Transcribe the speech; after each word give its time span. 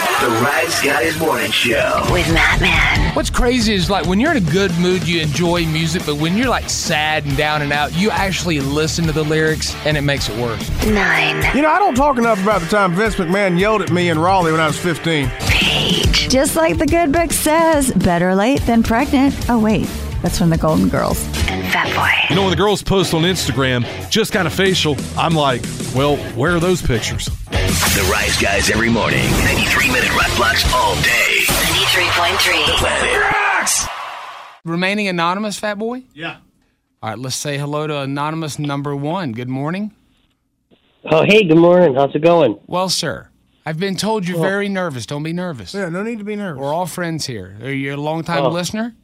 The 0.00 0.28
Rise 0.42 0.80
Guys 0.82 1.18
Morning 1.18 1.50
Show. 1.50 2.02
with 2.10 2.26
Matt 2.32 2.60
Man. 2.60 3.14
What's 3.14 3.28
crazy 3.28 3.74
is 3.74 3.90
like 3.90 4.06
when 4.06 4.18
you're 4.18 4.30
in 4.34 4.36
a 4.46 4.50
good 4.50 4.72
mood, 4.78 5.06
you 5.06 5.20
enjoy 5.20 5.66
music, 5.66 6.02
but 6.06 6.16
when 6.16 6.36
you're 6.38 6.48
like 6.48 6.70
sad 6.70 7.26
and 7.26 7.36
down 7.36 7.60
and 7.60 7.70
out, 7.72 7.94
you 7.94 8.10
actually 8.10 8.60
listen 8.60 9.04
to 9.06 9.12
the 9.12 9.22
lyrics 9.22 9.74
and 9.84 9.96
it 9.98 10.02
makes 10.02 10.28
it 10.30 10.36
worse. 10.38 10.68
Nine. 10.86 11.54
You 11.54 11.60
know, 11.62 11.70
I 11.70 11.78
don't 11.78 11.94
talk 11.94 12.16
enough 12.16 12.42
about 12.42 12.62
the 12.62 12.68
time 12.68 12.94
Vince 12.94 13.16
McMahon 13.16 13.58
yelled 13.58 13.82
at 13.82 13.90
me 13.90 14.08
in 14.08 14.18
Raleigh 14.18 14.52
when 14.52 14.60
I 14.60 14.66
was 14.66 14.78
15. 14.78 15.28
Page. 15.40 16.28
Just 16.30 16.56
like 16.56 16.78
the 16.78 16.86
good 16.86 17.12
book 17.12 17.30
says, 17.32 17.92
better 17.92 18.34
late 18.34 18.60
than 18.62 18.82
pregnant. 18.82 19.34
Oh, 19.50 19.58
wait, 19.58 19.86
that's 20.22 20.38
from 20.38 20.48
the 20.50 20.58
Golden 20.58 20.88
Girls. 20.88 21.22
And 21.48 21.66
Fat 21.72 21.94
Boy. 21.94 22.26
You 22.30 22.36
know, 22.36 22.42
when 22.42 22.50
the 22.52 22.56
girls 22.56 22.82
post 22.82 23.12
on 23.12 23.22
Instagram, 23.22 23.84
just 24.10 24.32
kind 24.32 24.46
of 24.46 24.54
facial, 24.54 24.96
I'm 25.16 25.34
like, 25.34 25.62
well, 25.94 26.16
where 26.36 26.54
are 26.56 26.60
those 26.60 26.80
pictures? 26.80 27.28
The 27.70 28.08
Rise 28.10 28.36
Guys 28.42 28.68
every 28.68 28.88
morning. 28.90 29.22
93 29.44 29.86
minute 29.92 30.10
rock 30.16 30.36
blocks 30.36 30.64
all 30.74 30.96
day. 31.02 31.44
93.3. 31.46 32.66
The 32.66 32.72
Planet 32.78 33.20
Rocks. 33.32 33.86
Remaining 34.64 35.06
anonymous, 35.06 35.56
Fat 35.56 35.78
Boy? 35.78 36.02
Yeah. 36.12 36.38
All 37.00 37.10
right, 37.10 37.18
let's 37.18 37.36
say 37.36 37.58
hello 37.58 37.86
to 37.86 38.00
anonymous 38.00 38.58
number 38.58 38.96
one. 38.96 39.30
Good 39.30 39.48
morning. 39.48 39.92
Oh, 41.04 41.22
hey, 41.24 41.44
good 41.44 41.58
morning. 41.58 41.94
How's 41.94 42.12
it 42.16 42.22
going? 42.22 42.58
Well, 42.66 42.88
sir, 42.88 43.28
I've 43.64 43.78
been 43.78 43.94
told 43.94 44.26
you're 44.26 44.40
very 44.40 44.68
nervous. 44.68 45.06
Don't 45.06 45.22
be 45.22 45.32
nervous. 45.32 45.72
Yeah, 45.72 45.88
no 45.90 46.02
need 46.02 46.18
to 46.18 46.24
be 46.24 46.34
nervous. 46.34 46.60
We're 46.60 46.74
all 46.74 46.86
friends 46.86 47.26
here. 47.26 47.56
Are 47.62 47.70
you 47.70 47.94
a 47.94 47.96
long 47.96 48.24
time 48.24 48.44
Oh. 48.46 48.48
listener? 48.50 48.96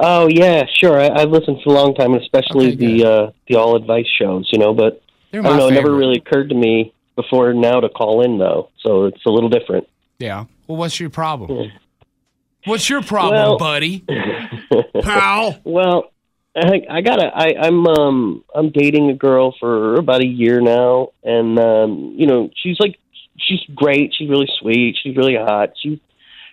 Oh, 0.00 0.26
yeah, 0.28 0.64
sure. 0.80 1.00
I, 1.00 1.08
I've 1.22 1.30
listened 1.30 1.58
for 1.62 1.70
a 1.70 1.74
long 1.74 1.94
time, 1.94 2.14
especially 2.14 2.72
Okay, 2.72 2.76
good. 2.76 2.98
the 3.00 3.06
uh, 3.08 3.30
the 3.46 3.54
all 3.54 3.76
advice 3.76 4.06
shows, 4.20 4.48
you 4.52 4.58
know. 4.58 4.74
But 4.74 5.00
They're 5.30 5.40
I 5.40 5.44
my 5.44 5.48
don't 5.50 5.58
know. 5.58 5.66
It 5.68 5.74
never 5.74 5.86
favorite. 5.86 5.98
really 5.98 6.16
occurred 6.18 6.48
to 6.48 6.56
me 6.56 6.92
before 7.16 7.52
now 7.54 7.80
to 7.80 7.88
call 7.88 8.22
in, 8.22 8.38
though. 8.38 8.70
So 8.80 9.04
it's 9.06 9.24
a 9.26 9.30
little 9.30 9.48
different. 9.48 9.88
Yeah. 10.18 10.44
Well, 10.66 10.78
what's 10.78 10.98
your 11.00 11.10
problem? 11.10 11.70
What's 12.64 12.88
your 12.88 13.02
problem, 13.02 13.34
Well- 13.40 13.58
buddy? 13.58 14.04
Pal. 15.02 15.60
Well, 15.64 16.10
I, 16.56 16.82
I 16.88 17.00
gotta. 17.00 17.26
I, 17.34 17.54
I'm 17.60 17.86
um 17.86 18.44
I'm 18.54 18.70
dating 18.70 19.10
a 19.10 19.14
girl 19.14 19.54
for 19.58 19.96
about 19.96 20.22
a 20.22 20.26
year 20.26 20.60
now, 20.60 21.08
and 21.24 21.58
um 21.58 22.14
you 22.16 22.26
know 22.26 22.50
she's 22.62 22.78
like 22.78 22.98
she's 23.36 23.60
great. 23.74 24.14
She's 24.16 24.28
really 24.30 24.48
sweet. 24.60 24.96
She's 25.02 25.16
really 25.16 25.34
hot. 25.36 25.70
She's 25.82 25.98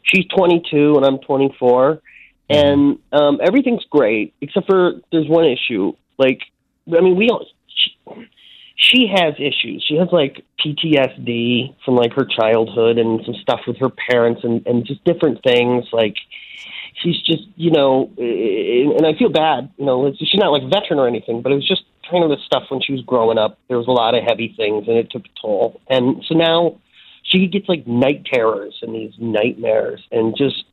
she's 0.03 0.25
22 0.35 0.95
and 0.97 1.05
I'm 1.05 1.19
24, 1.19 2.01
and 2.50 2.97
um 3.11 3.39
everything's 3.44 3.85
great 3.89 4.33
except 4.41 4.66
for 4.67 4.94
there's 5.11 5.27
one 5.27 5.45
issue. 5.45 5.94
Like 6.17 6.39
I 6.88 7.00
mean 7.01 7.16
we 7.16 7.29
all. 7.29 7.45
She, 7.67 7.95
she 8.81 9.08
has 9.08 9.36
issues. 9.38 9.86
She 9.88 9.96
has 9.97 10.09
like 10.12 10.44
PTSD 10.59 11.75
from 11.86 11.96
like 11.96 12.14
her 12.14 12.25
childhood 12.25 12.97
and 12.97 13.22
some 13.25 13.36
stuff 13.36 13.62
with 13.68 13.78
her 13.78 13.90
parents 13.90 14.42
and 14.44 14.66
and 14.66 14.86
just 14.86 15.03
different 15.06 15.44
things 15.44 15.86
like 15.94 16.16
she's 17.02 17.22
just 17.22 17.44
you 17.56 17.72
know 17.72 18.12
and 18.18 19.06
i 19.06 19.18
feel 19.18 19.30
bad 19.30 19.72
you 19.78 19.86
know 19.86 20.14
she's 20.18 20.36
not 20.36 20.52
like 20.52 20.64
a 20.64 20.68
veteran 20.68 21.00
or 21.00 21.08
anything 21.08 21.42
but 21.42 21.52
it 21.52 21.56
was 21.56 21.68
just 21.68 21.84
kind 22.09 22.24
of 22.24 22.30
the 22.30 22.38
stuff 22.46 22.64
when 22.69 22.81
she 22.81 22.92
was 22.92 23.02
growing 23.02 23.38
up 23.38 23.58
there 23.69 23.78
was 23.78 23.88
a 23.88 23.92
lot 23.92 24.14
of 24.14 24.24
heavy 24.24 24.53
things 24.58 24.88
and 24.88 24.98
it 24.98 25.09
took 25.09 25.25
a 25.25 25.42
toll 25.42 25.80
and 25.90 26.24
so 26.28 26.36
now 26.36 26.78
she 27.24 27.48
gets 27.48 27.68
like 27.69 27.88
night 27.88 28.25
terrors 28.25 28.78
and 28.81 28.94
these 28.94 29.13
nightmares 29.18 30.02
and 30.12 30.36
just 30.38 30.66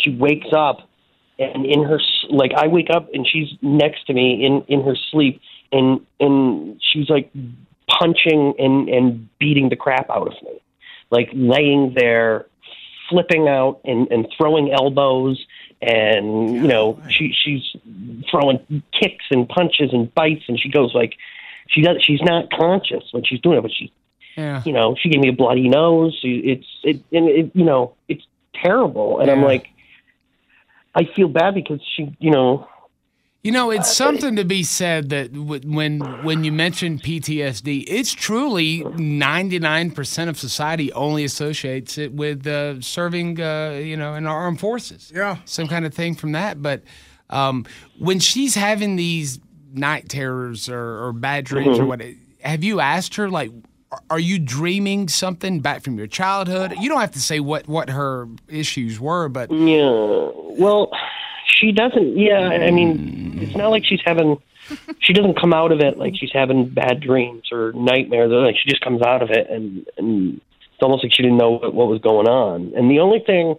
she 0.00 0.10
wakes 0.16 0.48
up 0.52 0.88
and 1.38 1.66
in 1.66 1.84
her 1.84 2.00
like 2.30 2.52
i 2.56 2.66
wake 2.66 2.88
up 2.90 3.08
and 3.12 3.26
she's 3.26 3.48
next 3.62 4.06
to 4.06 4.14
me 4.14 4.44
in 4.44 4.62
in 4.68 4.82
her 4.82 4.96
sleep 5.10 5.40
and 5.76 6.00
and 6.20 6.80
she's 6.82 7.08
like 7.08 7.30
punching 7.88 8.54
and 8.58 8.88
and 8.88 9.28
beating 9.38 9.68
the 9.68 9.76
crap 9.76 10.08
out 10.10 10.26
of 10.28 10.34
me. 10.42 10.60
Like 11.10 11.30
laying 11.34 11.94
there 11.94 12.46
flipping 13.08 13.48
out 13.48 13.80
and 13.84 14.10
and 14.10 14.26
throwing 14.36 14.72
elbows 14.72 15.44
and 15.82 16.54
you 16.54 16.66
know 16.66 17.00
she 17.08 17.32
she's 17.32 17.62
throwing 18.30 18.58
kicks 18.98 19.24
and 19.30 19.48
punches 19.48 19.90
and 19.92 20.12
bites 20.14 20.44
and 20.48 20.58
she 20.58 20.68
goes 20.68 20.92
like 20.94 21.14
she 21.68 21.82
does 21.82 22.02
she's 22.02 22.22
not 22.22 22.50
conscious 22.50 23.04
when 23.12 23.22
she's 23.24 23.40
doing 23.40 23.58
it 23.58 23.62
but 23.62 23.70
she 23.70 23.92
Yeah. 24.36 24.62
you 24.66 24.72
know 24.72 24.96
she 25.00 25.08
gave 25.10 25.20
me 25.20 25.28
a 25.28 25.32
bloody 25.32 25.68
nose. 25.68 26.18
It's 26.24 26.66
it 26.82 26.96
and 27.12 27.28
it 27.28 27.52
you 27.54 27.64
know 27.64 27.94
it's 28.08 28.24
terrible. 28.54 29.20
And 29.20 29.30
i'm 29.30 29.42
like 29.42 29.68
i 30.94 31.04
feel 31.14 31.28
bad 31.28 31.54
because 31.54 31.80
she 31.94 32.16
you 32.18 32.30
know 32.30 32.66
You 33.46 33.52
know, 33.52 33.70
it's 33.70 33.96
something 33.96 34.34
to 34.34 34.44
be 34.44 34.64
said 34.64 35.10
that 35.10 35.30
when 35.32 36.00
when 36.24 36.42
you 36.42 36.50
mention 36.50 36.98
PTSD, 36.98 37.84
it's 37.86 38.12
truly 38.12 38.80
99% 38.80 40.28
of 40.28 40.36
society 40.36 40.92
only 40.94 41.22
associates 41.22 41.96
it 41.96 42.12
with 42.12 42.44
uh, 42.44 42.80
serving, 42.80 43.40
uh, 43.40 43.80
you 43.80 43.96
know, 43.96 44.14
in 44.14 44.26
our 44.26 44.36
armed 44.36 44.58
forces. 44.58 45.12
Yeah. 45.14 45.36
Some 45.44 45.68
kind 45.68 45.86
of 45.86 45.94
thing 45.94 46.16
from 46.16 46.32
that. 46.32 46.60
But 46.60 46.82
um, 47.30 47.66
when 48.00 48.18
she's 48.18 48.56
having 48.56 48.96
these 48.96 49.38
night 49.72 50.08
terrors 50.08 50.68
or, 50.68 51.06
or 51.06 51.12
bad 51.12 51.44
dreams 51.44 51.78
or 51.78 51.86
what, 51.86 52.02
have 52.40 52.64
you 52.64 52.80
asked 52.80 53.14
her, 53.14 53.30
like, 53.30 53.52
are- 53.92 54.02
are 54.10 54.18
you 54.18 54.40
dreaming 54.40 55.06
something 55.06 55.60
back 55.60 55.82
from 55.84 55.96
your 55.98 56.08
childhood? 56.08 56.74
You 56.80 56.88
don't 56.88 56.98
have 57.00 57.12
to 57.12 57.22
say 57.22 57.38
what, 57.38 57.68
what 57.68 57.90
her 57.90 58.26
issues 58.48 58.98
were, 58.98 59.28
but 59.28 59.52
Yeah. 59.52 60.30
Well, 60.58 60.90
she 61.56 61.72
doesn't. 61.72 62.16
Yeah. 62.16 62.48
I 62.48 62.68
hmm. 62.68 62.74
mean, 62.74 63.38
it's 63.40 63.56
not 63.56 63.68
like 63.68 63.84
she's 63.84 64.00
having. 64.04 64.40
She 64.98 65.12
doesn't 65.12 65.40
come 65.40 65.54
out 65.54 65.70
of 65.70 65.78
it 65.80 65.96
like 65.96 66.14
she's 66.16 66.32
having 66.32 66.68
bad 66.68 67.00
dreams 67.00 67.44
or 67.52 67.72
nightmares. 67.72 68.32
Or 68.32 68.44
Like 68.44 68.56
she 68.56 68.68
just 68.68 68.82
comes 68.82 69.00
out 69.02 69.22
of 69.22 69.30
it, 69.30 69.48
and 69.48 69.86
and 69.96 70.40
it's 70.72 70.82
almost 70.82 71.04
like 71.04 71.12
she 71.12 71.22
didn't 71.22 71.38
know 71.38 71.52
what, 71.52 71.74
what 71.74 71.88
was 71.88 72.00
going 72.00 72.26
on. 72.26 72.72
And 72.76 72.90
the 72.90 73.00
only 73.00 73.20
thing 73.20 73.56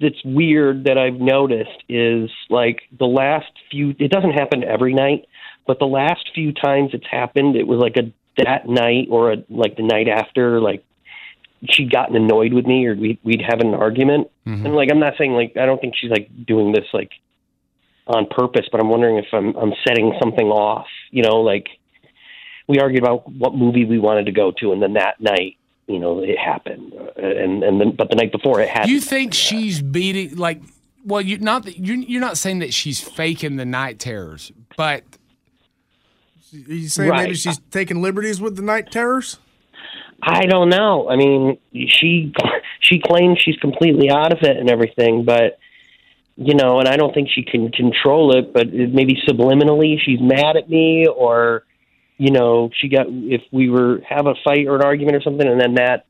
that's 0.00 0.22
weird 0.24 0.84
that 0.84 0.96
I've 0.96 1.20
noticed 1.20 1.84
is 1.88 2.30
like 2.48 2.82
the 2.96 3.06
last 3.06 3.50
few. 3.70 3.94
It 3.98 4.10
doesn't 4.10 4.32
happen 4.32 4.62
every 4.64 4.94
night, 4.94 5.26
but 5.66 5.78
the 5.78 5.86
last 5.86 6.30
few 6.34 6.52
times 6.52 6.90
it's 6.92 7.06
happened, 7.10 7.56
it 7.56 7.66
was 7.66 7.80
like 7.80 7.96
a 7.96 8.12
that 8.38 8.68
night 8.68 9.08
or 9.10 9.32
a, 9.32 9.36
like 9.48 9.76
the 9.76 9.82
night 9.82 10.08
after, 10.08 10.60
like 10.60 10.84
she'd 11.68 11.92
gotten 11.92 12.16
annoyed 12.16 12.52
with 12.52 12.66
me 12.66 12.86
or 12.86 12.94
we'd, 12.94 13.18
we'd 13.22 13.42
have 13.42 13.60
an 13.60 13.74
argument. 13.74 14.30
And 14.64 14.74
like, 14.74 14.90
I'm 14.90 15.00
not 15.00 15.14
saying 15.18 15.32
like, 15.32 15.56
I 15.56 15.66
don't 15.66 15.80
think 15.80 15.94
she's 15.96 16.10
like 16.10 16.28
doing 16.46 16.72
this 16.72 16.86
like 16.92 17.10
on 18.06 18.26
purpose, 18.26 18.66
but 18.72 18.80
I'm 18.80 18.88
wondering 18.88 19.16
if 19.16 19.26
I'm, 19.32 19.54
I'm 19.56 19.72
setting 19.86 20.12
something 20.20 20.48
off, 20.48 20.86
you 21.10 21.22
know, 21.22 21.40
like 21.40 21.68
we 22.66 22.78
argued 22.78 23.02
about 23.02 23.30
what 23.30 23.54
movie 23.54 23.84
we 23.84 23.98
wanted 23.98 24.26
to 24.26 24.32
go 24.32 24.52
to. 24.58 24.72
And 24.72 24.82
then 24.82 24.94
that 24.94 25.20
night, 25.20 25.56
you 25.86 25.98
know, 25.98 26.20
it 26.20 26.38
happened. 26.38 26.92
Uh, 26.94 27.26
and, 27.26 27.64
and 27.64 27.80
then, 27.80 27.90
but 27.96 28.10
the 28.10 28.16
night 28.16 28.30
before 28.30 28.60
it 28.60 28.68
happened. 28.68 28.92
You 28.92 29.00
think 29.00 29.34
she's 29.34 29.82
beating 29.82 30.36
like? 30.36 30.62
Well, 31.04 31.20
you're 31.20 31.40
not. 31.40 31.78
You're, 31.78 31.96
you're 31.96 32.20
not 32.20 32.38
saying 32.38 32.60
that 32.60 32.72
she's 32.72 33.00
faking 33.00 33.56
the 33.56 33.64
night 33.64 33.98
terrors, 33.98 34.52
but 34.76 35.02
You 36.52 36.88
saying 36.88 37.10
maybe 37.10 37.34
she's 37.34 37.60
taking 37.70 38.02
liberties 38.02 38.40
with 38.40 38.56
the 38.56 38.62
night 38.62 38.90
terrors? 38.90 39.38
I 40.22 40.46
don't 40.46 40.68
know. 40.68 41.08
I 41.08 41.16
mean, 41.16 41.58
she, 41.88 42.32
she 42.80 43.00
claims 43.00 43.38
she's 43.40 43.56
completely 43.56 44.10
out 44.10 44.32
of 44.32 44.38
it 44.42 44.56
and 44.56 44.68
everything, 44.70 45.24
but 45.24 45.58
you 46.36 46.54
know, 46.54 46.78
and 46.78 46.88
I 46.88 46.96
don't 46.96 47.12
think 47.12 47.28
she 47.30 47.42
can 47.42 47.70
control 47.70 48.36
it, 48.36 48.52
but 48.54 48.72
maybe 48.72 49.20
subliminally 49.28 49.96
she's 50.00 50.20
mad 50.20 50.56
at 50.56 50.70
me, 50.70 51.06
or 51.06 51.64
you 52.16 52.30
know, 52.30 52.70
she 52.74 52.88
got 52.88 53.06
if 53.08 53.42
we 53.52 53.68
were 53.68 54.00
have 54.08 54.26
a 54.26 54.34
fight 54.44 54.66
or 54.66 54.76
an 54.76 54.82
argument 54.82 55.16
or 55.16 55.22
something, 55.22 55.46
and 55.46 55.60
then 55.60 55.74
that 55.74 56.06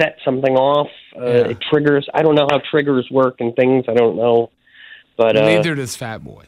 set 0.00 0.16
something 0.24 0.54
off. 0.54 0.88
Uh, 1.16 1.50
It 1.50 1.60
triggers. 1.60 2.08
I 2.14 2.22
don't 2.22 2.36
know 2.36 2.46
how 2.48 2.60
triggers 2.70 3.08
work 3.10 3.36
and 3.40 3.54
things. 3.56 3.86
I 3.88 3.94
don't 3.94 4.16
know, 4.16 4.50
but 5.16 5.36
uh, 5.36 5.44
Neither 5.46 5.74
does 5.74 5.96
Fat 5.96 6.22
Boy. 6.22 6.44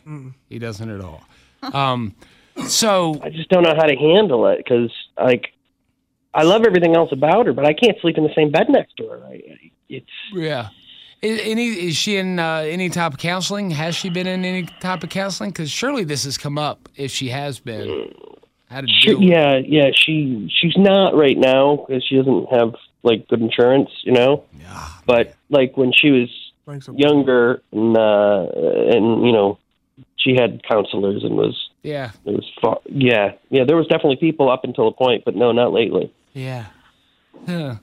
He 0.48 0.58
doesn't 0.60 0.88
at 0.90 1.00
all. 1.00 1.22
Um, 1.75 2.14
so 2.66 3.20
I 3.22 3.28
just 3.28 3.50
don't 3.50 3.62
know 3.64 3.75
how 3.76 3.84
to 3.86 3.94
handle 3.96 4.46
it 4.46 4.58
because 4.58 4.90
like 5.22 5.52
I 6.32 6.43
love 6.44 6.62
everything 6.65 6.94
else 6.97 7.11
about 7.12 7.47
her, 7.47 7.53
but 7.53 7.65
I 7.67 7.73
can't 7.73 7.99
sleep 8.00 8.17
in 8.19 8.25
the 8.25 8.35
same 8.35 8.50
bed 8.50 8.69
next 8.69 8.97
to 8.99 9.09
her. 9.09 9.21
I, 9.27 9.32
I- 9.32 9.71
it's 9.88 10.06
yeah. 10.32 10.69
Is, 11.21 11.41
any, 11.43 11.67
is 11.67 11.97
she 11.97 12.17
in 12.17 12.38
uh, 12.38 12.59
any 12.65 12.88
type 12.88 13.12
of 13.12 13.19
counseling? 13.19 13.71
Has 13.73 13.94
she 13.97 14.09
been 14.09 14.27
in 14.29 14.44
any 14.44 14.62
type 14.81 15.03
of 15.03 15.11
counseling? 15.11 15.50
Because 15.50 15.71
surely 15.71 16.05
this 16.05 16.25
has 16.25 16.38
come 16.38 16.56
up 16.56 16.88
if 16.97 17.11
she 17.11 17.29
has 17.31 17.59
been. 17.59 18.15
How 18.71 18.81
to 18.82 18.87
She, 18.87 19.09
deal 19.09 19.19
with 19.19 19.29
it. 19.29 19.31
yeah, 19.32 19.56
yeah. 19.56 19.91
She 19.93 20.49
she's 20.61 20.77
not 20.77 21.17
right 21.17 21.37
now 21.37 21.85
because 21.88 22.05
she 22.06 22.17
doesn't 22.17 22.47
have 22.53 22.75
like 23.03 23.27
good 23.29 23.41
insurance, 23.43 23.91
you 24.05 24.12
know. 24.12 24.44
Yeah. 24.61 24.88
But 25.06 25.35
like 25.50 25.77
when 25.77 25.93
she 25.93 26.11
was 26.11 26.29
younger, 26.94 27.61
and 27.73 27.97
uh, 27.97 28.47
and 28.94 29.27
you 29.27 29.32
know, 29.32 29.59
she 30.17 30.35
had 30.35 30.62
counselors 30.62 31.25
and 31.25 31.35
was 31.37 31.69
Yeah. 31.82 32.12
it 32.25 32.31
was 32.32 32.49
far, 32.62 32.79
yeah 32.87 33.32
yeah. 33.50 33.65
There 33.65 33.77
was 33.77 33.88
definitely 33.88 34.17
people 34.17 34.50
up 34.50 34.62
until 34.65 34.87
a 34.88 34.93
point, 34.93 35.25
but 35.25 35.35
no, 35.35 35.50
not 35.53 35.73
lately. 35.73 36.12
Yeah. 36.32 36.67
Huh. 37.47 37.77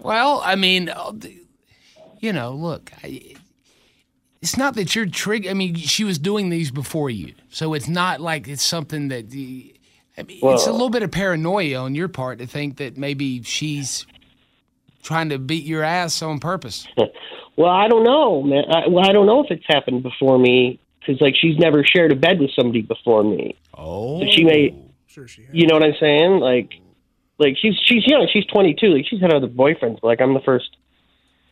Well, 0.00 0.40
I 0.44 0.54
mean, 0.54 0.88
uh, 0.88 1.12
you 2.20 2.32
know, 2.32 2.52
look, 2.52 2.92
I, 3.02 3.34
it's 4.40 4.56
not 4.56 4.74
that 4.74 4.94
you're 4.94 5.06
triggered. 5.06 5.50
I 5.50 5.54
mean, 5.54 5.74
she 5.74 6.04
was 6.04 6.18
doing 6.18 6.48
these 6.48 6.70
before 6.70 7.10
you, 7.10 7.34
so 7.50 7.74
it's 7.74 7.88
not 7.88 8.20
like 8.20 8.48
it's 8.48 8.62
something 8.62 9.08
that. 9.08 9.30
The, 9.30 9.74
I 10.18 10.22
mean, 10.22 10.40
it's 10.42 10.66
a 10.66 10.72
little 10.72 10.90
bit 10.90 11.02
of 11.02 11.10
paranoia 11.10 11.76
on 11.76 11.94
your 11.94 12.08
part 12.08 12.40
to 12.40 12.46
think 12.46 12.76
that 12.76 12.98
maybe 12.98 13.42
she's 13.42 14.06
trying 15.02 15.30
to 15.30 15.38
beat 15.38 15.64
your 15.64 15.82
ass 15.82 16.22
on 16.22 16.40
purpose. 16.40 16.86
Well, 17.56 17.68
I 17.68 17.88
don't 17.88 18.04
know, 18.04 18.42
man. 18.42 18.64
I, 18.70 18.88
well, 18.88 19.06
I 19.06 19.12
don't 19.12 19.26
know 19.26 19.44
if 19.44 19.50
it's 19.50 19.66
happened 19.66 20.02
before 20.02 20.38
me 20.38 20.80
because 20.98 21.20
like 21.20 21.34
she's 21.38 21.58
never 21.58 21.84
shared 21.84 22.10
a 22.10 22.16
bed 22.16 22.40
with 22.40 22.52
somebody 22.58 22.80
before 22.80 23.22
me. 23.22 23.54
Oh, 23.76 24.20
So 24.20 24.30
she 24.30 24.44
may. 24.44 24.74
Sure, 25.08 25.28
she. 25.28 25.46
You 25.52 25.66
know 25.66 25.74
what 25.74 25.82
I'm 25.82 25.94
saying? 26.00 26.38
Like, 26.38 26.70
like 27.40 27.56
she's 27.60 27.74
she's 27.82 28.06
young. 28.06 28.28
She's 28.32 28.46
22. 28.46 28.86
Like 28.88 29.06
she's 29.08 29.20
had 29.20 29.32
other 29.32 29.48
boyfriends. 29.48 30.00
But 30.00 30.04
like 30.08 30.20
I'm 30.20 30.34
the 30.34 30.40
first, 30.40 30.76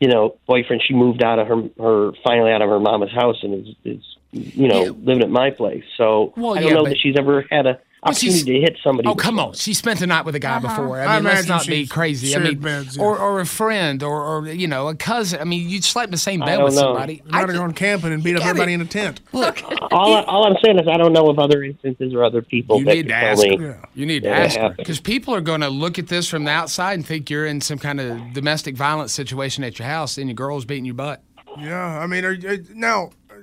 you 0.01 0.09
know, 0.09 0.37
boyfriend. 0.47 0.83
She 0.87 0.95
moved 0.95 1.23
out 1.23 1.39
of 1.39 1.49
her 1.49 1.63
her 1.83 2.13
finally 2.23 2.53
out 2.53 2.63
of 2.63 2.69
her 2.69 2.79
mama's 2.79 3.11
house 3.11 3.43
and 3.43 3.67
is 3.67 3.75
is 3.85 4.17
you 4.31 4.69
know 4.69 4.83
living 4.83 5.23
at 5.23 5.31
my 5.31 5.51
place. 5.51 5.85
So 5.97 6.33
Well, 6.37 6.57
I 6.57 6.61
don't 6.61 6.69
yeah, 6.69 6.75
know 6.75 6.85
that 6.85 6.99
she's 6.99 7.17
ever 7.19 7.45
had 7.51 7.67
a 7.67 7.81
Well, 8.05 8.15
she's- 8.15 8.35
opportunity 8.35 8.61
to 8.61 8.65
hit 8.65 8.79
somebody. 8.85 9.09
Oh, 9.09 9.15
come 9.17 9.41
on. 9.41 9.55
She 9.55 9.75
spent 9.75 9.99
the 9.99 10.07
night 10.07 10.25
with 10.25 10.37
a 10.37 10.39
guy 10.39 10.61
before. 10.61 11.01
I 11.01 11.05
I 11.05 11.15
mean, 11.17 11.25
let's 11.25 11.47
imagine 11.47 11.49
not 11.49 11.67
be 11.67 11.87
crazy. 11.87 12.29
I 12.29 12.31
shared 12.39 12.45
mean, 12.45 12.59
beds, 12.61 12.97
yeah. 12.97 13.03
or, 13.03 13.19
or 13.19 13.41
a 13.41 13.47
friend 13.47 14.05
or, 14.05 14.23
or, 14.23 14.47
you 14.47 14.69
know, 14.69 14.87
a 14.87 14.95
cousin. 14.95 15.41
I 15.41 15.45
mean, 15.45 15.69
you'd 15.69 15.83
sleep 15.83 16.05
in 16.05 16.11
the 16.13 16.17
same 16.17 16.41
I 16.43 16.47
bed 16.47 16.57
don't 16.57 16.65
with 16.67 16.75
know. 16.75 16.81
somebody. 16.83 17.15
You 17.25 17.31
might 17.33 17.49
have 17.49 17.55
gone 17.57 17.73
camping 17.75 18.13
and 18.13 18.23
beat 18.23 18.37
up 18.37 18.41
gotta- 18.41 18.51
everybody 18.51 18.75
in 18.75 18.81
a 18.83 18.85
tent. 18.85 19.21
Look, 19.33 19.61
all, 19.91 20.15
I, 20.15 20.23
all 20.23 20.45
I'm 20.47 20.57
saying 20.65 20.79
is 20.79 20.87
I 20.87 20.97
don't 20.97 21.13
know 21.13 21.29
of 21.29 21.41
other 21.41 21.65
instances 21.65 22.15
or 22.15 22.23
other 22.23 22.41
people 22.41 22.79
You 22.79 22.85
that 22.85 22.95
need 22.95 23.09
to 23.09 23.15
ask 23.15 23.43
me. 23.43 23.57
her. 23.57 23.83
You 23.95 24.07
need 24.07 24.23
to 24.23 24.31
ask 24.31 24.57
her 24.57 24.75
because 24.79 25.01
people 25.01 25.35
are 25.35 25.41
going 25.41 25.63
to 25.63 25.69
look 25.69 25.99
at 25.99 26.07
this 26.07 26.29
from 26.29 26.45
the 26.45 26.53
outside 26.53 26.93
and 26.95 27.05
think 27.05 27.29
you're 27.31 27.47
in 27.47 27.61
some 27.61 27.79
kind 27.79 27.99
of 28.01 28.33
domestic 28.33 28.77
violence 28.77 29.13
situation 29.13 29.65
at 29.65 29.77
your 29.81 29.89
house 29.89 30.19
and 30.19 30.29
your 30.29 30.37
girl's 30.37 30.65
beating 30.65 30.85
your 30.85 30.95
butt. 30.95 31.21
Yeah, 31.59 31.99
I 31.99 32.07
mean, 32.07 32.25
are, 32.25 32.31
you- 32.33 32.65
now 32.75 33.11
uh, 33.29 33.35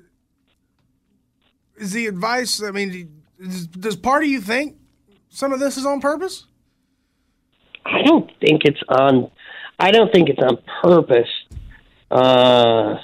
is 1.77 1.91
the 1.91 2.07
advice? 2.07 2.63
I 2.63 2.71
mean, 2.71 3.14
does, 3.41 3.67
does 3.67 3.95
part 3.95 4.23
of 4.23 4.29
you 4.29 4.41
think 4.41 4.77
some 5.29 5.51
of 5.53 5.59
this 5.59 5.77
is 5.77 5.85
on 5.85 6.01
purpose? 6.01 6.45
I 7.85 8.01
don't 8.03 8.29
think 8.39 8.61
it's 8.65 8.81
on. 8.89 9.29
I 9.79 9.91
don't 9.91 10.11
think 10.11 10.29
it's 10.29 10.41
on 10.41 10.57
purpose. 10.81 11.29
Uh, 12.09 12.95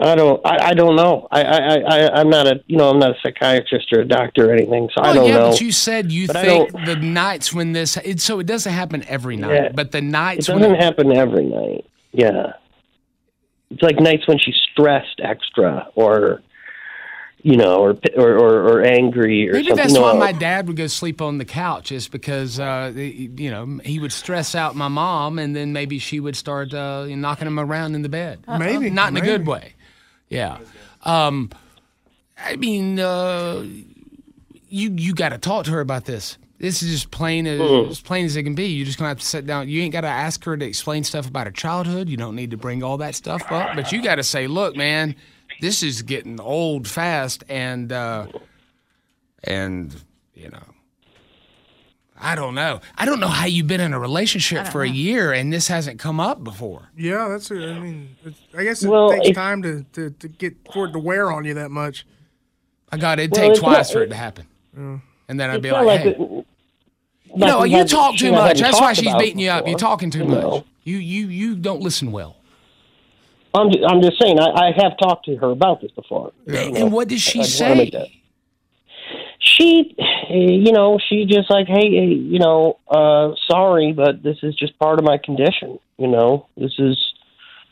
I 0.00 0.14
don't. 0.14 0.40
I, 0.46 0.68
I 0.68 0.74
don't 0.74 0.94
know. 0.96 1.26
I, 1.30 1.42
I, 1.42 1.74
I, 1.76 2.20
I'm 2.20 2.30
not 2.30 2.46
a. 2.46 2.62
You 2.66 2.76
know, 2.76 2.90
I'm 2.90 2.98
not 2.98 3.12
a 3.12 3.14
psychiatrist 3.22 3.92
or 3.92 4.00
a 4.00 4.04
doctor 4.04 4.50
or 4.50 4.52
anything. 4.54 4.88
So 4.94 5.02
I 5.02 5.12
don't 5.12 5.26
yeah, 5.26 5.34
know. 5.38 5.50
but 5.50 5.60
you 5.60 5.72
said 5.72 6.12
you 6.12 6.26
But 6.26 6.36
think 6.36 6.72
the 6.84 6.96
nights 6.96 7.52
when 7.52 7.72
this, 7.72 7.96
it, 7.96 8.20
so 8.20 8.38
it 8.38 8.46
doesn't 8.46 8.72
happen 8.72 9.04
every 9.08 9.36
night, 9.36 9.54
Yeah. 9.54 9.72
but 9.74 9.90
the 9.90 9.98
it 9.98 10.04
nights 10.04 10.48
when 10.48 10.60
doesn't 10.60 10.80
happen 10.80 11.16
every 11.16 11.46
night. 11.46 11.84
Yeah, 12.12 12.52
it's 13.70 13.82
like 13.82 13.96
nights 13.98 14.28
when 14.28 14.38
she's 14.38 14.56
stressed 14.72 15.20
extra, 15.22 15.88
or 15.94 16.42
you 17.42 17.56
know, 17.56 17.76
or 17.80 17.90
or 18.16 18.32
or, 18.36 18.68
or 18.68 18.82
angry 18.82 19.48
or 19.48 19.52
Maybe 19.52 19.68
something. 19.68 19.76
that's 19.76 19.94
No, 19.94 20.02
why 20.02 20.12
my 20.14 20.32
dad 20.32 20.66
would 20.66 20.76
go 20.76 20.86
sleep 20.88 21.20
on 21.22 21.38
the 21.38 21.44
couch, 21.44 21.92
is 21.92 22.08
because 22.08 22.58
uh, 22.58 22.92
you 22.94 23.50
know 23.50 23.78
he 23.84 23.98
would 24.00 24.12
stress 24.12 24.54
out 24.54 24.74
my 24.74 24.88
mom, 24.88 25.38
and 25.38 25.54
then 25.54 25.72
maybe 25.72 25.98
she 25.98 26.18
would 26.20 26.36
start 26.36 26.74
uh, 26.74 27.06
knocking 27.06 27.46
him 27.46 27.60
around 27.60 27.94
in 27.94 28.02
the 28.02 28.08
bed. 28.08 28.40
Uh-oh. 28.48 28.58
Maybe, 28.58 28.90
not 28.90 29.10
in 29.10 29.16
a 29.16 29.20
good 29.20 29.46
way. 29.46 29.74
Yeah, 30.28 30.58
um, 31.04 31.50
I 32.36 32.56
mean, 32.56 32.98
uh, 33.00 33.64
you 34.68 34.90
you 34.96 35.14
got 35.14 35.30
to 35.30 35.38
talk 35.38 35.64
to 35.66 35.70
her 35.72 35.80
about 35.80 36.04
this. 36.04 36.38
This 36.58 36.82
is 36.82 36.90
just 36.90 37.10
plain 37.12 37.46
as, 37.46 37.60
Mhm. 37.60 37.90
as 37.90 38.00
plain 38.00 38.24
as 38.26 38.34
it 38.34 38.42
can 38.42 38.56
be. 38.56 38.66
You're 38.66 38.84
just 38.86 38.98
gonna 38.98 39.10
have 39.10 39.20
to 39.20 39.24
sit 39.24 39.46
down. 39.46 39.68
You 39.68 39.80
ain't 39.82 39.92
got 39.92 40.00
to 40.00 40.08
ask 40.08 40.42
her 40.44 40.56
to 40.56 40.66
explain 40.66 41.04
stuff 41.04 41.28
about 41.28 41.46
her 41.46 41.52
childhood. 41.52 42.08
You 42.08 42.16
don't 42.16 42.34
need 42.34 42.50
to 42.50 42.56
bring 42.56 42.82
all 42.82 42.96
that 42.98 43.14
stuff 43.14 43.42
up, 43.52 43.76
but 43.76 43.92
you 43.92 44.02
got 44.02 44.16
to 44.16 44.24
say, 44.24 44.48
"Look, 44.48 44.74
man, 44.76 45.14
this 45.60 45.82
is 45.82 46.02
getting 46.02 46.40
old 46.40 46.86
fast," 46.88 47.44
and 47.48 47.92
uh, 47.92 48.26
and 49.44 49.94
you 50.34 50.48
know, 50.50 50.62
I 52.20 52.34
don't 52.34 52.54
know. 52.54 52.80
I 52.96 53.04
don't 53.04 53.20
know 53.20 53.28
how 53.28 53.46
you've 53.46 53.66
been 53.66 53.80
in 53.80 53.92
a 53.92 53.98
relationship 54.00 54.66
for 54.68 54.82
a 54.82 54.88
year 54.88 55.32
and 55.32 55.52
this 55.52 55.68
hasn't 55.68 55.98
come 56.00 56.18
up 56.20 56.42
before. 56.42 56.88
Yeah, 56.96 57.28
that's. 57.28 57.50
A, 57.50 57.54
I 57.54 57.78
mean, 57.78 58.16
it's, 58.24 58.38
I 58.56 58.64
guess 58.64 58.82
it 58.82 58.88
Well, 58.88 59.10
takes 59.10 59.28
if- 59.28 59.34
time 59.36 59.62
to, 59.62 59.84
to, 59.92 60.10
to 60.10 60.28
get 60.28 60.54
for 60.72 60.86
it 60.86 60.92
to 60.92 60.98
wear 60.98 61.30
on 61.30 61.44
you 61.44 61.54
that 61.54 61.70
much. 61.70 62.06
I 62.90 62.96
got 62.96 63.18
it. 63.20 63.30
Well, 63.30 63.50
take 63.50 63.58
twice 63.60 63.88
not- 63.88 63.92
for 63.92 64.02
it 64.02 64.08
to 64.08 64.14
happen, 64.16 64.46
yeah. 64.76 64.98
and 65.28 65.38
then 65.38 65.50
I'd 65.50 65.62
be 65.62 65.70
like, 65.70 65.84
like 65.86 66.00
"Hey." 66.00 66.10
it- 66.10 66.18
You 66.18 66.44
know, 67.36 67.58
like 67.58 67.62
we 67.64 67.70
you 67.70 67.76
haven't- 67.76 67.90
talk 67.90 68.16
too 68.16 68.32
much. 68.32 68.58
That's 68.60 68.80
why 68.80 68.94
she's 68.94 69.14
beating 69.16 69.38
you 69.38 69.50
up. 69.50 69.58
before, 69.64 69.70
You're 69.70 69.78
talking 69.78 70.10
too 70.10 70.20
you 70.20 70.24
much. 70.24 70.40
know. 70.42 70.64
You 70.84 70.96
you 70.96 71.28
you 71.28 71.54
don't 71.56 71.82
listen 71.82 72.10
well. 72.10 72.36
I'm 73.54 73.70
just, 73.72 73.84
I'm 73.86 74.02
just 74.02 74.20
saying. 74.20 74.38
I, 74.38 74.50
I 74.50 74.72
have 74.76 74.98
talked 74.98 75.24
to 75.26 75.36
her 75.36 75.50
about 75.50 75.80
this 75.80 75.90
before. 75.92 76.32
you 76.46 76.52
know. 76.52 76.76
And 76.76 76.92
what 76.92 77.08
did 77.08 77.20
she 77.20 77.40
I 77.40 77.44
just 77.44 77.60
wanna 77.60 77.74
make 77.76 77.92
say? 77.92 77.98
that- 77.98 78.08
She, 79.40 79.94
you 80.30 80.72
know, 80.72 80.98
she 81.08 81.24
just 81.24 81.50
like, 81.50 81.66
hey, 81.66 81.90
hey, 81.90 82.06
you 82.06 82.38
know, 82.38 82.78
uh, 82.88 83.32
sorry, 83.48 83.92
but 83.92 84.22
this 84.22 84.36
is 84.42 84.54
just 84.56 84.78
part 84.78 84.98
of 84.98 85.04
my 85.04 85.18
condition. 85.18 85.78
You 85.96 86.08
know, 86.08 86.46
this 86.56 86.72
is. 86.78 86.96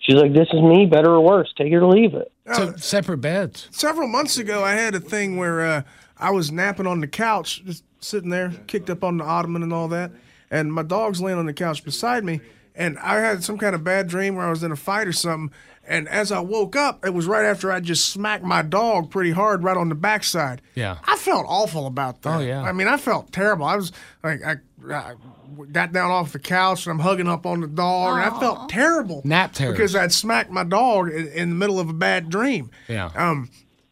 She's 0.00 0.14
like, 0.14 0.32
this 0.32 0.46
is 0.52 0.62
me, 0.62 0.86
better 0.86 1.10
or 1.10 1.20
worse. 1.20 1.52
Take 1.58 1.72
it 1.72 1.76
or 1.76 1.86
leave 1.88 2.14
it. 2.14 2.30
So 2.54 2.76
separate 2.76 3.18
beds. 3.18 3.66
Several 3.72 4.06
months 4.06 4.38
ago, 4.38 4.62
I 4.62 4.74
had 4.74 4.94
a 4.94 5.00
thing 5.00 5.36
where 5.36 5.60
uh, 5.66 5.82
I 6.16 6.30
was 6.30 6.52
napping 6.52 6.86
on 6.86 7.00
the 7.00 7.08
couch, 7.08 7.64
just 7.64 7.82
sitting 7.98 8.30
there, 8.30 8.52
kicked 8.68 8.88
up 8.88 9.02
on 9.02 9.16
the 9.16 9.24
ottoman 9.24 9.64
and 9.64 9.72
all 9.72 9.88
that, 9.88 10.12
and 10.48 10.72
my 10.72 10.84
dog's 10.84 11.20
laying 11.20 11.38
on 11.38 11.46
the 11.46 11.52
couch 11.52 11.82
beside 11.82 12.22
me, 12.24 12.40
and 12.76 12.98
I 12.98 13.20
had 13.20 13.42
some 13.42 13.58
kind 13.58 13.74
of 13.74 13.82
bad 13.82 14.06
dream 14.06 14.36
where 14.36 14.46
I 14.46 14.50
was 14.50 14.62
in 14.62 14.70
a 14.72 14.76
fight 14.76 15.08
or 15.08 15.12
something. 15.12 15.56
And 15.88 16.08
as 16.08 16.32
I 16.32 16.40
woke 16.40 16.74
up, 16.74 17.06
it 17.06 17.14
was 17.14 17.26
right 17.26 17.44
after 17.44 17.70
I 17.70 17.78
just 17.78 18.08
smacked 18.10 18.42
my 18.42 18.62
dog 18.62 19.08
pretty 19.08 19.30
hard 19.30 19.62
right 19.62 19.76
on 19.76 19.88
the 19.88 19.94
backside. 19.94 20.60
Yeah. 20.74 20.98
I 21.04 21.16
felt 21.16 21.46
awful 21.48 21.86
about 21.86 22.22
that. 22.22 22.36
Oh, 22.36 22.40
yeah. 22.40 22.62
I 22.62 22.72
mean, 22.72 22.88
I 22.88 22.96
felt 22.96 23.30
terrible. 23.30 23.66
I 23.66 23.76
was 23.76 23.92
like, 24.24 24.44
I, 24.44 24.56
I 24.92 25.14
got 25.70 25.92
down 25.92 26.10
off 26.10 26.32
the 26.32 26.40
couch 26.40 26.86
and 26.86 26.90
I'm 26.90 26.98
hugging 26.98 27.28
up 27.28 27.46
on 27.46 27.60
the 27.60 27.68
dog, 27.68 28.18
and 28.18 28.34
I 28.34 28.40
felt 28.40 28.68
terrible. 28.68 29.22
Nap 29.24 29.52
terrors. 29.52 29.76
Because 29.76 29.94
I'd 29.94 30.12
smacked 30.12 30.50
my 30.50 30.64
dog 30.64 31.08
in, 31.08 31.28
in 31.28 31.50
the 31.50 31.54
middle 31.54 31.78
of 31.78 31.88
a 31.88 31.94
bad 31.94 32.30
dream. 32.30 32.72
Yeah. 32.88 33.10
Um, 33.14 33.48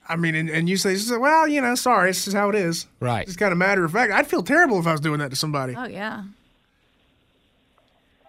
I 0.09 0.17
mean, 0.17 0.35
and, 0.35 0.51
and 0.51 0.69
you 0.69 0.77
say, 0.77 0.97
well, 1.17 1.47
you 1.47 1.61
know, 1.61 1.77
sorry, 1.77 2.11
this 2.11 2.27
is 2.27 2.35
how 2.35 2.49
it 2.49 2.57
is. 2.57 2.87
Right. 2.99 3.27
It's 3.27 3.37
kind 3.37 3.53
of 3.53 3.59
matter 3.59 3.85
of 3.85 3.93
fact. 3.93 4.13
I'd 4.13 4.27
feel 4.27 4.43
terrible 4.43 4.81
if 4.81 4.87
I 4.89 4.93
was 4.93 5.01
doing 5.01 5.21
that 5.21 5.31
to 5.31 5.37
somebody. 5.37 5.77
Oh 5.77 5.87
yeah. 5.87 6.25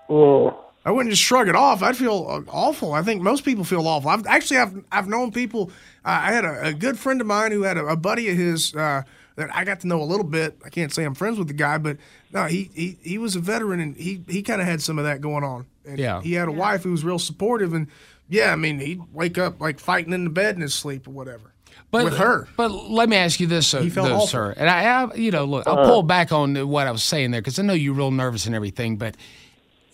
Oh. 0.09 0.62
I 0.88 0.91
wouldn't 0.91 1.09
just 1.12 1.24
shrug 1.24 1.47
it 1.47 1.55
off. 1.55 1.81
I'd 1.81 1.97
feel 1.97 2.27
uh, 2.29 2.51
awful. 2.51 2.93
I 2.93 3.01
think 3.01 3.21
most 3.24 3.43
people 3.43 3.63
feel 3.63 3.88
awful. 3.88 4.09
I've 4.12 4.27
actually 4.27 4.57
I've 4.57 4.83
I've 4.91 5.07
known 5.07 5.31
people. 5.31 5.71
Uh, 6.05 6.19
I 6.24 6.31
had 6.31 6.45
a, 6.45 6.67
a 6.67 6.74
good 6.74 7.00
friend 7.00 7.19
of 7.21 7.25
mine 7.27 7.51
who 7.51 7.63
had 7.63 7.77
a, 7.77 7.85
a 7.88 7.95
buddy 7.95 8.29
of 8.29 8.38
his 8.38 8.75
uh, 8.75 9.01
that 9.35 9.50
I 9.51 9.63
got 9.63 9.79
to 9.79 9.88
know 9.88 10.00
a 10.00 10.05
little 10.05 10.24
bit. 10.25 10.59
I 10.63 10.69
can't 10.69 10.93
say 10.93 11.03
I'm 11.03 11.15
friends 11.15 11.39
with 11.39 11.47
the 11.47 11.55
guy, 11.55 11.79
but 11.79 11.97
no, 12.31 12.45
he 12.45 12.69
he, 12.75 13.00
he 13.01 13.17
was 13.17 13.35
a 13.35 13.39
veteran 13.39 13.79
and 13.79 13.95
he 13.97 14.21
he 14.29 14.43
kind 14.43 14.62
of 14.62 14.67
had 14.67 14.79
some 14.79 15.00
of 15.00 15.05
that 15.05 15.21
going 15.21 15.43
on. 15.43 15.65
And 15.88 15.97
Yeah. 15.97 16.21
He 16.21 16.33
had 16.33 16.47
a 16.47 16.51
wife 16.51 16.83
who 16.83 16.91
was 16.91 17.03
real 17.03 17.17
supportive 17.19 17.74
and 17.74 17.88
yeah, 18.29 18.51
I 18.51 18.55
mean 18.55 18.77
he'd 18.79 19.01
wake 19.12 19.39
up 19.39 19.59
like 19.59 19.79
fighting 19.79 20.13
in 20.13 20.24
the 20.24 20.29
bed 20.29 20.53
in 20.55 20.62
his 20.62 20.75
sleep 20.75 21.07
or 21.07 21.12
whatever. 21.12 21.51
But, 21.89 22.05
with 22.05 22.17
her. 22.17 22.47
But 22.57 22.69
let 22.69 23.09
me 23.09 23.15
ask 23.15 23.39
you 23.39 23.47
this, 23.47 23.74
uh, 23.74 23.81
He 23.81 23.89
felt 23.89 24.07
though, 24.09 24.15
awful. 24.15 24.27
sir. 24.27 24.53
And 24.57 24.69
I, 24.69 25.03
I, 25.03 25.13
you 25.15 25.31
know, 25.31 25.45
look, 25.45 25.65
I'll 25.67 25.79
Uh. 25.79 25.85
pull 25.88 26.03
back 26.03 26.31
on 26.31 26.55
what 26.67 26.85
I 26.88 26.91
was 26.91 27.03
saying 27.03 27.31
there 27.31 27.41
because 27.41 27.57
I 27.59 27.63
know 27.63 27.74
you're 27.74 27.93
real 27.93 28.12
nervous 28.12 28.45
and 28.45 28.53
everything. 28.55 28.97
But 28.97 29.15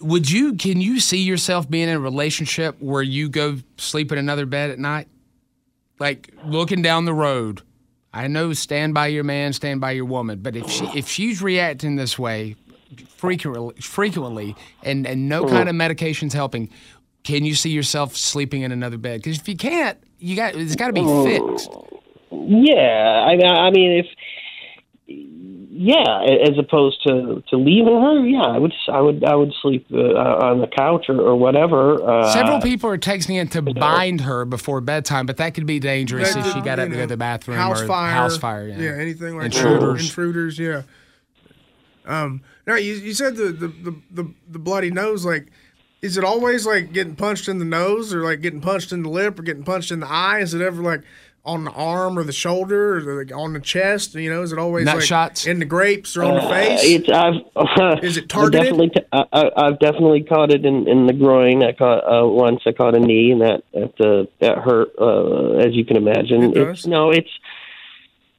would 0.02 0.30
you? 0.30 0.56
Can 0.56 0.82
you 0.82 1.00
see 1.00 1.22
yourself 1.22 1.70
being 1.70 1.90
in 1.90 1.96
a 1.96 2.00
relationship 2.00 2.76
where 2.80 3.02
you 3.02 3.30
go 3.30 3.58
sleep 3.78 4.12
in 4.12 4.18
another 4.18 4.46
bed 4.46 4.70
at 4.70 4.80
night, 4.80 5.08
like 6.00 6.34
looking 6.46 6.82
down 6.82 7.06
the 7.06 7.14
road? 7.14 7.62
I 8.14 8.28
know, 8.28 8.52
stand 8.54 8.94
by 8.94 9.08
your 9.08 9.24
man, 9.24 9.54
stand 9.54 9.80
by 9.80 9.92
your 9.92 10.06
woman. 10.06 10.40
But 10.40 10.56
if 10.56 10.70
she 10.70 10.86
if 10.96 11.08
she's 11.08 11.42
reacting 11.42 11.96
this 11.96 12.20
way 12.20 12.56
frequently, 13.08 13.76
frequently, 13.82 14.56
and 14.84 15.08
and 15.08 15.30
no 15.30 15.44
mm-hmm. 15.46 15.56
kind 15.56 15.70
of 15.70 15.76
medication's 15.76 16.34
helping, 16.34 16.70
can 17.24 17.46
you 17.46 17.56
see 17.56 17.70
yourself 17.70 18.16
sleeping 18.16 18.64
in 18.64 18.72
another 18.72 18.98
bed? 18.98 19.22
Because 19.22 19.40
if 19.40 19.48
you 19.48 19.56
can't, 19.56 19.98
you 20.20 20.36
got 20.36 20.56
it's 20.56 20.76
got 20.76 20.88
to 20.88 20.94
be 20.94 21.02
mm. 21.02 21.24
fixed. 21.24 21.70
Yeah, 22.32 23.26
I 23.28 23.68
I 23.68 23.72
mean 23.72 23.92
if 23.92 24.08
yeah, 25.74 26.22
as 26.24 26.58
opposed 26.58 27.02
to 27.08 27.42
to 27.50 27.56
leaving 27.56 28.02
her, 28.02 28.26
yeah, 28.26 28.42
I 28.42 28.58
would 28.58 28.74
I 28.92 29.00
would 29.00 29.24
I 29.24 29.36
would 29.36 29.54
sleep 29.62 29.88
uh, 29.94 29.98
on 29.98 30.60
the 30.60 30.68
couch 30.68 31.06
or, 31.08 31.22
or 31.22 31.38
whatever. 31.38 32.04
Uh, 32.04 32.34
Several 32.34 32.60
people 32.60 32.90
are 32.90 32.98
texting 32.98 33.36
in 33.36 33.48
to 33.50 33.62
bind 33.62 34.20
her 34.22 34.44
before 34.44 34.82
bedtime, 34.82 35.26
but 35.26 35.38
that 35.38 35.54
could 35.54 35.66
be 35.66 35.80
dangerous 35.80 36.34
That 36.34 36.46
if 36.46 36.54
she 36.54 36.60
got 36.60 36.80
up 36.80 36.90
you 36.90 36.96
to 36.96 36.96
go 36.98 37.02
to 37.04 37.08
the 37.08 37.18
bathroom 37.18 37.56
house 37.58 37.82
or 37.82 37.88
fire, 37.88 38.12
house 38.12 38.38
fire. 38.38 38.68
Yeah, 38.68 38.80
yeah, 38.80 38.92
anything 38.98 39.38
like 39.38 39.46
Intruders. 39.46 40.00
that. 40.00 40.08
Intruders, 40.08 40.60
yeah. 40.60 40.82
Um, 42.06 42.42
now 42.68 42.76
you, 42.76 42.96
you 42.96 43.14
said 43.14 43.38
the, 43.38 43.46
the, 43.54 43.68
the, 43.68 43.96
the, 44.12 44.34
the 44.50 44.60
bloody 44.60 44.92
nose, 44.92 45.24
like, 45.24 45.48
is 46.02 46.18
it 46.18 46.24
always 46.24 46.66
like 46.66 46.92
getting 46.92 47.16
punched 47.16 47.48
in 47.48 47.60
the 47.60 47.66
nose 47.66 48.14
or 48.14 48.24
like 48.24 48.42
getting 48.42 48.60
punched 48.60 48.92
in 48.92 49.04
the 49.04 49.10
lip 49.10 49.40
or 49.40 49.44
getting 49.44 49.64
punched 49.64 49.92
in 49.92 50.00
the 50.00 50.08
eye? 50.08 50.40
Is 50.40 50.54
it 50.54 50.62
ever 50.62 50.82
like 50.82 51.04
on 51.44 51.64
the 51.64 51.72
arm 51.72 52.20
or 52.20 52.24
the 52.24 52.32
shoulder 52.32 52.98
or 52.98 53.24
like 53.24 53.32
on 53.36 53.54
the 53.54 53.60
chest? 53.60 54.14
You 54.16 54.30
know, 54.30 54.44
is 54.44 54.52
it 54.52 54.60
always 54.60 54.86
Nut 54.86 54.96
like 54.98 55.04
shots? 55.04 55.48
in 55.48 55.60
the 55.60 55.66
grapes 55.66 56.16
or 56.16 56.24
on 56.24 56.36
the 56.36 56.42
Uh, 56.42 56.50
face? 56.50 56.80
It's 56.84 57.10
I've 57.10 58.04
Is 58.04 58.18
it 58.18 58.24
I've 58.24 58.28
targeted? 58.28 58.62
definitely 58.64 58.90
t- 58.90 59.02
I, 59.12 59.24
I, 59.34 59.68
I've 59.68 59.80
definitely 59.80 60.22
caught 60.24 60.52
it 60.52 60.66
in, 60.66 60.88
in 60.88 61.08
the 61.08 61.14
groin. 61.14 61.64
I 61.64 61.72
caught 61.74 62.04
uh, 62.04 62.28
once. 62.28 62.62
I 62.66 62.72
caught 62.74 62.96
a 62.96 63.00
knee, 63.00 63.32
and 63.32 63.42
that 63.42 63.64
that 63.74 63.94
uh, 64.00 64.26
that 64.40 64.58
hurt 64.60 64.90
uh, 65.00 65.58
as 65.66 65.74
you 65.74 65.84
can 65.86 65.98
imagine. 65.98 66.44
It 66.44 66.58
It's, 66.58 66.86
no, 66.86 67.12
it's 67.12 67.30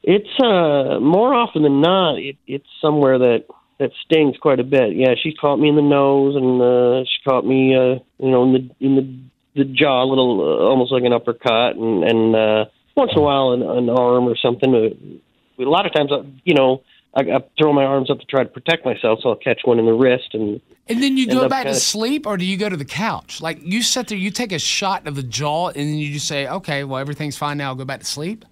it's 0.02 0.40
uh, 0.42 0.98
more 1.00 1.34
often 1.34 1.62
than 1.62 1.80
not. 1.80 2.18
It, 2.18 2.36
it's 2.46 2.66
somewhere 2.80 3.18
that 3.18 3.44
that 3.78 3.90
stings 4.04 4.36
quite 4.40 4.60
a 4.60 4.64
bit. 4.64 4.94
Yeah, 4.94 5.14
she 5.20 5.32
caught 5.34 5.56
me 5.58 5.68
in 5.68 5.76
the 5.76 5.82
nose, 5.82 6.36
and 6.36 6.60
uh, 6.62 7.04
she 7.04 7.22
caught 7.28 7.44
me, 7.44 7.74
uh, 7.74 7.98
you 8.18 8.30
know, 8.30 8.44
in 8.44 8.52
the 8.52 8.70
in 8.86 8.96
the 8.96 9.18
the 9.54 9.64
jaw, 9.64 10.02
a 10.02 10.06
little, 10.08 10.40
uh, 10.40 10.64
almost 10.70 10.92
like 10.92 11.02
an 11.04 11.12
uppercut, 11.12 11.76
and 11.76 12.04
and 12.04 12.34
uh, 12.36 12.64
once 12.96 13.12
in 13.12 13.18
a 13.18 13.22
while 13.22 13.52
an, 13.52 13.62
an 13.62 13.88
arm 13.90 14.24
or 14.24 14.36
something. 14.36 14.74
Uh, 14.74 15.62
a 15.62 15.68
lot 15.68 15.86
of 15.86 15.92
times, 15.92 16.10
I, 16.12 16.22
you 16.44 16.54
know, 16.54 16.82
I, 17.14 17.20
I 17.22 17.40
throw 17.58 17.72
my 17.72 17.84
arms 17.84 18.10
up 18.10 18.18
to 18.20 18.26
try 18.26 18.42
to 18.42 18.48
protect 18.48 18.84
myself, 18.84 19.20
so 19.22 19.30
I'll 19.30 19.36
catch 19.36 19.60
one 19.64 19.78
in 19.78 19.86
the 19.86 19.92
wrist, 19.92 20.30
and 20.32 20.60
And 20.88 21.02
then 21.02 21.16
you 21.16 21.26
go 21.26 21.48
back 21.48 21.66
to 21.66 21.74
sleep, 21.74 22.26
or 22.26 22.36
do 22.36 22.44
you 22.44 22.56
go 22.56 22.68
to 22.68 22.76
the 22.76 22.84
couch? 22.84 23.40
Like 23.40 23.58
you 23.62 23.82
sit 23.82 24.08
there, 24.08 24.18
you 24.18 24.30
take 24.30 24.52
a 24.52 24.58
shot 24.58 25.06
of 25.06 25.14
the 25.14 25.22
jaw, 25.22 25.68
and 25.68 25.76
then 25.76 25.94
you 25.96 26.12
just 26.12 26.26
say, 26.26 26.48
"Okay, 26.48 26.84
well 26.84 26.98
everything's 26.98 27.36
fine 27.36 27.58
now. 27.58 27.68
I'll 27.68 27.74
go 27.74 27.84
back 27.84 28.00
to 28.00 28.06
sleep." 28.06 28.44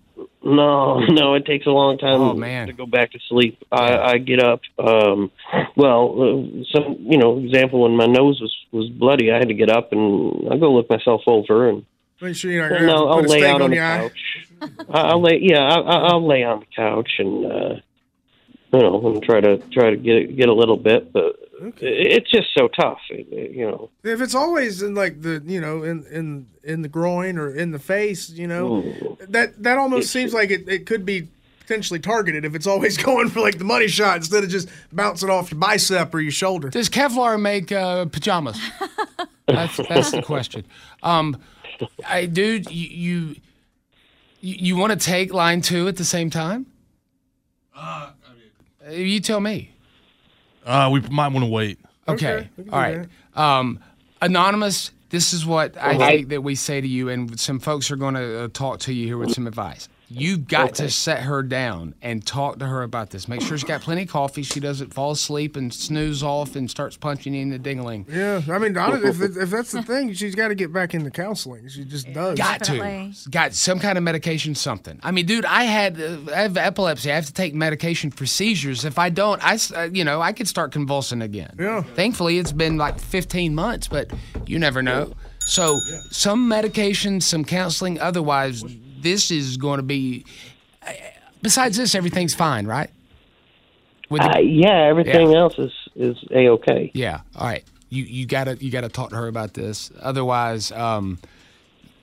No, 0.43 1.01
no, 1.09 1.35
it 1.35 1.45
takes 1.47 1.67
a 1.67 1.71
long 1.71 1.99
time 1.99 2.21
Oh, 2.21 2.35
man. 2.35 2.67
to 2.69 2.73
go 2.73 2.87
back 2.87 3.13
to 3.13 3.19
sleep. 3.29 3.63
I, 3.71 3.99
I 3.99 4.19
get 4.19 4.43
up. 4.43 4.61
Um, 4.79 5.31
well, 5.77 6.15
uh, 6.23 6.65
some 6.73 6.97
you 7.01 7.19
know 7.19 7.39
example 7.39 7.81
when 7.83 7.97
my 7.97 8.07
nose 8.07 8.41
was 8.41 8.55
was 8.73 8.89
bloody, 8.91 9.33
I 9.33 9.37
had 9.39 9.49
to 9.49 9.55
get 9.55 9.71
up 9.71 9.93
and 9.93 10.53
I 10.53 10.57
go 10.57 10.73
look 10.73 10.89
myself 10.89 11.23
over 11.27 11.69
and 11.69 11.85
Make 12.21 12.37
sure 12.37 12.51
you're 12.51 12.69
not 12.69 12.77
and 12.79 12.87
going 12.87 12.91
to 12.91 12.97
I'll, 12.97 13.09
I'll 13.09 13.21
put 13.23 13.31
lay 13.31 13.39
steak 13.39 13.49
out 13.51 13.55
on 13.57 13.63
on 13.63 13.71
the 13.71 13.77
couch. 13.77 14.13
I- 14.91 15.01
I'll 15.01 15.23
lay 15.23 15.39
yeah, 15.43 15.63
I, 15.63 15.81
I- 15.81 16.09
I'll 16.11 16.27
lay 16.27 16.43
on 16.45 16.61
the 16.61 16.67
couch 16.77 17.11
and 17.19 17.47
uh, 17.47 17.75
you 18.73 18.79
know 18.79 19.07
and 19.13 19.23
try 19.23 19.41
to 19.41 19.57
try 19.73 19.91
to 19.91 19.97
get 19.97 20.37
get 20.37 20.49
a 20.49 20.55
little 20.55 20.77
bit, 20.77 21.13
but 21.13 21.37
it, 21.63 21.75
it's 21.81 22.31
just 22.31 22.49
so 22.57 22.69
tough. 22.69 22.99
It, 23.11 23.27
it- 23.33 23.51
you 23.53 23.67
know, 23.71 23.91
If 24.05 24.21
it's 24.21 24.35
always 24.35 24.83
in 24.83 24.95
like 24.95 25.23
the 25.23 25.43
you 25.47 25.61
know 25.61 25.83
in 25.83 26.05
in 26.11 26.47
in 26.63 26.83
the 26.83 26.89
groin 26.89 27.39
or 27.39 27.55
in 27.55 27.71
the 27.71 27.79
face, 27.79 28.29
you 28.31 28.47
know 28.47 29.17
that 29.29 29.63
that 29.63 29.79
almost 29.79 30.11
seems 30.11 30.35
like 30.35 30.51
it, 30.51 30.69
it 30.69 30.85
could 30.87 31.07
be 31.07 31.29
potentially 31.61 32.01
targeted 32.01 32.45
if 32.45 32.55
it's 32.55 32.67
always 32.67 32.97
going 33.03 33.29
for 33.31 33.41
like 33.41 33.57
the 33.59 33.65
money 33.65 33.89
shot 33.89 34.17
instead 34.19 34.45
of 34.45 34.51
just 34.51 34.69
bouncing 34.93 35.31
off 35.31 35.51
your 35.53 35.59
bicep 35.61 36.13
or 36.15 36.21
your 36.21 36.33
shoulder. 36.33 36.69
Does 36.69 36.91
Kevlar 36.91 37.41
make 37.41 37.73
uh, 37.73 38.05
pajamas? 38.07 38.61
That's 39.47 39.77
that's 39.89 40.11
the 40.11 40.23
question. 40.27 40.65
Um, 41.03 41.37
I 42.07 42.27
dude, 42.27 42.71
you 42.71 42.87
you, 42.89 43.37
you, 44.41 44.55
you 44.59 44.77
want 44.77 44.93
to 44.93 44.99
take 44.99 45.33
line 45.33 45.61
two 45.61 45.89
at 45.89 45.97
the 45.97 46.05
same 46.05 46.31
time? 46.31 46.67
Uh, 47.77 48.11
you 48.91 49.21
tell 49.21 49.41
me. 49.41 49.71
Uh, 50.65 50.91
we 50.93 51.01
might 51.01 51.29
want 51.29 51.45
to 51.45 51.51
wait. 51.51 51.79
Okay. 52.09 52.49
All 52.73 52.79
right. 52.79 53.07
Um, 53.35 53.81
Anonymous, 54.21 54.91
this 55.11 55.33
is 55.33 55.47
what 55.47 55.77
I 55.79 55.97
think 55.97 56.29
that 56.29 56.43
we 56.43 56.55
say 56.55 56.81
to 56.81 56.87
you, 56.87 57.09
and 57.09 57.39
some 57.39 57.59
folks 57.59 57.91
are 57.91 57.97
going 57.97 58.15
to 58.15 58.45
uh, 58.45 58.49
talk 58.53 58.81
to 58.81 58.93
you 58.93 59.07
here 59.07 59.17
with 59.19 59.33
some 59.33 59.47
advice. 59.47 59.89
You've 60.13 60.49
got 60.49 60.75
to 60.77 60.91
set 60.91 61.23
her 61.23 61.43
down 61.43 61.95
and 62.03 62.27
talk 62.27 62.59
to 62.59 62.67
her 62.67 62.83
about 62.83 63.11
this. 63.11 63.29
Make 63.29 63.43
sure 63.43 63.57
she's 63.57 63.63
got 63.63 63.81
plenty 63.81 64.03
of 64.03 64.09
coffee. 64.09 64.43
She 64.43 64.59
doesn't 64.59 64.93
fall 64.93 65.13
asleep 65.13 65.55
and 65.55 65.73
snooze 65.73 66.23
off 66.23 66.57
and 66.57 66.69
starts 66.69 66.97
punching 66.97 67.33
you 67.33 67.43
in 67.43 67.51
the 67.51 67.59
dingling. 67.59 68.07
Yeah, 68.09 68.43
I 68.53 68.59
mean, 68.59 68.75
if, 68.77 69.21
if 69.21 69.51
that's 69.51 69.71
the 69.71 69.83
thing, 69.83 70.13
she's 70.15 70.35
got 70.35 70.49
to 70.49 70.57
get 70.57 70.73
back 70.73 70.95
into 70.95 71.11
counseling. 71.11 71.69
She 71.69 71.85
just 71.85 72.13
does. 72.13 72.37
Got 72.37 72.65
to. 72.65 73.13
Got 73.31 73.55
some 73.55 73.79
kind 73.79 73.97
of 73.97 74.03
medication, 74.03 74.57
something. 74.57 74.99
I 75.03 75.13
mean, 75.13 75.27
dude, 75.27 75.45
I 75.45 75.63
had 75.65 76.01
uh, 76.01 76.19
I 76.35 76.43
have 76.43 76.57
epilepsy. 76.57 77.13
I 77.13 77.15
have 77.15 77.27
to 77.27 77.33
take 77.33 77.55
medication 77.55 78.11
for 78.11 78.27
seizures. 78.27 78.85
If 78.85 78.99
I 78.99 79.11
don't, 79.11 79.41
I 79.45 79.59
uh, 79.77 79.89
you 79.93 80.03
know 80.03 80.21
I 80.21 80.33
could 80.33 80.49
start 80.49 80.73
convulsing 80.73 81.23
again. 81.23 81.55
Yeah. 81.59 81.83
Thankfully, 81.83 82.39
it's 82.39 82.53
been 82.53 82.77
like 82.77 82.99
15 82.99 83.55
months, 83.55 83.87
but 83.87 84.11
you 84.47 84.59
never 84.59 84.83
know. 84.83 85.15
So 85.39 85.81
some 86.11 86.49
medication, 86.49 87.21
some 87.21 87.45
counseling. 87.45 88.01
Otherwise, 88.01 88.65
this 89.03 89.31
is 89.31 89.57
going 89.57 89.79
to 89.79 89.83
be. 89.83 90.25
uh, 90.87 90.93
Besides 91.43 91.77
this, 91.79 91.95
everything's 91.95 92.35
fine, 92.35 92.67
right? 92.67 92.91
With 94.11 94.21
the- 94.23 94.37
uh, 94.37 94.41
yeah, 94.41 94.89
everything 94.89 95.31
Yeah. 95.33 95.39
else 95.39 95.59
is 95.59 95.73
is 95.97 96.17
a 96.31 96.49
okay. 96.51 96.91
yeah. 96.95 97.21
All 97.37 97.47
right. 97.47 97.65
You 97.89 98.05
you 98.05 98.27
gotta 98.27 98.57
you 98.61 98.71
gotta 98.71 98.89
talk 98.89 99.11
to 99.11 99.17
her 99.17 99.27
about 99.27 99.55
this. 99.55 99.91
Otherwise, 100.01 100.71
um, 100.73 101.19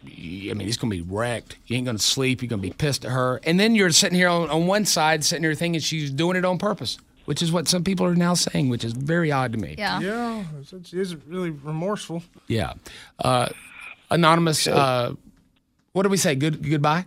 y- 0.04 0.48
I 0.50 0.54
mean, 0.54 0.62
he's 0.62 0.78
gonna 0.78 0.92
be 0.92 1.02
wrecked. 1.02 1.58
You 1.68 1.78
ain't 1.78 1.86
gonna 1.86 2.00
sleep. 2.00 2.42
You're 2.42 2.50
gonna 2.50 2.62
be 2.62 2.72
pissed 2.72 3.06
at 3.06 3.12
her, 3.12 3.40
and 3.44 3.60
then 3.60 3.76
you're 3.76 3.92
sitting 3.92 4.18
here 4.18 4.28
on, 4.30 4.50
on 4.50 4.68
one 4.68 4.86
side, 4.86 5.24
sitting 5.24 5.44
here 5.44 5.54
thinking 5.56 5.80
she's 5.82 6.10
doing 6.12 6.36
it 6.36 6.44
on 6.46 6.58
purpose, 6.58 6.98
which 7.26 7.42
is 7.42 7.52
what 7.52 7.68
some 7.68 7.84
people 7.84 8.06
are 8.06 8.16
now 8.16 8.34
saying, 8.34 8.70
which 8.70 8.84
is 8.84 8.94
very 8.94 9.32
odd 9.32 9.52
to 9.54 9.58
me. 9.60 9.76
Yeah. 9.78 10.00
Yeah, 10.00 10.40
it's- 10.62 10.90
she 10.90 11.00
isn't 11.00 11.22
really 11.28 11.52
remorseful. 11.52 12.24
Yeah. 12.48 12.74
Uh, 13.20 13.50
anonymous. 14.10 14.68
Uh, 14.68 15.14
what 15.98 16.04
do 16.04 16.10
we 16.10 16.18
say? 16.18 16.36
Good 16.36 16.62
goodbye. 16.70 17.06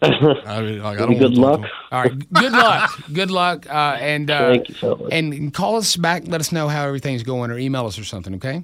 I 0.00 0.10
mean, 0.62 0.80
like, 0.80 1.00
I 1.00 1.06
don't 1.06 1.18
Good 1.18 1.34
luck. 1.34 1.62
talk 1.62 1.62
to 1.62 1.66
him. 1.66 1.72
All 1.90 2.02
right. 2.02 2.32
Good 2.32 2.52
luck. 2.52 3.00
Good 3.12 3.30
luck. 3.32 3.66
Uh, 3.68 3.96
and 3.98 4.30
uh, 4.30 4.50
Thank 4.50 4.68
you, 4.68 4.74
fellas. 4.76 5.08
and 5.10 5.32
and 5.34 5.52
call 5.52 5.74
us 5.76 5.96
back. 5.96 6.22
Let 6.28 6.40
us 6.40 6.52
know 6.52 6.68
how 6.68 6.86
everything's 6.86 7.24
going, 7.24 7.50
or 7.50 7.58
email 7.58 7.86
us 7.86 7.98
or 7.98 8.04
something. 8.04 8.34
Okay. 8.36 8.62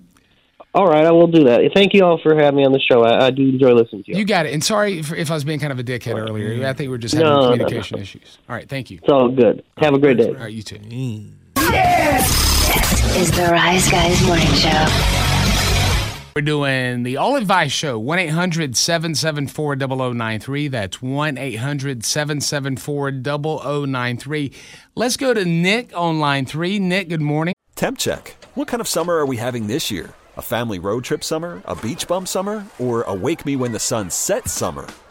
All 0.74 0.86
right, 0.86 1.04
I 1.04 1.10
will 1.12 1.26
do 1.28 1.44
that. 1.44 1.60
Thank 1.74 1.94
you 1.94 2.04
all 2.04 2.18
for 2.18 2.34
having 2.36 2.56
me 2.58 2.64
on 2.64 2.72
the 2.72 2.80
show. 2.80 3.02
I, 3.04 3.26
I 3.26 3.30
do 3.30 3.42
enjoy 3.48 3.72
listening 3.74 4.02
to 4.04 4.12
you. 4.12 4.18
You 4.18 4.24
got 4.24 4.44
it. 4.46 4.52
And 4.54 4.62
sorry 4.62 4.98
if, 4.98 5.12
if 5.12 5.30
I 5.30 5.34
was 5.34 5.44
being 5.44 5.60
kind 5.60 5.72
of 5.72 5.78
a 5.78 5.84
dickhead 5.84 6.16
earlier. 6.20 6.66
I 6.66 6.72
think 6.72 6.88
we 6.90 6.94
are 6.96 6.98
just 6.98 7.14
having 7.14 7.28
No, 7.28 7.34
no, 7.34 7.40
no. 7.42 7.50
communication 7.64 7.98
issues. 8.00 8.38
All 8.48 8.56
right. 8.56 8.68
Thank 8.68 8.90
you. 8.90 8.98
It's 9.00 9.08
all 9.08 9.28
good. 9.28 9.62
Have 9.78 9.94
a 9.94 9.98
great 10.00 10.16
day. 10.18 10.28
All 10.28 10.34
right. 10.34 10.52
You 10.52 10.62
too. 10.62 10.76
Is 13.16 13.30
the 13.30 13.48
Rise 13.52 13.88
Guys 13.88 14.20
Morning 14.26 14.46
Show. 14.54 15.23
We're 16.36 16.42
doing 16.42 17.04
the 17.04 17.16
All 17.16 17.36
Advice 17.36 17.70
Show, 17.70 17.96
1 17.96 18.18
800 18.18 18.76
774 18.76 19.76
0093. 19.76 20.66
That's 20.66 21.00
1 21.00 21.38
800 21.38 22.04
774 22.04 23.12
0093. 23.12 24.52
Let's 24.96 25.16
go 25.16 25.32
to 25.32 25.44
Nick 25.44 25.96
on 25.96 26.18
line 26.18 26.44
three. 26.44 26.80
Nick, 26.80 27.08
good 27.08 27.20
morning. 27.20 27.54
Temp 27.76 27.98
check. 27.98 28.34
What 28.56 28.66
kind 28.66 28.80
of 28.80 28.88
summer 28.88 29.14
are 29.14 29.26
we 29.26 29.36
having 29.36 29.68
this 29.68 29.92
year? 29.92 30.12
A 30.36 30.42
family 30.42 30.80
road 30.80 31.04
trip 31.04 31.22
summer? 31.22 31.62
A 31.66 31.76
beach 31.76 32.08
bum 32.08 32.26
summer? 32.26 32.66
Or 32.80 33.02
a 33.02 33.14
wake 33.14 33.46
me 33.46 33.54
when 33.54 33.70
the 33.70 33.78
sun 33.78 34.10
sets 34.10 34.50
summer? 34.50 34.88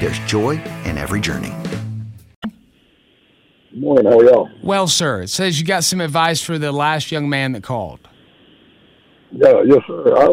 there's 0.00 0.18
joy 0.20 0.52
in 0.84 0.96
every 0.98 1.20
journey. 1.20 1.52
Morning, 3.74 4.06
how 4.10 4.18
are 4.18 4.24
y'all? 4.24 4.48
Well, 4.62 4.88
sir, 4.88 5.22
it 5.22 5.28
says 5.28 5.60
you 5.60 5.66
got 5.66 5.84
some 5.84 6.00
advice 6.00 6.40
for 6.42 6.58
the 6.58 6.72
last 6.72 7.12
young 7.12 7.28
man 7.28 7.52
that 7.52 7.62
called. 7.62 8.00
Yeah, 9.30 9.62
yes, 9.66 9.78
sir. 9.86 10.16
I, 10.16 10.26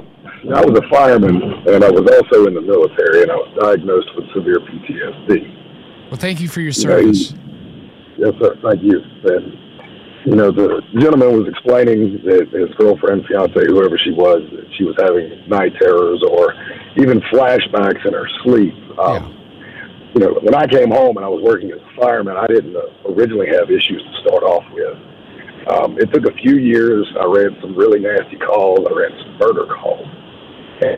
I 0.55 0.65
was 0.65 0.79
a 0.79 0.89
fireman, 0.89 1.41
and 1.67 1.83
I 1.83 1.89
was 1.89 2.09
also 2.09 2.47
in 2.47 2.53
the 2.53 2.61
military, 2.61 3.23
and 3.23 3.31
I 3.31 3.35
was 3.35 3.51
diagnosed 3.59 4.07
with 4.15 4.25
severe 4.33 4.59
PTSD. 4.59 6.09
Well, 6.09 6.19
thank 6.19 6.39
you 6.39 6.47
for 6.47 6.61
your 6.61 6.71
You 6.71 6.87
know, 6.87 6.97
service. 7.01 7.31
he- 7.31 7.37
yes, 8.17 8.33
sir. 8.41 8.55
Thank 8.63 8.83
you. 8.83 8.99
And 9.25 9.53
you 10.25 10.35
know, 10.35 10.49
the 10.51 10.81
gentleman 10.99 11.37
was 11.37 11.47
explaining 11.47 12.19
that 12.25 12.47
his 12.51 12.73
girlfriend, 12.79 13.25
fiance, 13.27 13.53
whoever 13.67 13.95
she 14.03 14.11
was, 14.11 14.41
that 14.53 14.65
she 14.77 14.83
was 14.83 14.95
having 14.99 15.29
night 15.47 15.73
terrors 15.79 16.23
or 16.27 16.53
even 16.97 17.21
flashbacks 17.31 18.03
in 18.07 18.13
her 18.13 18.27
sleep. 18.43 18.73
Um, 18.97 19.33
You 20.15 20.23
know, 20.23 20.39
when 20.39 20.55
I 20.55 20.65
came 20.65 20.91
home 20.95 21.19
and 21.19 21.25
I 21.25 21.27
was 21.27 21.43
working 21.43 21.75
as 21.75 21.83
a 21.83 21.91
fireman, 21.99 22.39
I 22.39 22.47
didn't 22.47 22.71
uh, 22.71 23.11
originally 23.11 23.51
have 23.51 23.67
issues 23.67 23.99
to 23.99 24.13
start 24.23 24.47
off 24.47 24.63
with. 24.71 24.95
Um, 25.67 25.99
it 25.99 26.07
took 26.15 26.23
a 26.23 26.35
few 26.39 26.55
years. 26.55 27.03
I 27.19 27.27
ran 27.27 27.51
some 27.59 27.75
really 27.75 27.99
nasty 27.99 28.39
calls. 28.39 28.87
I 28.87 28.95
ran 28.95 29.11
some 29.11 29.35
murder 29.43 29.67
calls. 29.67 30.07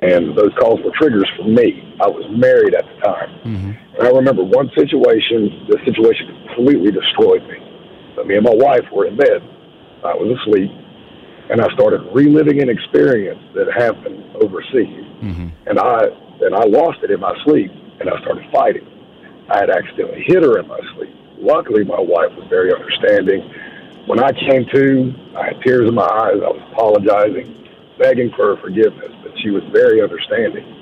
And 0.06 0.38
those 0.38 0.54
calls 0.62 0.78
were 0.86 0.94
triggers 1.02 1.26
for 1.34 1.50
me. 1.50 1.98
I 1.98 2.06
was 2.06 2.30
married 2.30 2.78
at 2.78 2.86
the 2.86 2.98
time. 3.02 3.32
And 3.98 4.06
I 4.06 4.12
remember 4.14 4.46
one 4.46 4.70
situation, 4.78 5.66
this 5.66 5.82
situation 5.82 6.30
completely 6.54 6.94
destroyed 6.94 7.42
me. 7.50 7.58
So 8.14 8.22
me 8.22 8.38
and 8.38 8.46
my 8.46 8.54
wife 8.54 8.86
were 8.94 9.10
in 9.10 9.18
bed. 9.18 9.42
I 10.06 10.14
was 10.14 10.30
asleep. 10.46 10.70
And 11.50 11.58
I 11.58 11.74
started 11.74 12.06
reliving 12.14 12.62
an 12.62 12.70
experience 12.70 13.42
that 13.58 13.66
happened 13.74 14.22
overseas. 14.46 15.10
And 15.66 15.82
I 15.82 16.06
and 16.46 16.54
I 16.54 16.70
lost 16.70 17.02
it 17.02 17.10
in 17.10 17.20
my 17.20 17.34
sleep 17.50 17.74
and 17.98 18.14
I 18.14 18.22
started 18.22 18.46
fighting. 18.54 18.86
I 19.50 19.60
had 19.60 19.70
accidentally 19.70 20.24
hit 20.26 20.44
her 20.44 20.60
in 20.60 20.68
my 20.68 20.80
sleep. 20.96 21.16
Luckily 21.40 21.84
my 21.84 22.00
wife 22.00 22.34
was 22.36 22.48
very 22.50 22.74
understanding. 22.74 23.42
When 24.06 24.20
I 24.24 24.32
came 24.32 24.66
to, 24.74 25.14
I 25.38 25.54
had 25.54 25.62
tears 25.62 25.88
in 25.88 25.96
my 25.96 26.08
eyes. 26.08 26.40
I 26.40 26.52
was 26.52 26.64
apologizing, 26.72 27.54
begging 28.00 28.32
for 28.36 28.56
her 28.56 28.62
forgiveness, 28.62 29.12
but 29.24 29.32
she 29.44 29.52
was 29.52 29.64
very 29.72 30.02
understanding 30.02 30.78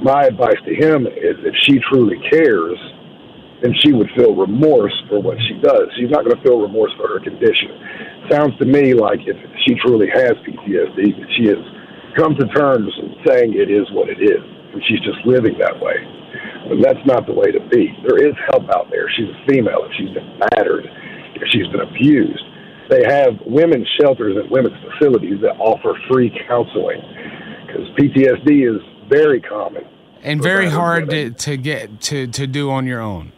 my 0.00 0.24
advice 0.24 0.60
to 0.66 0.74
him 0.74 1.06
is 1.06 1.36
if 1.40 1.54
she 1.62 1.80
truly 1.88 2.18
cares, 2.28 2.76
then 3.62 3.72
she 3.80 3.92
would 3.92 4.10
feel 4.16 4.34
remorse 4.34 4.92
for 5.08 5.20
what 5.20 5.38
she 5.48 5.54
does. 5.62 5.88
She's 5.96 6.10
not 6.10 6.24
going 6.24 6.36
to 6.36 6.42
feel 6.42 6.60
remorse 6.60 6.92
for 6.96 7.08
her 7.08 7.20
condition. 7.20 7.72
Sounds 8.30 8.56
to 8.58 8.66
me 8.66 8.92
like 8.92 9.20
if 9.24 9.36
she 9.64 9.74
truly 9.80 10.08
has 10.12 10.32
PTSD, 10.44 11.36
she 11.36 11.48
has 11.48 11.62
come 12.16 12.34
to 12.36 12.46
terms 12.48 12.92
and 12.98 13.16
saying 13.26 13.54
it 13.54 13.70
is 13.70 13.90
what 13.92 14.08
it 14.10 14.20
is, 14.20 14.44
and 14.72 14.82
she's 14.86 15.00
just 15.00 15.24
living 15.24 15.56
that 15.58 15.80
way. 15.80 15.96
But 16.68 16.82
that's 16.82 17.04
not 17.06 17.26
the 17.26 17.34
way 17.34 17.52
to 17.52 17.60
be. 17.70 17.94
There 18.06 18.18
is 18.18 18.34
help 18.50 18.64
out 18.74 18.90
there. 18.90 19.08
She's 19.16 19.28
a 19.28 19.38
female. 19.46 19.86
If 19.86 19.92
she's 19.96 20.10
been 20.10 20.38
battered, 20.50 20.86
if 21.34 21.42
she's 21.52 21.66
been 21.68 21.82
abused, 21.82 22.42
they 22.90 23.02
have 23.06 23.34
women's 23.46 23.88
shelters 24.00 24.36
and 24.36 24.50
women's 24.50 24.76
facilities 24.82 25.40
that 25.42 25.58
offer 25.58 25.98
free 26.10 26.30
counseling 26.48 27.02
because 27.66 27.86
PTSD 27.98 28.76
is 28.76 28.82
very 29.08 29.40
common. 29.40 29.82
And 30.22 30.42
very 30.42 30.68
hard 30.68 31.10
to, 31.10 31.30
to 31.30 31.56
get 31.56 32.00
to, 32.02 32.26
to 32.26 32.46
do 32.46 32.70
on 32.70 32.86
your 32.86 33.00
own. 33.00 33.32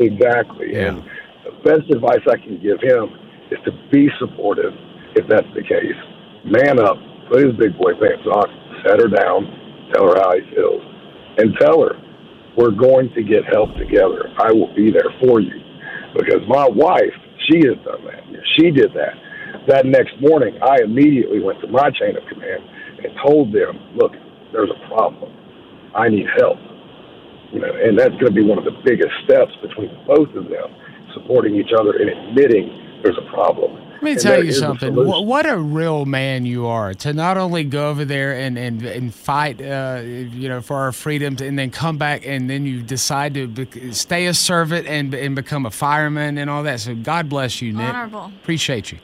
Exactly. 0.00 0.74
And 0.74 1.04
the 1.44 1.52
best 1.62 1.90
advice 1.90 2.22
I 2.28 2.36
can 2.36 2.60
give 2.60 2.80
him 2.82 3.14
is 3.50 3.58
to 3.64 3.70
be 3.92 4.08
supportive 4.18 4.72
if 5.14 5.28
that's 5.28 5.46
the 5.54 5.62
case. 5.62 5.98
Man 6.44 6.80
up, 6.80 6.96
put 7.30 7.44
his 7.44 7.54
big 7.56 7.78
boy 7.78 7.92
pants 7.94 8.26
on, 8.26 8.46
set 8.84 9.00
her 9.00 9.08
down, 9.08 9.46
tell 9.94 10.08
her 10.08 10.18
how 10.18 10.32
he 10.34 10.42
feels, 10.54 10.82
and 11.38 11.54
tell 11.60 11.82
her, 11.82 11.94
we're 12.56 12.70
going 12.70 13.10
to 13.14 13.22
get 13.22 13.44
help 13.50 13.74
together. 13.76 14.30
I 14.38 14.52
will 14.52 14.74
be 14.74 14.90
there 14.90 15.10
for 15.22 15.40
you. 15.40 15.54
Because 16.14 16.42
my 16.46 16.68
wife, 16.68 17.14
she 17.50 17.58
has 17.66 17.76
done 17.84 18.04
that. 18.06 18.22
She 18.56 18.70
did 18.70 18.94
that. 18.94 19.14
That 19.66 19.86
next 19.86 20.14
morning, 20.20 20.58
I 20.62 20.82
immediately 20.82 21.40
went 21.40 21.60
to 21.62 21.68
my 21.68 21.90
chain 21.90 22.16
of 22.16 22.22
command 22.28 22.62
and 23.02 23.10
told 23.26 23.52
them, 23.52 23.96
look, 23.96 24.12
there's 24.52 24.70
a 24.70 24.88
problem. 24.88 25.32
I 25.94 26.08
need 26.08 26.26
help. 26.38 26.58
You 27.52 27.60
know, 27.60 27.70
and 27.70 27.98
that's 27.98 28.14
going 28.18 28.34
to 28.34 28.38
be 28.38 28.42
one 28.42 28.58
of 28.58 28.64
the 28.64 28.76
biggest 28.84 29.14
steps 29.24 29.52
between 29.62 29.90
both 30.06 30.30
of 30.34 30.50
them, 30.50 30.68
supporting 31.14 31.54
each 31.54 31.70
other 31.74 31.94
and 31.94 32.10
admitting 32.10 33.00
there's 33.02 33.18
a 33.18 33.30
problem. 33.30 33.83
Let 34.04 34.10
me 34.10 34.12
And 34.12 34.20
tell 34.20 34.44
you 34.44 34.52
something. 34.52 34.92
solution. 34.92 35.08
What, 35.10 35.24
what 35.24 35.46
a 35.46 35.56
real 35.56 36.04
man 36.04 36.44
you 36.44 36.66
are 36.66 36.92
to 36.92 37.14
not 37.14 37.38
only 37.38 37.64
go 37.64 37.88
over 37.88 38.04
there 38.04 38.34
and 38.34 38.58
and, 38.58 38.82
and 38.82 39.14
fight, 39.14 39.62
uh, 39.62 40.02
you 40.04 40.48
know, 40.50 40.60
for 40.60 40.76
our 40.76 40.92
freedoms, 40.92 41.40
and 41.40 41.58
then 41.58 41.70
come 41.70 41.96
back 41.96 42.26
and 42.26 42.50
then 42.50 42.66
you 42.66 42.82
decide 42.82 43.32
to 43.34 43.48
bec 43.48 43.74
stay 43.92 44.26
a 44.26 44.34
servant 44.34 44.86
and 44.86 45.14
and 45.14 45.34
become 45.34 45.64
a 45.64 45.70
fireman 45.70 46.36
and 46.36 46.50
all 46.50 46.62
that. 46.64 46.80
So 46.80 46.94
God 46.94 47.30
bless 47.30 47.62
you, 47.62 47.72
Nick. 47.72 47.94
Honorable. 47.94 48.30
Appreciate 48.42 48.92
you. 48.92 48.98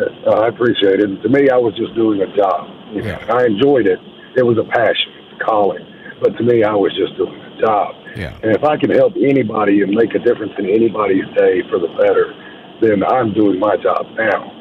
Uh, 0.00 0.30
I 0.30 0.48
appreciate 0.48 1.00
it. 1.00 1.22
To 1.22 1.28
me, 1.28 1.50
I 1.50 1.56
was 1.56 1.74
just 1.76 1.94
doing 1.94 2.22
a 2.22 2.36
job. 2.36 2.68
You 2.94 3.02
know, 3.02 3.18
and 3.20 3.30
I 3.30 3.44
enjoyed 3.44 3.86
it. 3.86 3.98
It 4.36 4.44
was 4.44 4.56
a 4.56 4.64
passion, 4.64 5.12
it's 5.28 5.40
a 5.40 5.44
calling. 5.44 5.84
But 6.22 6.36
to 6.38 6.42
me, 6.42 6.64
I 6.64 6.72
was 6.74 6.96
just 6.96 7.16
doing 7.16 7.36
a 7.36 7.60
job. 7.60 7.94
Yeah. 8.16 8.32
And 8.42 8.56
if 8.56 8.64
I 8.64 8.76
can 8.78 8.90
help 8.90 9.12
anybody 9.16 9.82
and 9.82 9.92
make 9.92 10.14
a 10.14 10.18
difference 10.18 10.52
in 10.58 10.64
anybody's 10.68 11.24
day 11.36 11.60
for 11.68 11.78
the 11.78 11.88
better, 12.00 12.32
then 12.80 13.04
I'm 13.04 13.32
doing 13.32 13.58
my 13.58 13.76
job 13.76 14.06
now. 14.16 14.52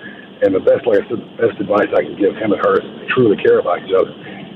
And 0.41 0.53
the 0.53 0.59
best, 0.59 0.85
like 0.85 0.99
I 0.99 1.09
said, 1.09 1.19
the 1.19 1.47
best 1.47 1.59
advice 1.59 1.87
I 1.95 2.03
can 2.03 2.19
give 2.19 2.35
him 2.35 2.51
and 2.51 2.61
her 2.65 2.75
is 2.79 2.83
to 2.83 3.07
truly 3.15 3.37
care 3.41 3.59
about 3.59 3.79
each 3.83 3.93
other 3.95 4.11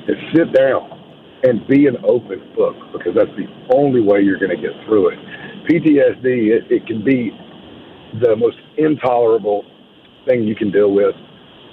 is 0.07 0.17
sit 0.35 0.53
down 0.53 0.99
and 1.43 1.65
be 1.67 1.87
an 1.87 1.97
open 2.03 2.39
book 2.55 2.75
because 2.91 3.15
that's 3.15 3.31
the 3.37 3.47
only 3.73 4.01
way 4.01 4.21
you're 4.21 4.39
going 4.39 4.55
to 4.55 4.61
get 4.61 4.75
through 4.85 5.09
it. 5.09 5.19
PTSD, 5.69 6.51
it, 6.51 6.71
it 6.71 6.87
can 6.87 7.03
be 7.03 7.31
the 8.21 8.35
most 8.35 8.57
intolerable 8.77 9.63
thing 10.27 10.43
you 10.43 10.55
can 10.55 10.71
deal 10.71 10.91
with, 10.91 11.15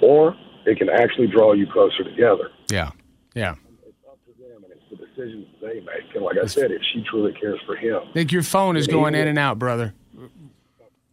or 0.01 0.35
it 0.65 0.77
can 0.77 0.89
actually 0.89 1.27
draw 1.27 1.53
you 1.53 1.67
closer 1.71 2.03
together. 2.03 2.51
Yeah. 2.69 2.91
Yeah. 3.33 3.55
It's 3.85 3.97
up 4.07 4.19
to 4.25 4.31
them, 4.41 4.63
and 4.63 4.71
it's 4.71 4.83
the 4.89 4.97
decisions 4.97 5.47
they 5.61 5.79
make. 5.81 6.15
And 6.15 6.23
like 6.23 6.37
I 6.41 6.45
said, 6.45 6.71
if 6.71 6.81
she 6.93 7.03
truly 7.09 7.33
cares 7.33 7.59
for 7.65 7.75
him, 7.75 7.99
think 8.13 8.31
your 8.31 8.43
phone 8.43 8.77
is 8.77 8.87
going 8.87 9.15
in 9.15 9.27
and 9.27 9.39
out, 9.39 9.59
brother. 9.59 9.93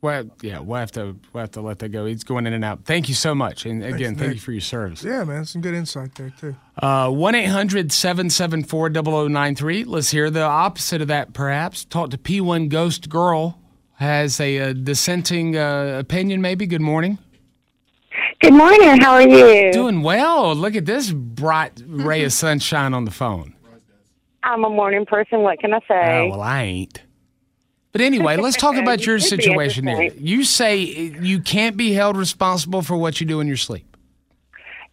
Well, 0.05 0.29
yeah, 0.43 0.59
we'll 0.59 0.81
have 0.81 0.93
to 0.93 1.17
we'll 1.33 1.41
have 1.41 1.53
to 1.53 1.63
let 1.63 1.79
that 1.79 1.89
go. 1.89 2.05
He's 2.05 2.25
going 2.25 2.47
in 2.47 2.53
and 2.53 2.63
out. 2.63 2.85
Thank 2.85 3.09
you 3.09 3.15
so 3.15 3.35
much, 3.35 3.65
and 3.65 3.83
again, 3.83 4.17
thank 4.17 4.29
Nick. 4.29 4.35
you 4.35 4.41
for 4.41 4.53
your 4.53 4.61
service. 4.61 5.03
Yeah, 5.03 5.25
man, 5.25 5.47
some 5.47 5.63
good 5.63 5.73
insight 5.73 6.15
there 6.17 6.31
too. 6.39 6.55
Uh, 6.77 7.09
One 7.09 7.33
0093 7.33 9.85
Let's 9.85 10.11
hear 10.11 10.29
the 10.29 10.43
opposite 10.43 11.01
of 11.01 11.09
that, 11.09 11.33
perhaps. 11.33 11.87
Talk 11.87 12.11
to 12.11 12.19
P1 12.19 12.69
Ghost 12.69 13.09
Girl. 13.09 13.59
Has 13.95 14.39
a, 14.41 14.59
uh 14.59 14.75
dissenting 14.75 15.57
uh, 15.57 15.97
opinion, 16.01 16.43
maybe. 16.43 16.67
Good 16.67 16.83
morning. 16.83 17.17
Good 18.43 18.53
morning. 18.53 19.01
How 19.01 19.15
are 19.15 19.27
you? 19.27 19.73
Doing 19.73 20.03
well. 20.03 20.55
Look 20.55 20.77
at 20.77 20.85
this 20.85 21.13
bright 21.13 21.83
ray 21.87 22.25
of 22.25 22.33
sunshine 22.35 22.93
on 22.93 23.07
the 23.07 23.11
phone. 23.11 23.55
I'm 24.43 24.65
a 24.65 24.69
morning 24.69 25.07
person. 25.07 25.41
What 25.41 25.61
can 25.61 25.73
I 25.73 25.81
say? 25.89 26.27
Oh, 26.27 26.33
well, 26.33 26.43
I 26.43 26.65
ain't. 26.65 27.04
But 27.95 28.03
anyway, 28.03 28.37
let's 28.45 28.57
talk 28.57 28.75
about 28.75 29.07
You 29.07 29.13
your 29.13 29.21
should 29.21 29.39
be 29.39 29.45
at 29.45 29.53
situation 29.53 29.85
there. 29.87 30.03
You 30.15 30.45
say 30.45 30.81
you 30.83 31.41
can't 31.41 31.77
be 31.77 31.95
held 31.95 32.19
responsible 32.19 32.83
for 32.83 32.97
what 32.97 33.21
you 33.21 33.27
do 33.27 33.41
in 33.41 33.47
your 33.47 33.57
sleep. 33.57 33.87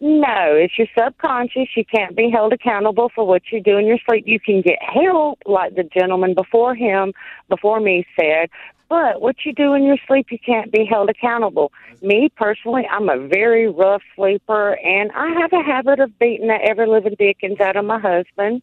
No, 0.00 0.54
it's 0.54 0.76
your 0.78 0.88
subconscious. 0.98 1.68
You 1.76 1.84
can't 1.84 2.16
be 2.16 2.30
held 2.30 2.52
accountable 2.52 3.10
for 3.14 3.24
what 3.24 3.42
you 3.52 3.62
do 3.62 3.76
in 3.76 3.86
your 3.86 3.98
sleep. 4.08 4.24
You 4.26 4.40
can 4.40 4.60
get 4.60 4.78
help, 4.82 5.40
like 5.46 5.74
the 5.76 5.84
gentleman 5.84 6.34
before 6.34 6.74
him, 6.74 7.12
before 7.48 7.78
me 7.78 8.04
said, 8.18 8.50
but 8.92 9.22
what 9.22 9.36
you 9.46 9.54
do 9.54 9.72
in 9.72 9.84
your 9.84 9.96
sleep, 10.06 10.26
you 10.30 10.38
can't 10.44 10.70
be 10.70 10.84
held 10.84 11.08
accountable. 11.08 11.72
Me 12.02 12.28
personally, 12.36 12.86
I'm 12.90 13.08
a 13.08 13.26
very 13.26 13.66
rough 13.66 14.02
sleeper, 14.14 14.74
and 14.84 15.10
I 15.12 15.30
have 15.40 15.50
a 15.54 15.62
habit 15.62 15.98
of 15.98 16.18
beating 16.18 16.48
the 16.48 16.58
ever 16.62 16.86
living 16.86 17.16
dickens 17.18 17.58
out 17.58 17.76
of 17.76 17.86
my 17.86 17.98
husband. 17.98 18.60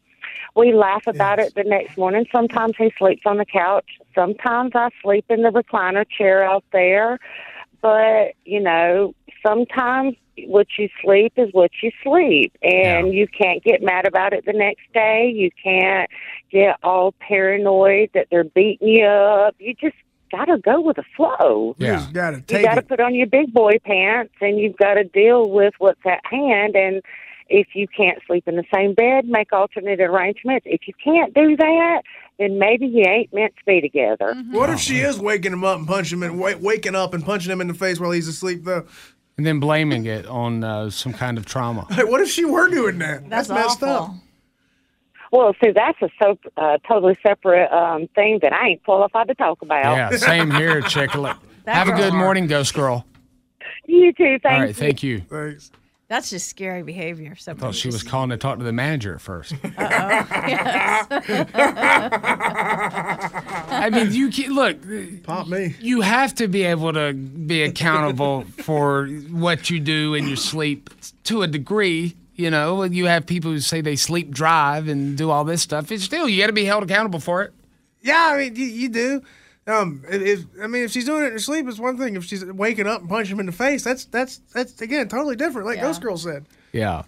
We 0.55 0.73
laugh 0.73 1.07
about 1.07 1.39
it 1.39 1.55
the 1.55 1.63
next 1.63 1.97
morning. 1.97 2.25
Sometimes 2.31 2.73
he 2.77 2.91
sleeps 2.97 3.21
on 3.25 3.38
the 3.38 3.45
couch. 3.45 3.85
Sometimes 4.15 4.71
I 4.75 4.89
sleep 5.01 5.25
in 5.29 5.43
the 5.43 5.49
recliner 5.49 6.05
chair 6.09 6.43
out 6.43 6.63
there. 6.71 7.19
But, 7.81 8.33
you 8.45 8.59
know, 8.59 9.13
sometimes 9.45 10.15
what 10.45 10.67
you 10.77 10.89
sleep 11.01 11.33
is 11.38 11.49
what 11.53 11.71
you 11.81 11.91
sleep. 12.03 12.53
And 12.62 13.13
you 13.13 13.27
can't 13.27 13.63
get 13.63 13.81
mad 13.81 14.05
about 14.05 14.33
it 14.33 14.45
the 14.45 14.53
next 14.53 14.91
day. 14.93 15.31
You 15.33 15.49
can't 15.63 16.09
get 16.51 16.77
all 16.83 17.13
paranoid 17.19 18.09
that 18.13 18.27
they're 18.29 18.43
beating 18.43 18.88
you 18.88 19.05
up. 19.05 19.55
You 19.59 19.73
just 19.75 19.95
got 20.31 20.45
to 20.45 20.57
go 20.57 20.81
with 20.81 20.97
the 20.97 21.03
flow. 21.15 21.75
Yeah. 21.77 22.07
Got 22.12 22.47
to 22.47 22.57
You 22.57 22.63
got 22.63 22.75
to 22.75 22.81
put 22.81 22.99
on 22.99 23.15
your 23.15 23.27
big 23.27 23.53
boy 23.53 23.79
pants 23.83 24.33
and 24.41 24.59
you've 24.59 24.77
got 24.77 24.95
to 24.95 25.03
deal 25.03 25.49
with 25.49 25.73
what's 25.79 26.01
at 26.05 26.21
hand. 26.25 26.75
And 26.75 27.01
if 27.49 27.67
you 27.73 27.88
can't 27.88 28.19
sleep 28.27 28.47
in 28.47 28.55
the 28.55 28.63
same 28.73 28.93
bed, 28.93 29.25
make 29.25 29.51
alternate 29.51 29.99
arrangements. 29.99 30.65
If 30.69 30.81
you 30.88 30.93
can't 31.03 31.33
do 31.33 31.57
that, 31.57 32.03
then 32.38 32.59
maybe 32.59 32.85
you 32.85 33.03
ain't 33.07 33.33
meant 33.33 33.53
to 33.57 33.63
be 33.65 33.81
together. 33.81 34.35
What 34.51 34.69
if 34.69 34.79
she 34.79 34.99
is 34.99 35.19
waking 35.19 35.53
him 35.53 35.63
up 35.63 35.77
and 35.79 35.88
punching 35.88 36.19
him, 36.19 36.23
and 36.23 36.39
wa- 36.39 36.55
waking 36.59 36.95
up 36.95 37.13
and 37.13 37.25
punching 37.25 37.51
him 37.51 37.62
in 37.62 37.67
the 37.67 37.73
face 37.73 37.99
while 37.99 38.12
he's 38.12 38.27
asleep? 38.27 38.63
Though, 38.63 38.85
And 39.38 39.45
then 39.45 39.59
blaming 39.59 40.05
it 40.05 40.25
on 40.25 40.63
uh, 40.63 40.89
some 40.89 41.13
kind 41.13 41.38
of 41.38 41.45
trauma. 41.45 41.88
Hey, 41.89 42.03
what 42.03 42.21
if 42.21 42.29
she 42.29 42.45
were 42.45 42.69
doing 42.69 42.99
that? 42.99 43.29
That's, 43.29 43.49
messed 43.49 43.83
up. 43.83 44.12
Well, 45.31 45.53
see, 45.63 45.71
that's 45.71 46.01
a 46.01 46.09
so 46.21 46.38
uh, 46.57 46.77
totally 46.88 47.17
separate 47.25 47.71
um, 47.71 48.07
thing 48.15 48.39
that 48.41 48.51
I 48.53 48.69
ain't 48.69 48.83
qualified 48.83 49.27
to 49.27 49.35
talk 49.35 49.62
about. 49.62 49.95
Yeah, 49.95 50.09
same 50.17 50.49
here, 50.49 50.81
chick. 50.81 51.13
Look, 51.13 51.38
Have 51.67 51.88
a 51.88 51.91
good 51.91 52.13
morning, 52.13 52.47
Ghost 52.47 52.73
Girl. 52.73 53.05
You 53.85 54.12
too. 54.13 54.38
Thank 54.41 54.45
All 54.45 54.59
right, 54.59 54.67
you. 54.69 54.73
thank 54.73 55.03
you. 55.03 55.21
Thanks. 55.21 55.71
That's 56.10 56.30
just 56.32 56.50
scary 56.50 56.82
behavior. 56.82 57.36
I 57.48 57.54
thought 57.54 57.76
she 57.76 57.88
was 57.88 58.02
calling 58.02 58.32
to 58.32 58.38
talk 58.38 58.58
to 58.58 58.63
the 58.63 58.74
manager 58.74 59.13
at 59.13 59.22
first. 59.22 59.54
I 63.72 63.91
mean, 63.91 64.12
you 64.12 64.32
can, 64.32 64.56
look. 64.56 64.78
Pop 65.22 65.48
me. 65.48 65.76
You 65.80 66.02
have 66.02 66.34
to 66.36 66.48
be 66.48 66.63
able 66.63 66.93
to 66.93 67.13
be 67.13 67.62
accountable 67.62 68.45
for 68.58 69.06
what 69.06 69.69
you 69.69 69.80
do 69.80 70.15
in 70.15 70.28
your 70.28 70.36
sleep 70.36 70.89
to 71.26 71.43
a 71.43 71.48
degree. 71.48 72.15
You 72.34 72.50
know, 72.50 72.82
you 72.86 73.06
have 73.06 73.28
people 73.28 73.52
who 73.52 73.60
say 73.60 73.82
they 73.82 73.95
sleep 73.95 74.32
drive 74.32 74.88
and 74.88 75.15
do 75.15 75.30
all 75.30 75.43
this 75.43 75.62
stuff. 75.62 75.91
It's 75.91 76.06
still 76.06 76.28
you 76.28 76.41
got 76.41 76.48
to 76.48 76.54
be 76.54 76.65
held 76.65 76.82
accountable 76.82 77.19
for 77.19 77.43
it. 77.43 77.54
Yeah, 78.02 78.32
I 78.34 78.38
mean, 78.38 78.56
you, 78.56 78.65
you 78.65 78.89
do. 78.89 79.22
Um, 79.69 80.03
if, 80.10 80.21
if 80.21 80.45
I 80.62 80.67
mean, 80.67 80.84
if 80.84 80.91
she's 80.91 81.05
doing 81.05 81.23
it 81.23 81.27
in 81.27 81.32
her 81.34 81.39
sleep, 81.39 81.67
it's 81.67 81.79
one 81.79 81.97
thing. 81.97 82.15
If 82.15 82.25
she's 82.25 82.43
waking 82.43 82.88
up 82.88 83.01
and 83.01 83.10
punching 83.10 83.36
him 83.36 83.39
in 83.39 83.45
the 83.45 83.51
face, 83.51 83.84
that's 83.84 84.05
that's 84.05 84.39
that's 84.53 84.82
again 84.82 85.08
totally 85.08 85.36
different. 85.36 85.67
Like 85.67 85.79
Ghost 85.82 86.01
Girl 86.01 86.17
said. 86.17 86.45
Yeah. 86.71 87.03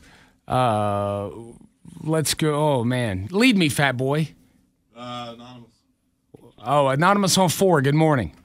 Uh, 0.48 1.30
let's 2.04 2.34
go. 2.34 2.54
Oh 2.54 2.84
man, 2.84 3.28
lead 3.32 3.58
me, 3.58 3.70
fat 3.70 3.98
boy. 3.98 4.30
Uh, 4.96 5.34
anonymous. 5.36 5.72
Oh, 6.64 6.88
anonymous 6.90 7.38
on 7.38 7.50
four. 7.50 7.82
Good 7.82 7.96
morning. 7.96 8.36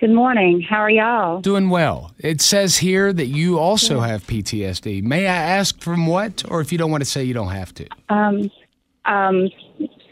Good 0.00 0.10
morning. 0.10 0.60
How 0.60 0.78
are 0.78 0.90
y'all? 0.90 1.40
Doing 1.40 1.70
well. 1.70 2.12
It 2.18 2.40
says 2.40 2.76
here 2.76 3.12
that 3.12 3.26
you 3.26 3.58
also 3.58 4.00
have 4.00 4.26
PTSD. 4.26 5.02
May 5.04 5.28
I 5.28 5.34
ask 5.34 5.80
from 5.80 6.08
what, 6.08 6.42
or 6.50 6.60
if 6.60 6.72
you 6.72 6.78
don't 6.78 6.90
want 6.90 7.02
to 7.02 7.08
say, 7.08 7.22
you 7.22 7.32
don't 7.32 7.52
have 7.52 7.72
to. 7.74 7.86
Um, 8.08 8.50
um, 9.04 9.48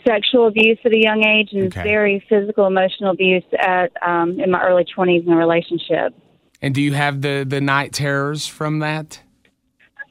sexual 0.07 0.47
abuse 0.47 0.79
at 0.85 0.93
a 0.93 0.99
young 0.99 1.25
age 1.25 1.51
and 1.53 1.67
Okay. 1.67 1.83
very 1.83 2.25
physical, 2.29 2.67
emotional 2.67 3.11
abuse 3.11 3.45
at 3.59 3.93
um, 4.07 4.39
in 4.41 4.51
my 4.51 4.63
early 4.63 4.85
twenties 4.85 5.25
in 5.27 5.33
a 5.33 5.37
relationship. 5.37 6.15
And 6.61 6.75
do 6.75 6.81
you 6.83 6.93
have 6.93 7.23
the 7.23 7.45
the 7.49 7.61
night 7.61 7.93
terrors 7.93 8.47
from 8.47 8.79
that? 8.81 9.21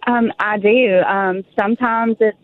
Um, 0.07 0.31
I 0.39 0.57
do. 0.57 0.99
Um, 1.07 1.43
sometimes 1.59 2.17
it's 2.19 2.37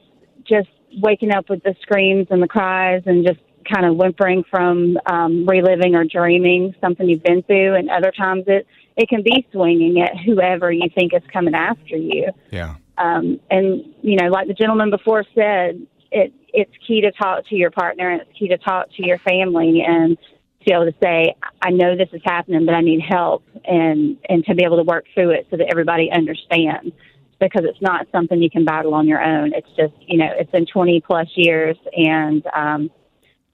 just 0.48 0.70
waking 1.02 1.32
up 1.32 1.50
with 1.50 1.64
the 1.64 1.76
screams 1.82 2.28
and 2.30 2.42
the 2.42 2.48
cries 2.48 3.04
and 3.06 3.26
just 3.26 3.40
kind 3.72 3.86
of 3.86 3.98
whimpering 3.98 4.44
from 4.50 4.98
um, 5.08 5.46
reliving 5.46 5.96
or 5.96 6.06
dreaming 6.06 6.74
something 6.80 7.10
you've 7.10 7.24
been 7.24 7.44
through, 7.44 7.76
and 7.76 7.90
other 7.90 8.12
times 8.12 8.44
it 8.48 8.66
it 8.96 9.10
can 9.10 9.24
be 9.24 9.46
swinging 9.52 10.02
at 10.02 10.18
whoever 10.26 10.72
you 10.72 10.90
think 10.96 11.14
is 11.14 11.22
coming 11.32 11.54
after 11.54 11.98
you. 11.98 12.32
Yeah. 12.52 12.76
Um, 12.98 13.40
and 13.52 13.94
you 14.02 14.16
know, 14.16 14.28
like 14.30 14.48
the 14.48 14.54
gentleman 14.54 14.90
before 14.90 15.24
said, 15.36 15.86
it 16.12 16.34
it's 16.54 16.72
key 16.88 17.02
to 17.02 17.12
talk 17.12 17.46
to 17.48 17.56
your 17.56 17.72
partner 17.72 18.10
and 18.10 18.22
it's 18.22 18.32
key 18.38 18.48
to 18.48 18.58
talk 18.58 18.88
to 18.98 19.06
your 19.06 19.20
family 19.20 19.84
and 19.86 20.18
to 20.18 20.66
be 20.66 20.74
able 20.74 20.86
to 20.86 20.96
say, 21.02 21.36
I 21.62 21.70
know 21.70 21.96
this 21.96 22.10
is 22.14 22.22
happening, 22.26 22.66
but 22.66 22.74
I 22.74 22.82
need 22.82 23.02
help, 23.02 23.44
and 23.66 24.18
and 24.30 24.44
to 24.46 24.56
be 24.56 24.64
able 24.64 24.78
to 24.78 24.84
work 24.84 25.06
through 25.14 25.32
it 25.32 25.48
so 25.50 25.58
that 25.58 25.68
everybody 25.70 26.10
understands 26.12 26.94
because 27.40 27.64
it's 27.66 27.82
not 27.82 28.08
something 28.12 28.42
you 28.42 28.50
can 28.50 28.66
battle 28.66 28.94
on 28.96 29.08
your 29.08 29.22
own. 29.22 29.54
It's 29.54 29.70
just 29.78 29.94
you 30.02 30.18
know, 30.18 30.30
it's 30.38 30.52
been 30.52 30.66
20 30.66 31.02
plus 31.02 31.28
years 31.36 31.78
and 31.96 32.46
um, 32.56 32.92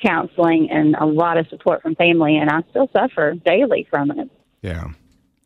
counseling 0.01 0.69
and 0.71 0.95
a 0.95 1.05
lot 1.05 1.37
of 1.37 1.47
support 1.49 1.81
from 1.81 1.95
family, 1.95 2.37
and 2.37 2.49
I 2.49 2.61
still 2.69 2.89
suffer 2.93 3.33
daily 3.45 3.87
from 3.89 4.11
it. 4.11 4.29
Yeah. 4.61 4.91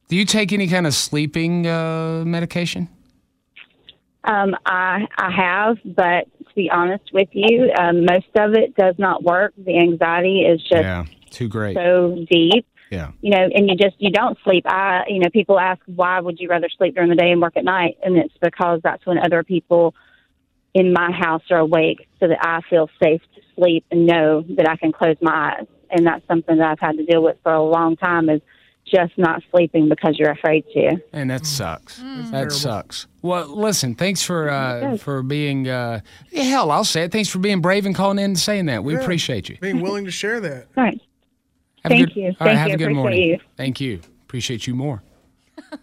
Do 0.08 0.15
you 0.15 0.26
take 0.26 0.54
any 0.54 0.67
kind 0.67 0.88
of 0.88 0.93
sleeping 0.93 1.67
uh, 1.67 2.24
medication? 2.26 2.88
Um, 4.24 4.56
I 4.65 5.08
I 5.17 5.32
have, 5.32 5.78
but 5.84 6.28
be 6.58 6.70
honest 6.70 7.13
with 7.13 7.30
you, 7.32 7.72
um, 7.80 8.04
most 8.04 8.28
of 8.36 8.54
it 8.54 8.76
does 8.76 8.96
not 8.98 9.24
work. 9.24 9.54
The 9.58 9.78
anxiety 9.78 10.41
is 10.41 10.60
just 10.62 10.74
yeah. 10.84 11.06
Too 11.30 11.48
great. 11.48 11.76
so 11.76 12.26
deep, 12.30 12.65
Yeah. 12.89 13.12
you 13.22 13.32
know, 13.32 13.48
and 13.56 13.70
you 13.70 13.76
just 13.76 13.96
you 14.00 14.12
don't 14.12 14.38
sleep. 14.43 14.65
I 14.67 15.04
you 15.08 15.20
know, 15.20 15.30
people 15.32 15.60
ask 15.60 15.80
why 15.86 16.20
would 16.20 16.39
you 16.39 16.50
rather 16.50 16.67
sleep 16.78 16.96
during 16.96 17.10
the 17.10 17.15
day 17.15 17.32
and 17.32 17.41
work 17.41 17.56
at 17.56 17.63
night, 17.63 17.98
and 18.04 18.17
it's 18.17 18.34
because 18.41 18.82
that's 18.84 19.06
when 19.06 19.17
other 19.20 19.43
people 19.43 19.93
in 20.74 20.91
my 20.93 21.12
house 21.12 21.43
are 21.52 21.60
awake, 21.60 22.08
so 22.20 22.28
that 22.28 22.39
I 22.41 22.62
feel 22.70 22.89
safe 23.02 23.22
to 23.36 23.41
sleep 23.56 23.86
and 23.91 24.06
know 24.06 24.43
that 24.58 24.67
I 24.67 24.76
can 24.76 24.91
close 24.91 25.15
my 25.22 25.54
eyes. 25.54 25.67
And 25.89 26.06
that's 26.06 26.26
something 26.28 26.58
that 26.58 26.67
I've 26.72 26.80
had 26.80 26.98
to 26.98 27.06
deal 27.06 27.24
with 27.24 27.38
for 27.43 27.54
a 27.54 27.63
long 27.63 27.96
time 27.96 28.30
is 28.30 28.41
just 28.91 29.17
not 29.17 29.43
sleeping 29.52 29.89
because 29.89 30.17
you're 30.17 30.32
afraid 30.32 30.65
to. 30.73 30.97
And 31.13 31.30
that 31.30 31.45
sucks. 31.45 31.97
That 32.32 32.52
sucks. 32.52 33.08
Well, 33.21 33.47
listen, 33.47 33.95
thanks 33.95 34.23
for 34.23 34.50
uh, 34.50 34.97
for 34.97 35.23
being 35.23 35.67
uh, 35.67 36.00
hell, 36.34 36.71
I'll 36.71 36.84
say 36.84 37.04
it. 37.04 37.12
Thanks 37.12 37.30
for 37.30 37.39
being 37.39 37.62
brave 37.62 37.86
and 37.86 37.93
calling 37.95 38.19
in 38.19 38.26
and 38.26 38.39
saying 38.39 38.65
that. 38.67 38.84
We 38.84 38.93
Yeah. 38.93 39.02
appreciate 39.02 39.50
you. 39.50 39.58
Being 39.60 39.82
willing 39.82 40.06
to 40.06 40.12
share 40.12 40.39
that. 40.39 40.67
All 40.78 40.84
right. 40.84 41.00
Have 41.84 41.91
Thank 41.91 42.08
good- 42.10 42.15
you. 42.15 42.23
All 42.26 42.47
right, 42.47 42.56
Thank 42.56 42.58
have 42.60 42.67
you. 42.69 42.73
a 42.73 42.78
good 42.78 42.84
Appreciate 42.86 42.95
morning. 43.02 43.21
you. 43.30 43.39
Thank 43.58 43.82
you. 43.82 44.02
Appreciate 44.26 44.67
you 44.67 44.76
more. 44.76 45.04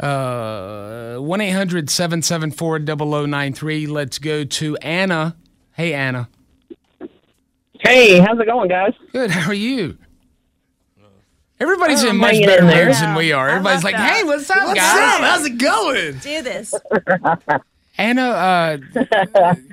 Uh, 0.00 1.16
1 1.18 1.40
800 1.40 1.88
774 1.88 2.80
0093. 2.80 3.86
Let's 3.86 4.18
go 4.18 4.42
to 4.42 4.76
Anna. 4.78 5.36
Hey, 5.74 5.94
Anna. 5.94 6.28
Hey, 7.80 8.18
how's 8.18 8.38
it 8.40 8.46
going, 8.46 8.68
guys? 8.68 8.94
Good. 9.12 9.30
How 9.30 9.50
are 9.50 9.54
you? 9.54 9.96
Everybody's 11.62 12.02
in 12.02 12.16
much 12.16 12.40
better 12.44 12.68
in 12.68 12.86
moods 12.86 13.00
than 13.00 13.14
we 13.14 13.30
are. 13.30 13.48
I 13.48 13.52
Everybody's 13.52 13.84
like, 13.84 13.94
that. 13.94 14.16
hey, 14.16 14.24
what's 14.24 14.50
up, 14.50 14.56
What's 14.66 14.80
guys? 14.80 15.14
up? 15.14 15.20
How's 15.20 15.46
it 15.46 15.58
going? 15.58 16.18
Do 16.18 16.42
this. 16.42 16.74
Anna, 17.98 18.22
uh, 18.22 18.78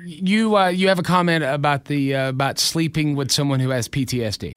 you 0.04 0.56
uh, 0.56 0.68
you 0.68 0.86
have 0.88 1.00
a 1.00 1.02
comment 1.02 1.42
about 1.42 1.86
the 1.86 2.14
uh, 2.14 2.28
about 2.28 2.60
sleeping 2.60 3.16
with 3.16 3.32
someone 3.32 3.58
who 3.58 3.70
has 3.70 3.88
PTSD. 3.88 4.52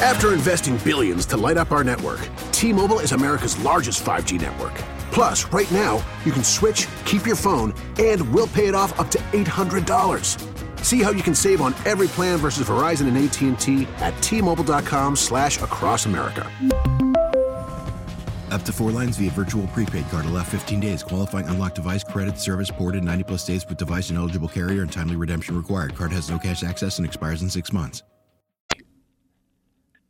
After 0.00 0.32
investing 0.32 0.78
billions 0.78 1.26
to 1.26 1.36
light 1.36 1.58
up 1.58 1.72
our 1.72 1.84
network, 1.84 2.20
T-Mobile 2.52 3.00
is 3.00 3.12
America's 3.12 3.62
largest 3.62 4.02
5G 4.04 4.40
network. 4.40 4.74
Plus, 5.12 5.44
right 5.52 5.70
now, 5.70 6.02
you 6.24 6.32
can 6.32 6.42
switch, 6.42 6.88
keep 7.04 7.26
your 7.26 7.36
phone, 7.36 7.74
and 7.98 8.32
we'll 8.32 8.46
pay 8.48 8.66
it 8.66 8.74
off 8.74 8.98
up 8.98 9.10
to 9.10 9.18
$800. 9.32 10.71
See 10.82 11.02
how 11.02 11.10
you 11.10 11.22
can 11.22 11.34
save 11.34 11.60
on 11.60 11.74
every 11.84 12.08
plan 12.08 12.38
versus 12.38 12.68
Verizon 12.68 13.08
and 13.08 13.16
AT&T 13.16 13.86
at 13.98 14.20
T-Mobile.com 14.22 15.16
slash 15.16 15.60
across 15.62 16.06
America. 16.06 16.50
Up 18.50 18.62
to 18.62 18.72
four 18.72 18.90
lines 18.90 19.16
via 19.16 19.30
virtual 19.30 19.66
prepaid 19.68 20.06
card. 20.10 20.26
Allow 20.26 20.42
15 20.42 20.78
days. 20.78 21.02
Qualifying 21.02 21.46
unlocked 21.46 21.76
device 21.76 22.04
credit 22.04 22.38
service 22.38 22.70
ported 22.70 23.02
90 23.02 23.24
plus 23.24 23.46
days 23.46 23.66
with 23.66 23.78
device 23.78 24.10
and 24.10 24.18
eligible 24.18 24.48
carrier 24.48 24.82
and 24.82 24.92
timely 24.92 25.16
redemption 25.16 25.56
required. 25.56 25.94
Card 25.94 26.12
has 26.12 26.28
no 26.28 26.38
cash 26.38 26.62
access 26.62 26.98
and 26.98 27.06
expires 27.06 27.40
in 27.40 27.48
six 27.48 27.72
months. 27.72 28.02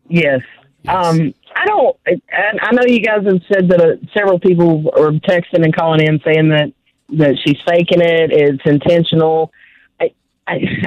Yes. 0.08 0.40
Um, 0.88 1.32
I 1.54 1.66
don't. 1.66 1.96
And 2.06 2.60
I 2.60 2.72
know 2.72 2.82
you 2.84 3.00
guys 3.00 3.24
have 3.24 3.40
said 3.52 3.68
that 3.68 3.80
uh, 3.80 3.96
several 4.12 4.40
people 4.40 4.90
are 4.96 5.12
texting 5.12 5.64
and 5.64 5.74
calling 5.74 6.00
in 6.00 6.20
saying 6.24 6.48
that 6.48 6.72
that 7.10 7.38
she's 7.44 7.58
faking 7.68 8.00
it. 8.00 8.32
It's 8.32 8.62
intentional. 8.64 9.52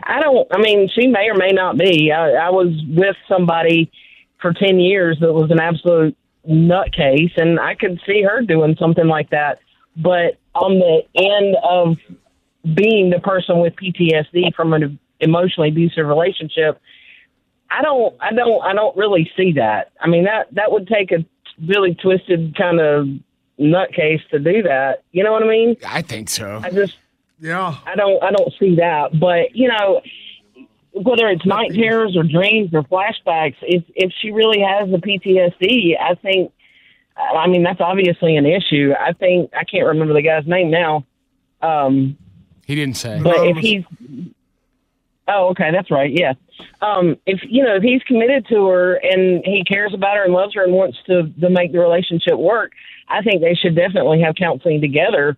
I, 0.04 0.20
don't. 0.22 0.48
I 0.52 0.60
mean, 0.60 0.90
she 0.94 1.08
may 1.08 1.30
or 1.30 1.36
may 1.36 1.52
not 1.52 1.78
be. 1.78 2.12
I, 2.12 2.32
I 2.32 2.50
was 2.50 2.70
with 2.88 3.16
somebody 3.28 3.92
for 4.42 4.54
ten 4.54 4.80
years 4.80 5.18
that 5.22 5.34
was 5.34 5.52
an 5.52 5.60
absolute 5.60 6.16
nutcase, 6.48 7.38
and 7.38 7.60
I 7.60 7.76
could 7.76 8.00
see 8.06 8.22
her 8.24 8.42
doing 8.42 8.76
something 8.80 9.08
like 9.08 9.30
that. 9.32 9.60
But 9.98 10.38
on 10.54 10.80
the 10.80 11.04
end 11.16 11.56
of 11.64 11.98
being 12.76 13.10
the 13.10 13.20
person 13.20 13.60
with 13.60 13.76
PTSD 13.76 14.54
from 14.56 14.74
an 14.74 15.00
emotionally 15.20 15.70
abusive 15.70 16.06
relationship, 16.06 16.82
I 17.70 17.82
don't, 17.82 18.16
I 18.20 18.34
don't, 18.34 18.64
I 18.64 18.74
don't 18.74 18.96
really 18.98 19.32
see 19.38 19.54
that. 19.54 19.92
I 20.00 20.08
mean, 20.08 20.26
that 20.26 20.54
that 20.54 20.72
would 20.72 20.88
take 20.88 21.12
a 21.12 21.26
really 21.68 21.96
twisted 21.96 22.56
kind 22.58 22.80
of 22.80 23.08
nutcase 23.60 24.28
to 24.30 24.40
do 24.40 24.64
that. 24.64 25.04
You 25.12 25.24
know 25.24 25.32
what 25.32 25.44
I 25.44 25.48
mean? 25.48 25.78
I 25.88 26.02
think 26.02 26.30
so. 26.30 26.62
I 26.64 26.70
just, 26.70 26.98
yeah, 27.40 27.76
I 27.86 27.96
don't, 27.96 28.24
I 28.24 28.32
don't 28.32 28.54
see 28.60 28.76
that. 28.76 29.20
But 29.20 29.56
you 29.56 29.68
know, 29.68 30.02
whether 30.94 31.28
it's 31.28 31.46
night 31.46 31.72
terrors 31.74 32.16
or 32.16 32.24
dreams 32.24 32.70
or 32.74 32.84
flashbacks, 32.84 33.56
if 33.62 33.84
if 33.96 34.12
she 34.22 34.32
really 34.32 34.62
has 34.62 34.90
the 34.90 34.98
PTSD, 34.98 36.00
I 36.00 36.16
think. 36.16 36.52
I 37.18 37.48
mean, 37.48 37.64
that's 37.64 37.80
obviously 37.80 38.36
an 38.36 38.46
issue. 38.46 38.92
I 39.00 39.14
think 39.14 39.52
I 39.58 39.64
can't 39.64 39.88
remember 39.88 40.14
the 40.14 40.22
guy's 40.22 40.46
name 40.46 40.70
now. 40.70 41.06
Um, 41.62 42.18
He 42.66 42.76
didn't 42.76 42.98
say. 42.98 43.22
but 43.24 43.38
if 43.48 43.56
he's, 43.56 43.84
oh, 45.26 45.48
okay, 45.52 45.72
that's 45.72 45.90
right. 45.90 46.12
Yeah. 46.12 46.34
Um, 46.82 47.16
if 47.26 47.40
you 47.48 47.64
know, 47.64 47.76
if 47.76 47.84
he's 47.84 48.04
committed 48.04 48.46
to 48.50 48.68
her 48.68 48.96
and 48.96 49.42
he 49.46 49.64
cares 49.64 49.94
about 49.94 50.18
her 50.18 50.26
and 50.26 50.34
loves 50.34 50.56
her 50.56 50.64
and 50.66 50.74
wants 50.74 50.98
to 51.08 51.30
to 51.40 51.50
make 51.50 51.72
the 51.72 51.80
relationship 51.80 52.38
work, 52.38 52.74
I 53.08 53.22
think 53.22 53.42
they 53.42 53.56
should 53.56 53.76
definitely 53.76 54.22
have 54.22 54.36
counseling 54.36 54.82
together. 54.82 55.38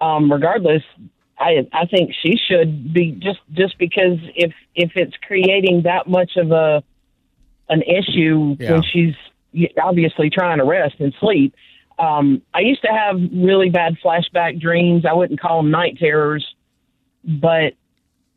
Um, 0.00 0.30
regardless, 0.30 0.82
I 1.38 1.66
I 1.72 1.86
think 1.86 2.12
she 2.22 2.36
should 2.48 2.92
be 2.92 3.12
just 3.12 3.40
just 3.52 3.78
because 3.78 4.18
if 4.34 4.52
if 4.74 4.92
it's 4.96 5.14
creating 5.26 5.82
that 5.82 6.06
much 6.06 6.36
of 6.36 6.50
a 6.50 6.82
an 7.68 7.82
issue 7.82 8.56
Yeah. 8.58 8.72
when 8.72 8.82
she's 8.82 9.14
obviously 9.82 10.30
trying 10.30 10.58
to 10.58 10.64
rest 10.64 10.96
and 10.98 11.14
sleep. 11.20 11.54
Um, 11.98 12.42
I 12.52 12.60
used 12.60 12.82
to 12.82 12.88
have 12.88 13.16
really 13.32 13.70
bad 13.70 13.96
flashback 14.04 14.60
dreams. 14.60 15.04
I 15.06 15.14
wouldn't 15.14 15.40
call 15.40 15.62
them 15.62 15.70
night 15.70 15.96
terrors, 15.98 16.46
but 17.24 17.72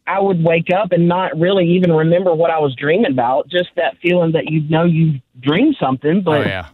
I 0.07 0.19
would 0.19 0.43
wake 0.43 0.69
up 0.75 0.91
and 0.91 1.07
not 1.07 1.37
really 1.37 1.67
even 1.75 1.91
remember 1.91 2.33
what 2.33 2.51
I 2.51 2.59
was 2.59 2.73
dreaming 2.75 3.11
about. 3.11 3.49
Just 3.49 3.69
that 3.75 3.97
feeling 4.01 4.31
that 4.31 4.49
you 4.49 4.61
know 4.61 4.85
you 4.85 5.19
dreamed 5.39 5.75
something, 5.79 6.21
but 6.21 6.47
oh 6.47 6.49
yeah. 6.49 6.69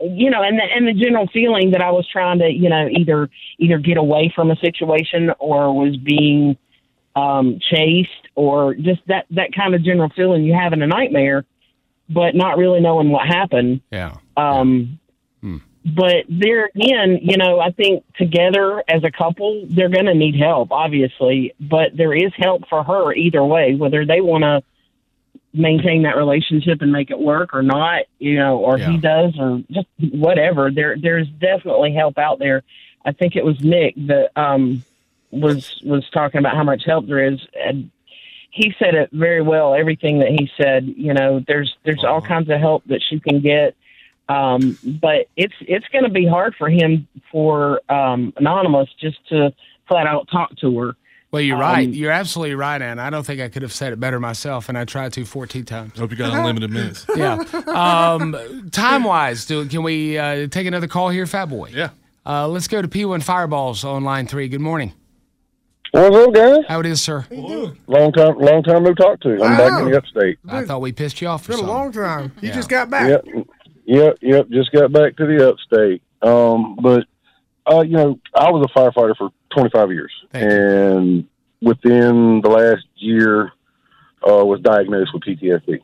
You 0.00 0.30
know, 0.30 0.42
and 0.42 0.58
the 0.58 0.64
and 0.64 0.86
the 0.86 0.92
general 0.92 1.26
feeling 1.32 1.72
that 1.72 1.82
I 1.82 1.90
was 1.90 2.06
trying 2.10 2.38
to, 2.40 2.48
you 2.48 2.68
know, 2.68 2.88
either 2.90 3.28
either 3.58 3.78
get 3.78 3.96
away 3.96 4.32
from 4.34 4.50
a 4.50 4.56
situation 4.56 5.30
or 5.38 5.72
was 5.72 5.96
being 5.96 6.56
um, 7.16 7.58
chased, 7.60 8.28
or 8.34 8.74
just 8.74 9.00
that 9.06 9.26
that 9.30 9.54
kind 9.54 9.74
of 9.74 9.82
general 9.82 10.10
feeling 10.14 10.44
you 10.44 10.54
have 10.54 10.72
in 10.72 10.82
a 10.82 10.86
nightmare, 10.86 11.44
but 12.08 12.34
not 12.34 12.58
really 12.58 12.80
knowing 12.80 13.10
what 13.10 13.26
happened. 13.26 13.80
Yeah. 13.90 14.16
Um, 14.36 14.98
Hmm. 15.40 15.58
But 15.84 16.24
there 16.28 16.66
again, 16.74 17.20
you 17.22 17.36
know, 17.36 17.60
I 17.60 17.70
think 17.70 18.04
together 18.16 18.82
as 18.88 19.04
a 19.04 19.10
couple, 19.10 19.66
they're 19.68 19.88
going 19.88 20.06
to 20.06 20.14
need 20.14 20.36
help, 20.36 20.72
obviously. 20.72 21.54
But 21.60 21.96
there 21.96 22.14
is 22.14 22.32
help 22.36 22.68
for 22.68 22.82
her 22.82 23.12
either 23.14 23.44
way, 23.44 23.74
whether 23.74 24.04
they 24.04 24.20
want 24.20 24.42
to 24.42 24.62
maintain 25.58 26.02
that 26.02 26.16
relationship 26.16 26.80
and 26.80 26.92
make 26.92 27.10
it 27.10 27.18
work 27.18 27.52
or 27.52 27.62
not, 27.62 28.02
you 28.18 28.36
know, 28.36 28.58
or 28.58 28.78
he 28.78 28.96
does 28.96 29.34
or 29.38 29.62
just 29.70 29.88
whatever. 29.98 30.70
There, 30.70 30.96
there's 30.96 31.28
definitely 31.28 31.92
help 31.92 32.16
out 32.16 32.38
there. 32.38 32.62
I 33.04 33.12
think 33.12 33.36
it 33.36 33.44
was 33.44 33.60
Nick 33.60 33.94
that 34.06 34.30
um, 34.36 34.84
was 35.30 35.80
was 35.84 36.08
talking 36.10 36.38
about 36.38 36.54
how 36.54 36.64
much 36.64 36.84
help 36.84 37.06
there 37.06 37.24
is, 37.24 37.40
and 37.54 37.90
he 38.50 38.74
said 38.78 38.94
it 38.94 39.10
very 39.12 39.42
well. 39.42 39.74
Everything 39.74 40.20
that 40.20 40.28
he 40.28 40.50
said, 40.56 40.86
you 40.96 41.14
know, 41.14 41.42
there's 41.46 41.76
there's 41.84 42.04
all 42.04 42.20
kinds 42.20 42.48
of 42.50 42.60
help 42.60 42.84
that 42.86 43.02
she 43.08 43.20
can 43.20 43.40
get. 43.40 43.74
Um, 44.28 44.78
but 45.00 45.28
it's 45.36 45.54
it's 45.60 45.86
going 45.88 46.04
to 46.04 46.10
be 46.10 46.26
hard 46.26 46.54
for 46.56 46.68
him 46.68 47.08
for 47.32 47.80
um, 47.90 48.32
anonymous 48.36 48.88
just 49.00 49.26
to 49.28 49.52
flat 49.86 50.06
out 50.06 50.28
talk 50.30 50.54
to 50.56 50.78
her. 50.78 50.96
Well, 51.30 51.42
you're 51.42 51.58
right. 51.58 51.86
Um, 51.86 51.92
You're 51.92 52.10
absolutely 52.10 52.54
right, 52.54 52.80
Ann. 52.80 52.98
I 52.98 53.10
don't 53.10 53.24
think 53.24 53.40
I 53.42 53.48
could 53.50 53.60
have 53.60 53.72
said 53.72 53.92
it 53.92 54.00
better 54.00 54.18
myself, 54.18 54.70
and 54.70 54.78
I 54.78 54.86
tried 54.86 55.12
to 55.12 55.26
14 55.26 55.64
times. 55.66 55.98
Hope 55.98 56.10
you 56.10 56.16
got 56.16 56.32
unlimited 56.32 56.70
minutes. 56.70 57.04
yeah. 57.16 57.44
Um, 57.66 58.70
time 58.70 59.04
wise, 59.04 59.44
do 59.44 59.66
can 59.66 59.82
we 59.82 60.16
uh, 60.16 60.46
take 60.48 60.66
another 60.66 60.86
call 60.86 61.10
here, 61.10 61.26
Fat 61.26 61.46
Boy? 61.46 61.70
Yeah. 61.74 61.90
Uh, 62.24 62.48
let's 62.48 62.66
go 62.66 62.80
to 62.80 62.88
P1 62.88 63.22
Fireballs 63.22 63.84
on 63.84 64.04
line 64.04 64.26
three. 64.26 64.48
Good 64.48 64.62
morning. 64.62 64.92
What's 65.92 66.16
up, 66.16 66.34
guys? 66.34 66.64
How 66.68 66.80
it 66.80 66.86
is, 66.86 67.00
sir? 67.02 67.26
Long 67.30 68.12
time, 68.12 68.38
long 68.38 68.62
time 68.62 68.82
no 68.82 68.94
talk 68.94 69.20
to. 69.20 69.30
You. 69.30 69.42
I'm 69.42 69.56
back 69.56 69.80
in 69.82 69.90
the 69.90 69.96
upstate. 69.98 70.38
I 70.48 70.64
thought 70.64 70.80
we 70.80 70.92
pissed 70.92 71.20
you 71.20 71.28
off 71.28 71.44
for 71.44 71.52
Been 71.52 71.64
a 71.64 71.66
long 71.66 71.92
time. 71.92 72.32
You 72.40 72.48
Yeah. 72.48 72.54
just 72.54 72.68
got 72.68 72.88
back. 72.90 73.08
Yep, 73.08 73.24
yep, 73.86 74.16
yep. 74.20 74.48
Just 74.50 74.72
got 74.72 74.92
back 74.92 75.16
to 75.16 75.26
the 75.26 75.48
upstate. 75.48 76.02
Um, 76.22 76.76
but 76.80 77.04
uh, 77.70 77.80
you 77.82 77.96
know, 77.96 78.18
I 78.34 78.50
was 78.50 78.66
a 78.70 78.78
firefighter 78.78 79.16
for 79.16 79.30
25 79.54 79.90
years, 79.92 80.12
and 80.32 81.28
within 81.60 82.40
the 82.42 82.48
last 82.48 82.84
year, 82.96 83.52
uh, 84.28 84.44
was 84.44 84.60
diagnosed 84.60 85.12
with 85.14 85.22
PTSD. 85.22 85.80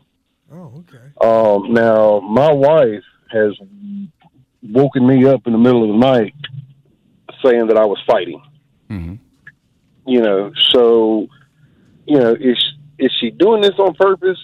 Oh, 0.53 0.85
okay. 0.89 0.99
Um, 1.21 1.73
now 1.73 2.21
my 2.21 2.53
wife 2.53 3.03
has 3.31 3.53
woken 4.63 5.07
me 5.07 5.27
up 5.27 5.47
in 5.47 5.53
the 5.53 5.59
middle 5.59 5.83
of 5.83 5.89
the 5.89 6.07
night 6.07 6.35
saying 7.45 7.67
that 7.69 7.77
I 7.77 7.85
was 7.85 7.99
fighting. 8.07 8.43
You 10.07 10.21
know, 10.21 10.53
so 10.73 11.27
you 12.07 12.19
know, 12.19 12.35
is 12.39 12.63
is 12.99 13.13
she 13.21 13.31
doing 13.31 13.63
this 13.63 13.79
on 13.79 13.95
purpose? 13.95 14.39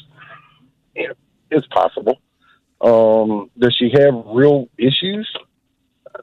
It's 1.50 1.66
possible. 1.68 2.20
Um, 2.80 3.50
does 3.58 3.76
she 3.78 3.90
have 3.94 4.14
real 4.26 4.68
issues? 4.78 5.30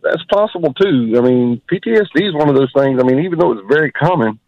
That's 0.04 0.23
possible 0.26 0.73
too. 0.73 1.15
I 1.17 1.21
mean, 1.21 1.62
PTSD 1.71 2.28
is 2.28 2.34
one 2.34 2.50
of 2.50 2.56
those 2.56 2.71
things. 2.76 3.00
I 3.02 3.04
mean, 3.04 3.19
even 3.19 3.39
though 3.39 3.52
it's 3.54 3.67
very 3.67 3.91
common, 3.91 4.39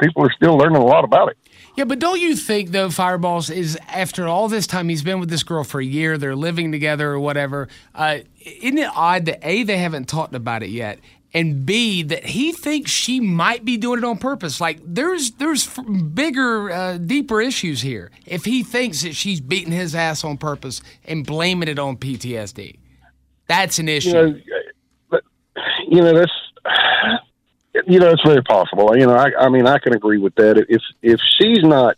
people 0.00 0.24
are 0.24 0.32
still 0.32 0.56
learning 0.56 0.80
a 0.80 0.84
lot 0.84 1.04
about 1.04 1.30
it. 1.30 1.36
Yeah, 1.76 1.84
but 1.84 1.98
don't 1.98 2.20
you 2.20 2.36
think 2.36 2.70
though, 2.70 2.90
Fireballs 2.90 3.48
is 3.50 3.78
after 3.88 4.26
all 4.26 4.48
this 4.48 4.66
time 4.66 4.88
he's 4.88 5.02
been 5.02 5.20
with 5.20 5.30
this 5.30 5.42
girl 5.42 5.64
for 5.64 5.80
a 5.80 5.84
year, 5.84 6.18
they're 6.18 6.36
living 6.36 6.72
together 6.72 7.10
or 7.10 7.20
whatever. 7.20 7.68
Uh, 7.94 8.18
isn't 8.40 8.78
it 8.78 8.90
odd 8.94 9.26
that 9.26 9.38
a 9.46 9.62
they 9.62 9.78
haven't 9.78 10.08
talked 10.08 10.34
about 10.34 10.62
it 10.62 10.70
yet, 10.70 10.98
and 11.32 11.64
b 11.64 12.02
that 12.02 12.24
he 12.26 12.52
thinks 12.52 12.90
she 12.90 13.20
might 13.20 13.64
be 13.64 13.76
doing 13.76 13.98
it 13.98 14.04
on 14.04 14.18
purpose? 14.18 14.60
Like 14.60 14.80
there's 14.84 15.32
there's 15.32 15.68
bigger, 15.68 16.70
uh, 16.70 16.98
deeper 16.98 17.40
issues 17.40 17.82
here. 17.82 18.10
If 18.26 18.44
he 18.44 18.62
thinks 18.62 19.02
that 19.02 19.14
she's 19.14 19.40
beating 19.40 19.72
his 19.72 19.94
ass 19.94 20.24
on 20.24 20.38
purpose 20.38 20.82
and 21.04 21.24
blaming 21.24 21.68
it 21.68 21.78
on 21.78 21.96
PTSD, 21.96 22.78
that's 23.46 23.78
an 23.78 23.88
issue. 23.88 24.08
You 24.08 24.14
know, 24.14 24.40
you 25.90 26.00
know 26.00 26.14
that's 26.14 26.32
you 27.86 27.98
know 27.98 28.10
it's 28.10 28.22
very 28.22 28.42
possible. 28.42 28.96
You 28.96 29.06
know, 29.06 29.14
I, 29.14 29.30
I 29.38 29.48
mean, 29.48 29.66
I 29.66 29.78
can 29.78 29.92
agree 29.92 30.18
with 30.18 30.34
that. 30.36 30.64
If 30.68 30.82
if 31.02 31.20
she's 31.38 31.62
not 31.62 31.96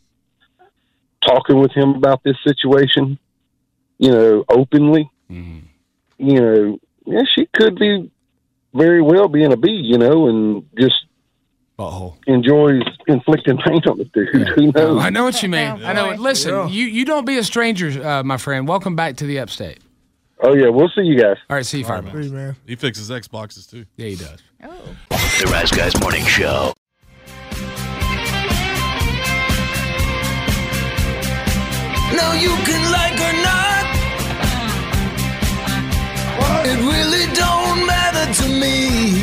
talking 1.21 1.59
with 1.61 1.73
him 1.73 1.91
about 1.91 2.23
this 2.25 2.37
situation, 2.43 3.19
you 3.99 4.11
know, 4.11 4.45
openly, 4.49 5.11
you 5.29 6.41
know, 6.41 6.79
yeah, 7.07 7.23
she 7.35 7.47
could 7.55 7.79
be 7.79 8.11
very 8.75 9.03
well 9.03 9.29
being 9.29 9.53
a 9.53 9.57
bee, 9.57 9.71
you 9.71 9.99
know, 9.99 10.27
and 10.29 10.67
just 10.79 11.05
enjoys 12.27 12.83
inflicting 13.07 13.59
pain 13.59 13.83
on 13.87 13.99
the 13.99 14.05
dude. 14.05 14.49
Who 14.49 14.73
knows? 14.73 14.75
Oh, 14.77 14.99
I 14.99 15.11
know 15.11 15.25
what 15.25 15.43
you 15.43 15.49
mean. 15.49 15.85
I 15.85 15.93
know. 15.93 16.11
Listen, 16.19 16.69
you 16.69 16.87
you 16.87 17.05
don't 17.05 17.27
be 17.27 17.37
a 17.39 17.45
stranger, 17.45 18.05
uh, 18.07 18.23
my 18.23 18.37
friend. 18.39 18.67
Welcome 18.67 18.97
back 18.97 19.17
to 19.17 19.27
the 19.27 19.39
Upstate. 19.39 19.81
Oh 20.45 20.55
yeah, 20.55 20.69
we'll 20.69 20.89
see 20.89 21.03
you 21.03 21.21
guys. 21.21 21.37
All 21.49 21.57
right, 21.57 21.65
see 21.65 21.79
you, 21.79 21.85
Fireman. 21.85 22.35
man. 22.35 22.57
He 22.67 22.75
fixes 22.75 23.11
Xboxes 23.11 23.71
too. 23.71 23.87
Yeah, 23.97 24.09
he 24.09 24.17
does. 24.17 24.41
Oh. 24.65 24.97
The 25.39 25.47
Rise 25.47 25.71
Guys 25.71 25.99
Morning 26.01 26.25
Show. 26.25 26.73
Now 32.15 32.33
you 32.35 32.51
can 32.67 32.83
like 32.91 33.19
or 33.29 33.35
not. 33.43 33.73
It 36.65 36.79
really 36.79 37.27
don't 37.35 37.87
matter 37.87 38.33
to 38.43 38.49
me. 38.49 39.23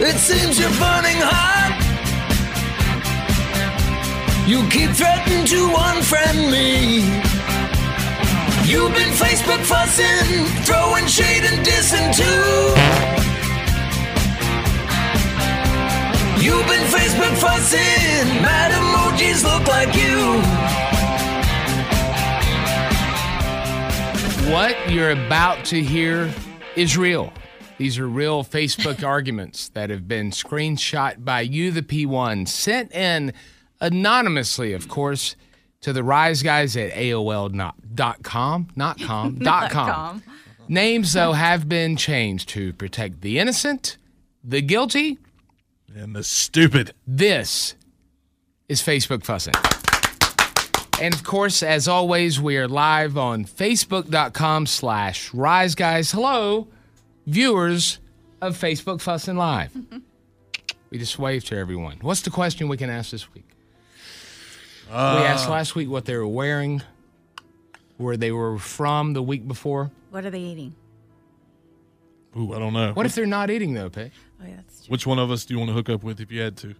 It 0.00 0.16
seems 0.18 0.58
you're 0.58 0.70
burning 0.70 1.20
hot. 1.20 1.74
You 4.46 4.66
keep 4.70 4.90
threatening 4.90 5.44
to 5.46 5.68
unfriend 5.68 6.50
me. 6.50 7.27
You've 8.68 8.92
been 8.92 9.08
Facebook 9.14 9.64
fussing, 9.64 10.44
throwing 10.62 11.06
shade 11.06 11.42
and 11.42 11.64
dissing 11.64 12.14
too. 12.14 12.74
You've 16.44 16.66
been 16.66 16.84
Facebook 16.88 17.34
fussing, 17.38 18.42
mad 18.42 18.72
emojis 18.72 19.42
look 19.42 19.66
like 19.66 19.94
you. 19.96 20.42
What 24.52 24.90
you're 24.90 25.12
about 25.12 25.64
to 25.66 25.82
hear 25.82 26.30
is 26.76 26.98
real. 26.98 27.32
These 27.78 27.98
are 27.98 28.06
real 28.06 28.44
Facebook 28.44 29.02
arguments 29.06 29.70
that 29.70 29.88
have 29.88 30.06
been 30.06 30.30
screenshot 30.30 31.24
by 31.24 31.40
you, 31.40 31.70
the 31.70 31.80
P1, 31.80 32.46
sent 32.46 32.92
in 32.92 33.32
anonymously, 33.80 34.74
of 34.74 34.88
course, 34.88 35.36
to 35.82 35.92
the 35.92 36.02
Rise 36.02 36.42
Guys 36.42 36.76
at 36.76 36.92
AOL 36.92 37.52
not, 37.52 37.76
dot 37.94 38.22
com, 38.22 38.68
not 38.76 39.00
com, 39.02 39.36
dot 39.36 39.70
com. 39.70 39.88
com. 39.88 40.22
Names, 40.68 41.12
though, 41.14 41.32
have 41.32 41.68
been 41.68 41.96
changed 41.96 42.48
to 42.50 42.72
protect 42.74 43.22
the 43.22 43.38
innocent, 43.38 43.96
the 44.44 44.60
guilty, 44.60 45.18
and 45.94 46.14
the 46.14 46.22
stupid. 46.22 46.92
This 47.06 47.74
is 48.68 48.82
Facebook 48.82 49.24
fussing. 49.24 49.54
And 51.00 51.14
of 51.14 51.22
course, 51.24 51.62
as 51.62 51.86
always, 51.88 52.40
we 52.40 52.56
are 52.56 52.68
live 52.68 53.16
on 53.16 53.44
facebook.com 53.44 54.66
slash 54.66 55.32
rise 55.32 55.74
guys. 55.74 56.10
Hello, 56.10 56.66
viewers 57.26 58.00
of 58.42 58.58
Facebook 58.58 59.00
Fussing 59.00 59.36
Live. 59.36 59.70
we 60.90 60.98
just 60.98 61.18
wave 61.18 61.44
to 61.46 61.56
everyone. 61.56 61.98
What's 62.02 62.22
the 62.22 62.30
question 62.30 62.68
we 62.68 62.76
can 62.76 62.90
ask 62.90 63.12
this 63.12 63.32
week? 63.32 63.47
We 64.88 64.94
asked 64.94 65.48
last 65.48 65.74
week 65.74 65.88
what 65.88 66.04
they 66.04 66.16
were 66.16 66.26
wearing, 66.26 66.82
where 67.96 68.16
they 68.16 68.32
were 68.32 68.58
from 68.58 69.12
the 69.12 69.22
week 69.22 69.46
before. 69.46 69.90
What 70.10 70.24
are 70.24 70.30
they 70.30 70.40
eating? 70.40 70.74
Ooh, 72.36 72.54
I 72.54 72.58
don't 72.58 72.72
know. 72.72 72.92
What 72.92 73.06
if 73.06 73.14
they're 73.14 73.26
not 73.26 73.50
eating 73.50 73.74
though, 73.74 73.90
Paige? 73.90 74.12
Oh, 74.40 74.46
yeah, 74.46 74.56
that's 74.56 74.88
Which 74.88 75.06
one 75.06 75.18
of 75.18 75.30
us 75.30 75.44
do 75.44 75.54
you 75.54 75.58
want 75.58 75.68
to 75.70 75.74
hook 75.74 75.88
up 75.88 76.02
with 76.02 76.20
if 76.20 76.30
you 76.30 76.40
had 76.40 76.56
to? 76.58 76.74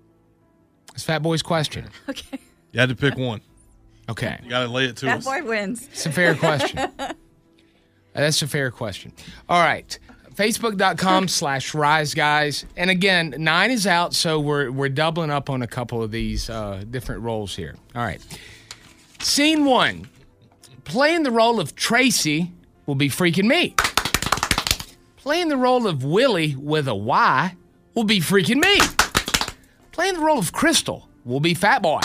It's 0.95 1.05
Fat 1.05 1.23
Boy's 1.23 1.43
question. 1.43 1.87
Okay. 2.09 2.39
You 2.73 2.81
had 2.81 2.89
to 2.91 2.95
pick 2.97 3.17
one. 3.17 3.41
Okay. 4.09 4.39
You 4.43 4.51
got 4.51 4.65
to 4.65 4.69
lay 4.69 4.85
it 4.87 4.97
to 4.99 5.07
That 5.07 5.19
us. 5.19 5.25
boy 5.25 5.43
wins. 5.45 5.87
It's 5.93 6.07
a 6.07 6.13
fair 6.13 6.35
question. 6.35 6.79
Uh, 6.79 7.13
That's 8.15 8.41
a 8.43 8.47
fair 8.49 8.71
question. 8.71 9.13
All 9.49 9.61
right. 9.63 9.99
Facebook.com 10.39 11.27
slash 11.29 11.75
rise 11.75 12.15
guys. 12.15 12.65
And 12.77 12.91
again, 12.91 13.35
nine 13.39 13.71
is 13.73 13.87
out, 13.87 14.15
so 14.15 14.39
we're 14.39 14.71
we're 14.71 14.89
doubling 14.89 15.31
up 15.31 15.51
on 15.51 15.63
a 15.63 15.67
couple 15.67 16.03
of 16.03 16.13
these 16.13 16.49
uh, 16.49 16.85
different 16.89 17.23
roles 17.23 17.57
here. 17.57 17.75
All 17.95 18.03
right. 18.03 18.21
Scene 19.21 19.65
one. 19.65 20.09
Playing 20.85 21.25
the 21.25 21.31
role 21.31 21.61
of 21.61 21.75
Tracy 21.75 22.53
will 22.87 22.95
be 22.95 23.09
freaking 23.09 23.47
me. 23.47 23.75
Playing 25.17 25.49
the 25.49 25.57
role 25.57 25.87
of 25.87 26.05
Willie 26.05 26.55
with 26.57 26.89
a 26.89 26.95
Y 26.95 27.55
will 27.95 28.05
be 28.05 28.21
freaking 28.21 28.63
me. 28.63 28.79
Playing 29.93 30.15
the 30.15 30.21
role 30.21 30.39
of 30.39 30.53
Crystal 30.53 31.09
will 31.25 31.41
be 31.41 31.53
Fat 31.53 31.83
Boy. 31.83 32.01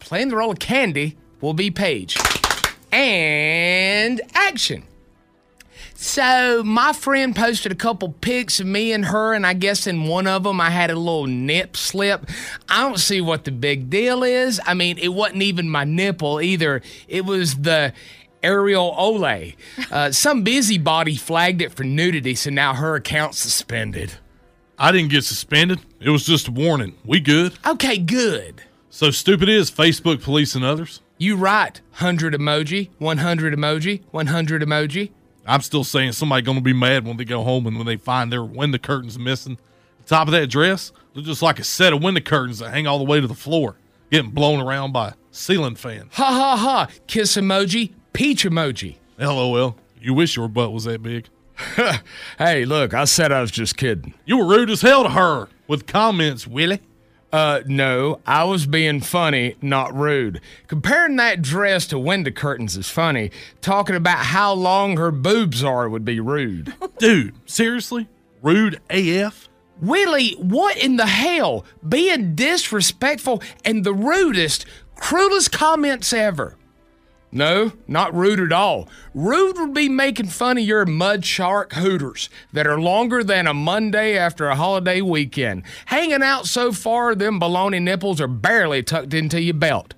Playing 0.00 0.28
the 0.28 0.36
role 0.36 0.50
of 0.50 0.58
Candy 0.58 1.16
will 1.40 1.54
be 1.54 1.70
Paige. 1.70 2.18
And 2.92 4.20
action. 4.34 4.82
So 5.98 6.62
my 6.62 6.92
friend 6.92 7.34
posted 7.34 7.72
a 7.72 7.74
couple 7.74 8.10
pics 8.20 8.60
of 8.60 8.66
me 8.66 8.92
and 8.92 9.06
her, 9.06 9.32
and 9.32 9.46
I 9.46 9.54
guess 9.54 9.86
in 9.86 10.04
one 10.04 10.26
of 10.26 10.42
them 10.42 10.60
I 10.60 10.68
had 10.68 10.90
a 10.90 10.94
little 10.94 11.26
nip 11.26 11.74
slip. 11.74 12.28
I 12.68 12.82
don't 12.82 13.00
see 13.00 13.22
what 13.22 13.44
the 13.44 13.50
big 13.50 13.88
deal 13.88 14.22
is. 14.22 14.60
I 14.66 14.74
mean, 14.74 14.98
it 14.98 15.08
wasn't 15.08 15.42
even 15.42 15.70
my 15.70 15.84
nipple 15.84 16.40
either. 16.40 16.82
It 17.08 17.24
was 17.24 17.56
the 17.56 17.94
areola. 18.42 19.56
Uh, 19.90 20.10
some 20.12 20.42
busybody 20.42 21.16
flagged 21.16 21.62
it 21.62 21.72
for 21.72 21.82
nudity, 21.84 22.34
so 22.34 22.50
now 22.50 22.74
her 22.74 22.94
account's 22.94 23.38
suspended. 23.38 24.12
I 24.78 24.92
didn't 24.92 25.10
get 25.10 25.24
suspended. 25.24 25.80
It 25.98 26.10
was 26.10 26.26
just 26.26 26.48
a 26.48 26.52
warning. 26.52 26.94
We 27.06 27.20
good. 27.20 27.54
Okay, 27.66 27.96
good. 27.96 28.62
So 28.90 29.10
stupid 29.10 29.48
is 29.48 29.70
Facebook 29.70 30.22
police 30.22 30.54
and 30.54 30.64
others. 30.64 31.00
You 31.16 31.36
right. 31.36 31.80
100 31.92 32.34
emoji, 32.34 32.90
100 32.98 33.54
emoji, 33.54 34.02
100 34.10 34.62
emoji. 34.62 35.10
I'm 35.46 35.60
still 35.60 35.84
saying 35.84 36.12
somebody 36.12 36.42
gonna 36.42 36.60
be 36.60 36.72
mad 36.72 37.06
when 37.06 37.16
they 37.16 37.24
go 37.24 37.42
home 37.42 37.66
and 37.66 37.76
when 37.76 37.86
they 37.86 37.96
find 37.96 38.32
their 38.32 38.44
window 38.44 38.78
curtains 38.78 39.18
missing. 39.18 39.58
Top 40.06 40.28
of 40.28 40.32
that 40.32 40.48
dress 40.48 40.92
look 41.14 41.24
just 41.24 41.42
like 41.42 41.58
a 41.58 41.64
set 41.64 41.92
of 41.92 42.02
window 42.02 42.20
curtains 42.20 42.60
that 42.60 42.70
hang 42.70 42.86
all 42.86 42.98
the 42.98 43.04
way 43.04 43.20
to 43.20 43.26
the 43.26 43.34
floor, 43.34 43.76
getting 44.10 44.30
blown 44.30 44.60
around 44.60 44.92
by 44.92 45.08
a 45.08 45.14
ceiling 45.30 45.74
fan. 45.74 46.08
Ha 46.12 46.24
ha 46.24 46.56
ha. 46.56 46.88
Kiss 47.06 47.36
emoji, 47.36 47.92
peach 48.12 48.44
emoji. 48.44 48.96
LOL. 49.18 49.76
You 50.00 50.14
wish 50.14 50.36
your 50.36 50.48
butt 50.48 50.72
was 50.72 50.84
that 50.84 51.02
big. 51.02 51.28
hey, 52.38 52.64
look, 52.64 52.92
I 52.94 53.04
said 53.04 53.32
I 53.32 53.40
was 53.40 53.50
just 53.50 53.76
kidding. 53.76 54.14
You 54.24 54.38
were 54.38 54.46
rude 54.46 54.70
as 54.70 54.82
hell 54.82 55.02
to 55.04 55.10
her 55.10 55.48
with 55.66 55.86
comments, 55.86 56.46
Willie. 56.46 56.80
Uh, 57.32 57.60
no, 57.66 58.20
I 58.26 58.44
was 58.44 58.66
being 58.66 59.00
funny, 59.00 59.56
not 59.60 59.94
rude. 59.94 60.40
Comparing 60.68 61.16
that 61.16 61.42
dress 61.42 61.86
to 61.88 61.98
window 61.98 62.30
curtains 62.30 62.76
is 62.76 62.88
funny. 62.88 63.30
Talking 63.60 63.96
about 63.96 64.18
how 64.18 64.52
long 64.52 64.96
her 64.96 65.10
boobs 65.10 65.62
are 65.64 65.88
would 65.88 66.04
be 66.04 66.20
rude. 66.20 66.72
Dude, 66.98 67.34
seriously? 67.44 68.08
Rude 68.42 68.80
AF? 68.88 69.48
Willie, 69.80 70.32
what 70.38 70.76
in 70.76 70.96
the 70.96 71.06
hell? 71.06 71.66
Being 71.86 72.34
disrespectful 72.34 73.42
and 73.64 73.84
the 73.84 73.92
rudest, 73.92 74.64
cruelest 74.94 75.52
comments 75.52 76.12
ever. 76.12 76.56
No, 77.32 77.72
not 77.86 78.14
rude 78.14 78.40
at 78.40 78.52
all. 78.52 78.88
Rude 79.12 79.58
would 79.58 79.74
be 79.74 79.88
making 79.88 80.28
fun 80.28 80.58
of 80.58 80.64
your 80.64 80.86
mud 80.86 81.24
shark 81.24 81.74
hooters 81.74 82.30
that 82.52 82.66
are 82.66 82.80
longer 82.80 83.22
than 83.22 83.46
a 83.46 83.54
Monday 83.54 84.16
after 84.16 84.48
a 84.48 84.56
holiday 84.56 85.00
weekend, 85.00 85.64
hanging 85.86 86.22
out 86.22 86.46
so 86.46 86.72
far 86.72 87.14
them 87.14 87.40
baloney 87.40 87.82
nipples 87.82 88.20
are 88.20 88.28
barely 88.28 88.82
tucked 88.82 89.12
into 89.12 89.42
your 89.42 89.54
belt. 89.54 89.94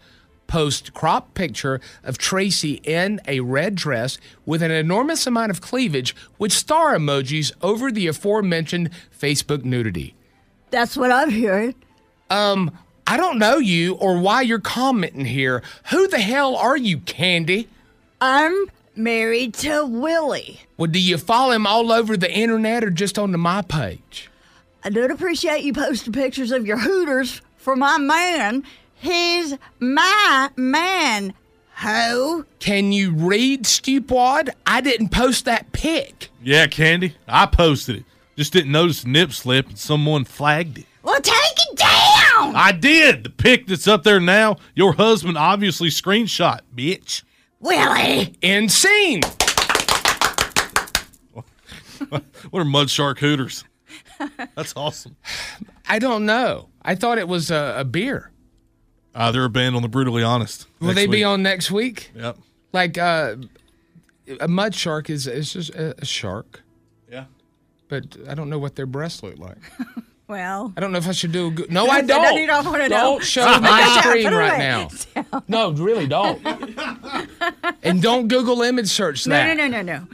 Post 0.47 0.95
crop 0.95 1.35
picture 1.35 1.79
of 2.03 2.17
Tracy 2.17 2.81
in 2.83 3.21
a 3.29 3.41
red 3.41 3.75
dress 3.75 4.17
with 4.47 4.62
an 4.62 4.71
enormous 4.71 5.27
amount 5.27 5.51
of 5.51 5.61
cleavage 5.61 6.17
with 6.38 6.53
star 6.53 6.97
emojis 6.97 7.53
over 7.61 7.93
the 7.93 8.07
aforementioned 8.07 8.91
Facebook 9.17 9.62
nudity. 9.64 10.14
That's 10.71 10.97
what 10.97 11.12
I'm 11.12 11.31
hearing. 11.31 11.75
Um, 12.31 12.77
I 13.11 13.16
don't 13.16 13.38
know 13.38 13.57
you 13.57 13.94
or 13.94 14.18
why 14.21 14.42
you're 14.42 14.59
commenting 14.59 15.25
here. 15.25 15.62
Who 15.90 16.09
the 16.09 16.18
hell 16.18 16.55
are 16.55 16.77
you, 16.77 16.99
Candy? 16.99 17.66
I'm 18.21 18.66
married 18.94 19.55
to 19.55 19.87
Willie. 19.87 20.61
Well, 20.77 20.90
do 20.90 21.01
you 21.01 21.16
follow 21.16 21.53
him 21.53 21.66
all 21.66 21.90
over 21.90 22.18
the 22.18 22.31
internet 22.31 22.85
or 22.85 22.90
just 22.90 23.18
on 23.18 23.33
the 23.33 23.38
my 23.38 23.62
page? 23.62 24.29
I 24.85 24.90
don't 24.90 25.11
appreciate 25.11 25.64
you 25.64 25.73
posting 25.73 26.12
pictures 26.12 26.53
of 26.53 26.66
your 26.66 26.77
hooters 26.77 27.40
for 27.57 27.75
my 27.77 27.97
man. 27.97 28.64
He's 28.94 29.57
my 29.81 30.51
man. 30.57 31.33
Ho. 31.77 32.44
Can 32.59 32.92
you 32.92 33.14
read, 33.14 33.66
stupid? 33.66 34.51
I 34.66 34.83
didn't 34.83 35.09
post 35.09 35.47
that 35.47 35.73
pic. 35.73 36.29
Yeah, 36.42 36.66
Candy. 36.66 37.14
I 37.27 37.47
posted 37.47 37.97
it. 37.97 38.05
Just 38.37 38.53
didn't 38.53 38.73
notice 38.73 39.03
the 39.03 39.09
nip 39.09 39.33
slip 39.33 39.68
and 39.68 39.79
someone 39.79 40.27
flagged 40.27 40.77
it. 40.77 40.88
Well, 41.09 41.23
take 41.23 41.35
it 41.71 41.77
down. 41.79 42.55
I 42.55 42.71
did. 42.79 43.25
The 43.25 43.31
pic 43.31 43.66
that's 43.66 43.88
up 43.88 44.03
there 44.03 44.21
now, 44.21 44.59
your 44.75 44.92
husband 44.92 45.38
obviously 45.38 45.88
screenshot, 45.88 46.61
bitch. 46.77 47.23
Willie. 47.61 48.37
In 48.42 48.68
scene. 48.68 49.23
What 52.51 52.61
are 52.61 52.64
mud 52.64 52.88
shark 52.90 53.18
hooters? 53.18 53.64
That's 54.55 54.73
awesome. 54.77 55.16
I 55.88 55.99
don't 55.99 56.27
know. 56.27 56.68
I 56.83 56.94
thought 56.94 57.18
it 57.18 57.27
was 57.27 57.51
a, 57.51 57.77
a 57.79 57.85
beer. 57.85 58.31
Uh, 59.14 59.33
they're 59.33 59.44
a 59.44 59.51
band 59.51 59.77
on 59.77 59.83
the 59.83 59.88
Brutally 59.88 60.23
Honest. 60.23 60.66
Will 60.79 60.88
next 60.88 60.97
they 60.97 61.07
be 61.07 61.18
week. 61.18 61.27
on 61.27 61.42
next 61.42 61.71
week? 61.71 62.12
Yep. 62.14 62.38
Like 62.73 62.99
uh, 62.99 63.37
a 64.40 64.49
mud 64.49 64.75
shark 64.75 65.11
is 65.11 65.27
is 65.27 65.55
just 65.55 65.71
a, 65.71 65.94
a 66.01 66.05
shark. 66.05 66.62
Yeah. 67.11 67.25
But 67.88 68.16
I 68.29 68.35
don't 68.35 68.49
know 68.49 68.59
what 68.59 68.77
their 68.77 68.87
breasts 68.87 69.23
look 69.23 69.38
like. 69.38 69.59
Well, 70.29 70.75
I 70.77 70.81
don't 70.81 70.93
know 70.93 70.99
if 70.99 71.09
I 71.09 71.12
should 71.12 71.33
do 71.33 71.47
a 71.47 71.51
good. 71.51 71.71
No, 71.73 71.87
No, 71.87 71.91
I 71.91 72.03
don't. 72.03 72.37
you 72.37 72.47
don't 72.47 72.64
wanna 72.67 72.88
know. 72.88 72.97
Don't 72.97 73.25
show 73.25 73.47
Put 73.47 73.57
it 73.57 73.61
my 73.62 73.81
down, 73.81 74.03
screen 74.03 74.33
right 74.35 74.55
away. 74.55 74.88
now. 75.25 75.41
No, 75.49 75.71
really 75.73 76.07
don't. 76.07 76.41
and 77.83 78.03
don't 78.03 78.29
Google 78.29 78.62
image 78.62 78.88
search 78.88 79.27
no, 79.27 79.35
that. 79.35 79.57
no, 79.57 79.67
no, 79.67 79.81
no, 79.81 79.99
no. 79.99 80.07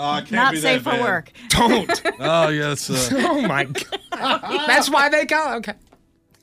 Oh, 0.00 0.22
can't 0.24 0.56
safe 0.58 0.82
for 0.82 0.90
bad. 0.90 1.00
work. 1.00 1.32
Don't. 1.48 2.02
Oh, 2.20 2.48
yes. 2.48 2.88
Uh, 2.90 3.16
oh 3.28 3.40
my 3.42 3.64
god. 3.64 4.64
That's 4.66 4.88
why 4.90 5.08
they 5.08 5.26
call. 5.26 5.54
Okay. 5.56 5.74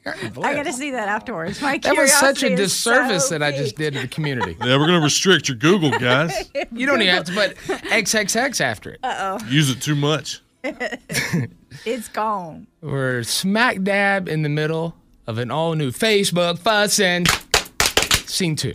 I 0.06 0.54
got 0.54 0.64
to 0.64 0.74
see 0.74 0.92
that 0.92 1.08
afterwards. 1.08 1.62
My 1.62 1.78
That 1.80 1.98
was 1.98 2.14
such 2.14 2.44
a 2.44 2.56
disservice 2.56 3.28
so 3.30 3.38
that 3.40 3.44
I 3.44 3.52
just 3.58 3.76
did 3.76 3.94
to 3.96 4.02
the 4.02 4.08
community. 4.08 4.56
yeah, 4.60 4.78
we're 4.78 4.88
going 4.88 5.00
to 5.00 5.04
restrict 5.04 5.48
your 5.48 5.58
Google, 5.58 5.90
guys. 5.92 6.50
You 6.72 6.86
don't 6.86 7.02
even 7.02 7.16
have 7.16 7.26
to 7.26 7.34
put 7.34 7.56
XXX 7.58 8.62
after 8.62 8.92
it. 8.92 9.00
Uh 9.04 9.38
oh. 9.42 9.46
Use 9.48 9.70
it 9.70 9.82
too 9.82 9.96
much. 9.96 10.42
it's 11.86 12.08
gone. 12.10 12.68
We're 12.82 13.24
smack 13.24 13.84
dab 13.84 14.28
in 14.28 14.42
the 14.42 14.50
middle 14.50 14.96
of 15.28 15.38
an 15.38 15.52
all 15.52 15.74
new 15.76 15.92
Facebook 15.92 16.60
fussing. 16.60 17.26
Scene 18.28 18.56
two. 18.56 18.74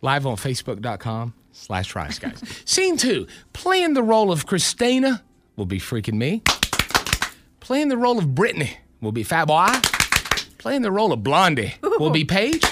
Live 0.00 0.26
on 0.26 0.36
Facebook.com 0.36 1.34
slash 1.52 1.94
Rise 1.94 2.18
Guys. 2.18 2.42
Scene 2.64 2.96
two. 2.96 3.26
Playing 3.52 3.94
the 3.94 4.02
role 4.02 4.32
of 4.32 4.46
Christina 4.46 5.22
will 5.56 5.66
be 5.66 5.78
freaking 5.78 6.14
me. 6.14 6.42
Playing 7.60 7.88
the 7.88 7.96
role 7.96 8.18
of 8.18 8.34
Brittany 8.34 8.78
will 9.00 9.12
be 9.12 9.22
Fat 9.22 9.46
Boy. 9.46 9.68
Playing 10.58 10.82
the 10.82 10.92
role 10.92 11.12
of 11.12 11.22
Blondie 11.22 11.74
will 11.82 12.10
be 12.10 12.24
Paige. 12.24 12.64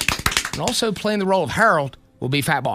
And 0.52 0.60
also 0.60 0.92
playing 0.92 1.18
the 1.18 1.26
role 1.26 1.44
of 1.44 1.50
Harold 1.50 1.96
will 2.18 2.28
be 2.28 2.42
Fat 2.42 2.62
Boy. 2.62 2.74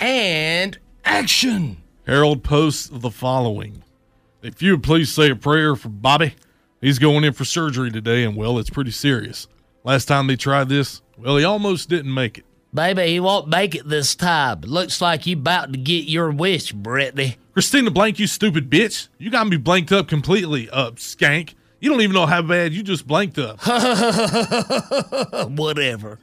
And 0.00 0.78
action. 1.04 1.76
Harold 2.06 2.42
posts 2.42 2.88
the 2.92 3.10
following 3.10 3.82
If 4.42 4.60
you 4.60 4.72
would 4.72 4.82
please 4.82 5.12
say 5.12 5.30
a 5.30 5.36
prayer 5.36 5.76
for 5.76 5.88
Bobby. 5.88 6.34
He's 6.80 6.98
going 6.98 7.22
in 7.22 7.32
for 7.32 7.44
surgery 7.44 7.92
today, 7.92 8.24
and 8.24 8.36
well, 8.36 8.58
it's 8.58 8.70
pretty 8.70 8.90
serious. 8.90 9.46
Last 9.84 10.06
time 10.06 10.26
they 10.26 10.34
tried 10.34 10.68
this, 10.68 11.00
well, 11.16 11.36
he 11.36 11.44
almost 11.44 11.88
didn't 11.88 12.12
make 12.12 12.38
it. 12.38 12.44
Baby, 12.74 13.06
he 13.06 13.20
won't 13.20 13.46
make 13.46 13.76
it 13.76 13.88
this 13.88 14.16
time. 14.16 14.62
Looks 14.62 15.00
like 15.00 15.26
you 15.26 15.36
about 15.36 15.72
to 15.72 15.78
get 15.78 16.08
your 16.08 16.32
wish, 16.32 16.72
Brittany. 16.72 17.36
Christina 17.52 17.92
Blank, 17.92 18.18
you 18.18 18.26
stupid 18.26 18.68
bitch. 18.68 19.08
You 19.18 19.30
got 19.30 19.46
me 19.46 19.58
blanked 19.58 19.92
up 19.92 20.08
completely, 20.08 20.68
uh, 20.70 20.90
skank. 20.92 21.54
You 21.78 21.90
don't 21.90 22.00
even 22.00 22.14
know 22.14 22.26
how 22.26 22.42
bad 22.42 22.72
you 22.72 22.82
just 22.82 23.06
blanked 23.06 23.38
up. 23.38 23.60
Whatever. 25.50 26.18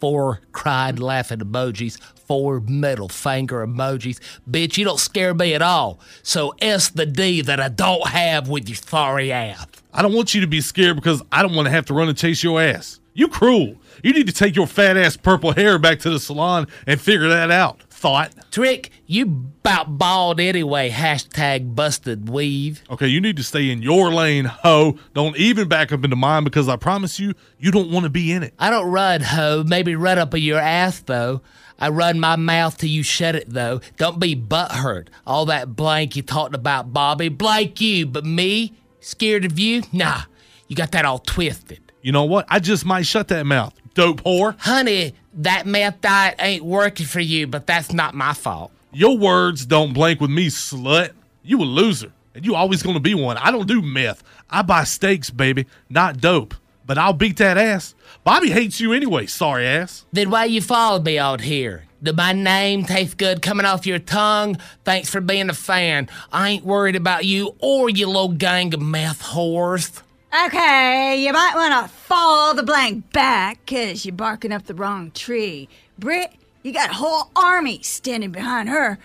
Four 0.00 0.40
cried 0.52 0.98
laughing 0.98 1.40
emojis, 1.40 2.00
four 2.00 2.60
middle 2.60 3.08
finger 3.08 3.66
emojis. 3.66 4.20
Bitch, 4.48 4.76
you 4.76 4.84
don't 4.84 5.00
scare 5.00 5.34
me 5.34 5.54
at 5.54 5.62
all. 5.62 5.98
So 6.22 6.54
S 6.60 6.90
the 6.90 7.06
D 7.06 7.40
that 7.42 7.60
I 7.60 7.68
don't 7.68 8.06
have 8.08 8.48
with 8.48 8.68
your 8.68 8.76
sorry 8.76 9.32
ass. 9.32 9.66
I 9.92 10.02
don't 10.02 10.14
want 10.14 10.34
you 10.34 10.40
to 10.42 10.46
be 10.46 10.60
scared 10.60 10.96
because 10.96 11.22
I 11.32 11.42
don't 11.42 11.54
want 11.54 11.66
to 11.66 11.70
have 11.70 11.86
to 11.86 11.94
run 11.94 12.08
and 12.08 12.16
chase 12.16 12.42
your 12.42 12.60
ass. 12.60 13.00
You 13.14 13.26
cruel. 13.26 13.74
You 14.04 14.12
need 14.12 14.28
to 14.28 14.32
take 14.32 14.54
your 14.54 14.68
fat 14.68 14.96
ass 14.96 15.16
purple 15.16 15.52
hair 15.52 15.76
back 15.78 15.98
to 16.00 16.10
the 16.10 16.20
salon 16.20 16.68
and 16.86 17.00
figure 17.00 17.28
that 17.28 17.50
out. 17.50 17.80
Thought. 17.98 18.52
Trick, 18.52 18.90
you 19.06 19.26
bout 19.26 19.98
bald 19.98 20.38
anyway. 20.38 20.88
Hashtag 20.88 21.74
busted 21.74 22.28
weave. 22.28 22.80
Okay, 22.88 23.08
you 23.08 23.20
need 23.20 23.36
to 23.38 23.42
stay 23.42 23.70
in 23.70 23.82
your 23.82 24.12
lane, 24.12 24.44
ho. 24.44 24.96
Don't 25.14 25.36
even 25.36 25.66
back 25.66 25.90
up 25.90 26.04
into 26.04 26.14
mine 26.14 26.44
because 26.44 26.68
I 26.68 26.76
promise 26.76 27.18
you, 27.18 27.34
you 27.58 27.72
don't 27.72 27.90
want 27.90 28.04
to 28.04 28.10
be 28.10 28.30
in 28.30 28.44
it. 28.44 28.54
I 28.56 28.70
don't 28.70 28.88
run, 28.88 29.20
ho. 29.20 29.64
Maybe 29.66 29.96
run 29.96 30.16
up 30.16 30.32
your 30.36 30.60
ass, 30.60 31.00
though. 31.00 31.42
I 31.80 31.88
run 31.88 32.20
my 32.20 32.36
mouth 32.36 32.78
till 32.78 32.88
you 32.88 33.02
shut 33.02 33.34
it, 33.34 33.52
though. 33.52 33.80
Don't 33.96 34.20
be 34.20 34.36
butthurt. 34.36 35.08
All 35.26 35.46
that 35.46 35.74
blank 35.74 36.14
you 36.14 36.22
talked 36.22 36.54
about, 36.54 36.92
Bobby. 36.92 37.28
Blank 37.28 37.80
you, 37.80 38.06
but 38.06 38.24
me? 38.24 38.74
Scared 39.00 39.44
of 39.44 39.58
you? 39.58 39.82
Nah, 39.92 40.22
you 40.68 40.76
got 40.76 40.92
that 40.92 41.04
all 41.04 41.18
twisted. 41.18 41.80
You 42.02 42.12
know 42.12 42.24
what? 42.24 42.46
I 42.48 42.60
just 42.60 42.84
might 42.84 43.06
shut 43.06 43.26
that 43.28 43.44
mouth. 43.44 43.74
Dope 43.94 44.22
whore. 44.22 44.56
Honey, 44.60 45.14
that 45.38 45.66
meth 45.66 46.00
diet 46.00 46.36
ain't 46.38 46.64
working 46.64 47.06
for 47.06 47.20
you, 47.20 47.46
but 47.46 47.66
that's 47.66 47.92
not 47.92 48.14
my 48.14 48.32
fault. 48.32 48.70
Your 48.92 49.16
words 49.16 49.66
don't 49.66 49.92
blank 49.92 50.20
with 50.20 50.30
me, 50.30 50.48
slut. 50.48 51.12
You 51.42 51.60
a 51.60 51.64
loser. 51.64 52.12
And 52.34 52.44
you 52.44 52.54
always 52.54 52.82
gonna 52.82 53.00
be 53.00 53.14
one. 53.14 53.36
I 53.36 53.50
don't 53.50 53.66
do 53.66 53.82
meth. 53.82 54.22
I 54.50 54.62
buy 54.62 54.84
steaks, 54.84 55.30
baby, 55.30 55.66
not 55.88 56.20
dope. 56.20 56.54
But 56.86 56.98
I'll 56.98 57.12
beat 57.12 57.36
that 57.36 57.58
ass. 57.58 57.94
Bobby 58.24 58.50
hates 58.50 58.80
you 58.80 58.92
anyway, 58.92 59.26
sorry 59.26 59.66
ass. 59.66 60.06
Then 60.12 60.30
why 60.30 60.46
you 60.46 60.62
followed 60.62 61.04
me 61.04 61.18
out 61.18 61.42
here? 61.42 61.84
Did 62.02 62.16
my 62.16 62.32
name 62.32 62.84
taste 62.84 63.18
good 63.18 63.42
coming 63.42 63.66
off 63.66 63.86
your 63.86 63.98
tongue? 63.98 64.56
Thanks 64.84 65.10
for 65.10 65.20
being 65.20 65.50
a 65.50 65.54
fan. 65.54 66.08
I 66.32 66.50
ain't 66.50 66.64
worried 66.64 66.96
about 66.96 67.24
you 67.24 67.56
or 67.58 67.90
your 67.90 68.08
little 68.08 68.28
gang 68.28 68.72
of 68.72 68.80
meth 68.80 69.22
whores. 69.22 70.02
Okay, 70.30 71.24
you 71.24 71.32
might 71.32 71.54
want 71.54 71.86
to 71.86 71.94
fall 71.94 72.54
the 72.54 72.62
blank 72.62 73.12
back 73.12 73.60
because 73.64 74.04
you're 74.04 74.14
barking 74.14 74.52
up 74.52 74.66
the 74.66 74.74
wrong 74.74 75.10
tree. 75.12 75.70
Britt, 75.98 76.32
you 76.62 76.70
got 76.70 76.90
a 76.90 76.94
whole 76.94 77.30
army 77.34 77.80
standing 77.82 78.30
behind 78.30 78.68
her. 78.68 78.98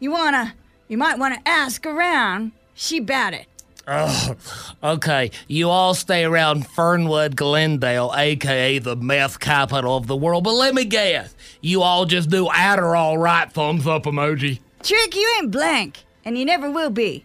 You 0.00 0.10
wanna, 0.10 0.54
you 0.88 0.96
might 0.96 1.18
want 1.18 1.34
to 1.34 1.46
ask 1.46 1.84
around. 1.84 2.52
She 2.72 2.98
bout 2.98 3.34
it. 3.34 3.46
Oh, 3.86 4.36
okay. 4.82 5.30
You 5.48 5.68
all 5.68 5.92
stay 5.92 6.24
around 6.24 6.66
Fernwood, 6.66 7.36
Glendale, 7.36 8.10
aka 8.16 8.78
the 8.78 8.96
meth 8.96 9.40
capital 9.40 9.98
of 9.98 10.06
the 10.06 10.16
world. 10.16 10.44
But 10.44 10.54
let 10.54 10.74
me 10.74 10.86
guess, 10.86 11.34
you 11.60 11.82
all 11.82 12.06
just 12.06 12.30
do 12.30 12.46
Adderall 12.46 13.18
right 13.18 13.52
thumbs 13.52 13.86
up 13.86 14.04
emoji. 14.04 14.60
Trick, 14.82 15.14
you 15.14 15.34
ain't 15.38 15.50
blank, 15.50 16.04
and 16.24 16.38
you 16.38 16.46
never 16.46 16.70
will 16.70 16.88
be. 16.88 17.22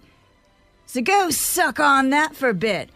So 0.85 1.01
go 1.01 1.29
suck 1.29 1.79
on 1.79 2.09
that 2.09 2.35
for 2.35 2.49
a 2.49 2.53
bit. 2.53 2.89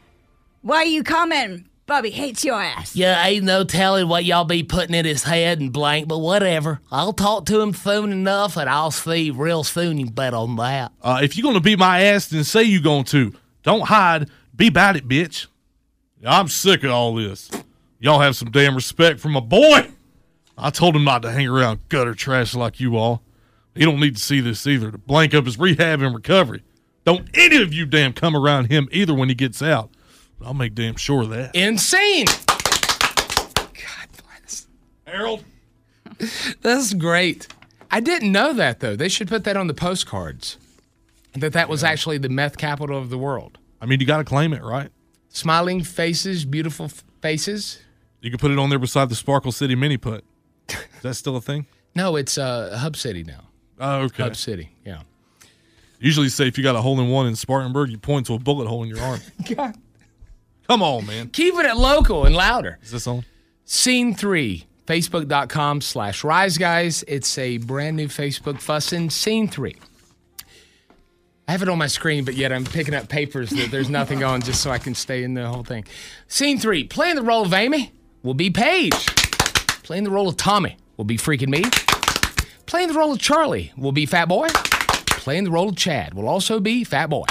Why 0.63 0.77
are 0.77 0.85
you 0.85 1.03
commenting? 1.03 1.67
Bobby 1.85 2.09
hates 2.09 2.45
your 2.45 2.61
ass. 2.61 2.95
Yeah, 2.95 3.21
ain't 3.25 3.43
no 3.43 3.65
telling 3.65 4.07
what 4.07 4.23
y'all 4.23 4.45
be 4.45 4.63
putting 4.63 4.95
in 4.95 5.03
his 5.03 5.23
head 5.25 5.59
and 5.59 5.73
blank, 5.73 6.07
but 6.07 6.19
whatever. 6.19 6.79
I'll 6.89 7.11
talk 7.11 7.45
to 7.47 7.59
him 7.59 7.73
soon 7.73 8.13
enough, 8.13 8.55
and 8.55 8.69
I'll 8.69 8.89
see 8.89 9.29
real 9.29 9.65
soon. 9.65 9.97
You 9.97 10.09
bet 10.09 10.33
on 10.33 10.55
that. 10.55 10.93
Uh, 11.01 11.19
if 11.21 11.35
you're 11.35 11.43
gonna 11.43 11.59
beat 11.59 11.79
my 11.79 12.03
ass, 12.03 12.27
then 12.27 12.45
say 12.45 12.63
you 12.63 12.81
going 12.81 13.03
to. 13.05 13.33
Don't 13.63 13.87
hide. 13.87 14.29
Be 14.55 14.67
about 14.67 14.95
it, 14.95 15.05
bitch. 15.05 15.47
I'm 16.25 16.47
sick 16.47 16.85
of 16.85 16.91
all 16.91 17.13
this. 17.15 17.51
Y'all 17.99 18.21
have 18.21 18.37
some 18.37 18.49
damn 18.49 18.73
respect 18.73 19.19
for 19.19 19.27
my 19.27 19.41
boy. 19.41 19.89
I 20.57 20.69
told 20.69 20.95
him 20.95 21.03
not 21.03 21.23
to 21.23 21.31
hang 21.31 21.49
around 21.49 21.89
gutter 21.89 22.13
trash 22.13 22.55
like 22.55 22.79
you 22.79 22.95
all. 22.95 23.21
He 23.75 23.83
don't 23.83 23.99
need 23.99 24.15
to 24.15 24.21
see 24.21 24.39
this 24.39 24.65
either. 24.65 24.91
To 24.91 24.97
blank 24.97 25.33
up 25.33 25.43
his 25.43 25.59
rehab 25.59 26.01
and 26.01 26.15
recovery. 26.15 26.63
Don't 27.03 27.27
any 27.33 27.61
of 27.61 27.73
you 27.73 27.85
damn 27.85 28.13
come 28.13 28.33
around 28.33 28.71
him 28.71 28.87
either 28.93 29.13
when 29.13 29.27
he 29.27 29.35
gets 29.35 29.61
out. 29.61 29.89
I'll 30.43 30.53
make 30.53 30.75
damn 30.75 30.95
sure 30.95 31.23
of 31.23 31.29
that. 31.29 31.55
Insane. 31.55 32.25
God 32.25 34.07
bless. 34.23 34.67
Harold. 35.05 35.43
That's 36.61 36.93
great. 36.93 37.47
I 37.91 37.99
didn't 37.99 38.31
know 38.31 38.53
that 38.53 38.79
though. 38.79 38.95
They 38.95 39.09
should 39.09 39.27
put 39.27 39.43
that 39.43 39.57
on 39.57 39.67
the 39.67 39.73
postcards. 39.73 40.57
That 41.35 41.53
that 41.53 41.69
was 41.69 41.83
actually 41.83 42.19
the 42.19 42.29
meth 42.29 42.57
capital 42.57 42.97
of 42.97 43.09
the 43.09 43.17
world. 43.17 43.57
I 43.81 43.85
mean, 43.85 43.99
you 43.99 44.05
got 44.05 44.17
to 44.17 44.23
claim 44.23 44.53
it, 44.53 44.61
right? 44.63 44.89
Smiling 45.29 45.83
faces, 45.83 46.45
beautiful 46.45 46.85
f- 46.85 47.03
faces. 47.21 47.79
You 48.21 48.29
can 48.29 48.37
put 48.37 48.51
it 48.51 48.59
on 48.59 48.69
there 48.69 48.79
beside 48.79 49.09
the 49.09 49.15
Sparkle 49.15 49.51
City 49.51 49.75
mini 49.75 49.97
putt. 49.97 50.23
Is 50.69 50.77
that 51.01 51.15
still 51.15 51.35
a 51.35 51.41
thing? 51.41 51.65
No, 51.95 52.15
it's 52.15 52.37
uh, 52.37 52.77
Hub 52.79 52.95
City 52.95 53.23
now. 53.23 53.41
Oh, 53.79 54.01
okay. 54.03 54.23
Hub 54.23 54.35
City, 54.35 54.75
yeah. 54.85 55.01
Usually 55.99 56.29
say 56.29 56.47
if 56.47 56.57
you 56.57 56.63
got 56.63 56.75
a 56.75 56.81
hole 56.81 56.99
in 56.99 57.09
one 57.09 57.27
in 57.27 57.35
Spartanburg, 57.35 57.89
you 57.89 57.97
point 57.97 58.27
to 58.27 58.33
a 58.33 58.39
bullet 58.39 58.67
hole 58.67 58.83
in 58.83 58.89
your 58.89 58.99
arm. 59.01 59.19
God. 59.55 59.75
Come 60.67 60.81
on, 60.81 61.05
man. 61.05 61.29
Keeping 61.29 61.65
it 61.65 61.75
local 61.75 62.25
and 62.25 62.35
louder. 62.35 62.79
Is 62.81 62.91
this 62.91 63.07
on? 63.07 63.25
Scene 63.65 64.13
three, 64.13 64.65
facebook.com 64.85 65.81
slash 65.81 66.23
rise 66.23 66.57
guys. 66.57 67.03
It's 67.07 67.37
a 67.37 67.57
brand 67.57 67.97
new 67.97 68.07
Facebook 68.07 68.61
fussin'. 68.61 69.11
Scene 69.11 69.47
three. 69.47 69.75
I 71.47 71.51
have 71.51 71.61
it 71.61 71.69
on 71.69 71.77
my 71.77 71.87
screen, 71.87 72.23
but 72.23 72.35
yet 72.35 72.53
I'm 72.53 72.63
picking 72.63 72.93
up 72.93 73.09
papers 73.09 73.49
that 73.49 73.69
there's 73.69 73.89
nothing 73.89 74.23
on 74.23 74.41
just 74.41 74.61
so 74.61 74.71
I 74.71 74.77
can 74.77 74.95
stay 74.95 75.23
in 75.23 75.33
the 75.33 75.45
whole 75.47 75.63
thing. 75.63 75.85
Scene 76.27 76.57
three, 76.57 76.85
playing 76.85 77.15
the 77.15 77.21
role 77.21 77.45
of 77.45 77.53
Amy 77.53 77.91
will 78.21 78.33
be 78.33 78.49
Paige. 78.49 78.93
Playing 79.83 80.05
the 80.05 80.11
role 80.11 80.29
of 80.29 80.37
Tommy 80.37 80.77
will 80.95 81.03
be 81.03 81.17
freaking 81.17 81.49
me. 81.49 81.63
Playing 82.65 82.87
the 82.87 82.93
role 82.93 83.11
of 83.11 83.19
Charlie 83.19 83.73
will 83.75 83.91
be 83.91 84.05
Fat 84.05 84.29
Boy. 84.29 84.47
Playing 85.07 85.43
the 85.43 85.51
role 85.51 85.67
of 85.67 85.75
Chad 85.75 86.13
will 86.13 86.29
also 86.29 86.61
be 86.61 86.85
Fat 86.85 87.09
Boy. 87.09 87.25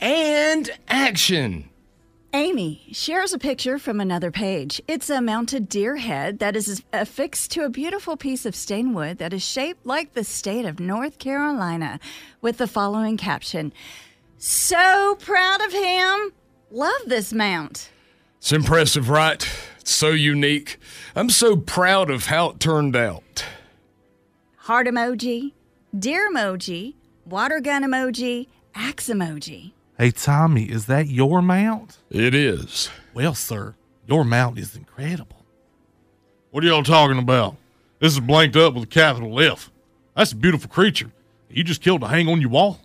And 0.00 0.70
action. 0.88 1.69
Amy 2.32 2.86
shares 2.92 3.32
a 3.32 3.38
picture 3.38 3.76
from 3.76 3.98
another 3.98 4.30
page. 4.30 4.80
It's 4.86 5.10
a 5.10 5.20
mounted 5.20 5.68
deer 5.68 5.96
head 5.96 6.38
that 6.38 6.54
is 6.54 6.80
affixed 6.92 7.50
to 7.52 7.64
a 7.64 7.68
beautiful 7.68 8.16
piece 8.16 8.46
of 8.46 8.54
stained 8.54 8.94
wood 8.94 9.18
that 9.18 9.32
is 9.32 9.42
shaped 9.42 9.84
like 9.84 10.14
the 10.14 10.22
state 10.22 10.64
of 10.64 10.78
North 10.78 11.18
Carolina, 11.18 11.98
with 12.40 12.58
the 12.58 12.68
following 12.68 13.16
caption 13.16 13.72
So 14.38 15.16
proud 15.18 15.60
of 15.60 15.72
him. 15.72 16.32
Love 16.70 17.00
this 17.06 17.32
mount. 17.32 17.90
It's 18.38 18.52
impressive, 18.52 19.08
right? 19.08 19.44
It's 19.80 19.90
so 19.90 20.10
unique. 20.10 20.78
I'm 21.16 21.30
so 21.30 21.56
proud 21.56 22.10
of 22.10 22.26
how 22.26 22.50
it 22.50 22.60
turned 22.60 22.94
out. 22.94 23.44
Heart 24.56 24.86
emoji, 24.86 25.50
deer 25.98 26.30
emoji, 26.32 26.94
water 27.26 27.58
gun 27.58 27.82
emoji, 27.82 28.46
axe 28.72 29.08
emoji. 29.08 29.72
Hey, 29.98 30.12
Tommy, 30.12 30.70
is 30.70 30.86
that 30.86 31.08
your 31.08 31.42
mount? 31.42 31.98
It 32.10 32.34
is. 32.34 32.90
Well, 33.14 33.34
sir, 33.34 33.76
your 34.08 34.24
mount 34.24 34.58
is 34.58 34.74
incredible. 34.74 35.44
What 36.50 36.64
are 36.64 36.66
y'all 36.66 36.82
talking 36.82 37.18
about? 37.18 37.56
This 38.00 38.14
is 38.14 38.20
blanked 38.20 38.56
up 38.56 38.74
with 38.74 38.82
a 38.82 38.86
capital 38.88 39.40
F. 39.40 39.70
That's 40.16 40.32
a 40.32 40.36
beautiful 40.36 40.68
creature. 40.68 41.12
You 41.48 41.62
just 41.62 41.82
killed 41.82 42.00
to 42.00 42.08
hang 42.08 42.28
on 42.28 42.40
your 42.40 42.50
wall. 42.50 42.80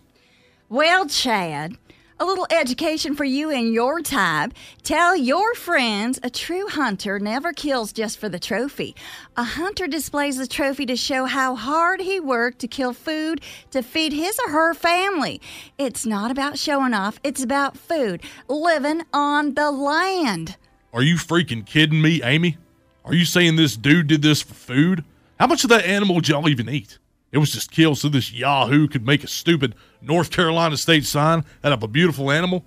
Well, 0.68 1.08
Chad, 1.08 1.76
a 2.18 2.24
little 2.24 2.46
education 2.50 3.14
for 3.14 3.24
you 3.24 3.50
and 3.50 3.72
your 3.72 4.00
tribe. 4.00 4.54
Tell 4.82 5.14
your 5.16 5.54
friends 5.54 6.18
a 6.22 6.30
true 6.30 6.66
hunter 6.68 7.18
never 7.18 7.52
kills 7.52 7.92
just 7.92 8.18
for 8.18 8.28
the 8.28 8.38
trophy. 8.38 8.94
A 9.36 9.44
hunter 9.44 9.86
displays 9.86 10.38
the 10.38 10.46
trophy 10.46 10.86
to 10.86 10.96
show 10.96 11.26
how 11.26 11.54
hard 11.54 12.00
he 12.00 12.18
worked 12.18 12.60
to 12.60 12.68
kill 12.68 12.92
food 12.92 13.40
to 13.70 13.82
feed 13.82 14.12
his 14.12 14.38
or 14.46 14.52
her 14.52 14.74
family. 14.74 15.40
It's 15.78 16.06
not 16.06 16.30
about 16.30 16.58
showing 16.58 16.94
off, 16.94 17.20
it's 17.22 17.42
about 17.42 17.76
food, 17.76 18.22
living 18.48 19.02
on 19.12 19.54
the 19.54 19.70
land. 19.70 20.56
Are 20.92 21.02
you 21.02 21.16
freaking 21.16 21.66
kidding 21.66 22.00
me, 22.00 22.22
Amy? 22.22 22.56
Are 23.04 23.14
you 23.14 23.26
saying 23.26 23.56
this 23.56 23.76
dude 23.76 24.06
did 24.06 24.22
this 24.22 24.42
for 24.42 24.54
food? 24.54 25.04
How 25.38 25.46
much 25.46 25.64
of 25.64 25.70
that 25.70 25.84
animal 25.84 26.16
did 26.16 26.30
y'all 26.30 26.48
even 26.48 26.70
eat? 26.70 26.98
It 27.30 27.38
was 27.38 27.52
just 27.52 27.70
killed 27.70 27.98
so 27.98 28.08
this 28.08 28.32
Yahoo 28.32 28.88
could 28.88 29.04
make 29.04 29.22
a 29.22 29.28
stupid 29.28 29.74
North 30.00 30.30
Carolina 30.30 30.76
state 30.76 31.04
sign 31.04 31.44
out 31.64 31.72
of 31.72 31.82
a 31.82 31.88
beautiful 31.88 32.30
animal? 32.30 32.64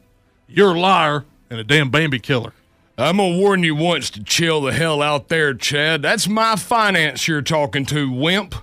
You're 0.48 0.76
a 0.76 0.80
liar 0.80 1.26
and 1.50 1.60
a 1.60 1.64
damn 1.64 1.90
Bambi 1.90 2.20
killer. 2.20 2.54
I'm 2.98 3.18
gonna 3.18 3.38
warn 3.38 3.64
you 3.64 3.76
once 3.76 4.10
to 4.12 4.24
chill 4.24 4.62
the 4.62 4.74
hell 4.74 5.02
out 5.02 5.30
there, 5.30 5.54
Chad. 5.54 6.02
That's 6.02 6.28
my 6.28 6.56
finance 6.58 7.28
you're 7.28 7.42
talking 7.42 7.86
to, 7.88 8.12
wimp. 8.12 8.56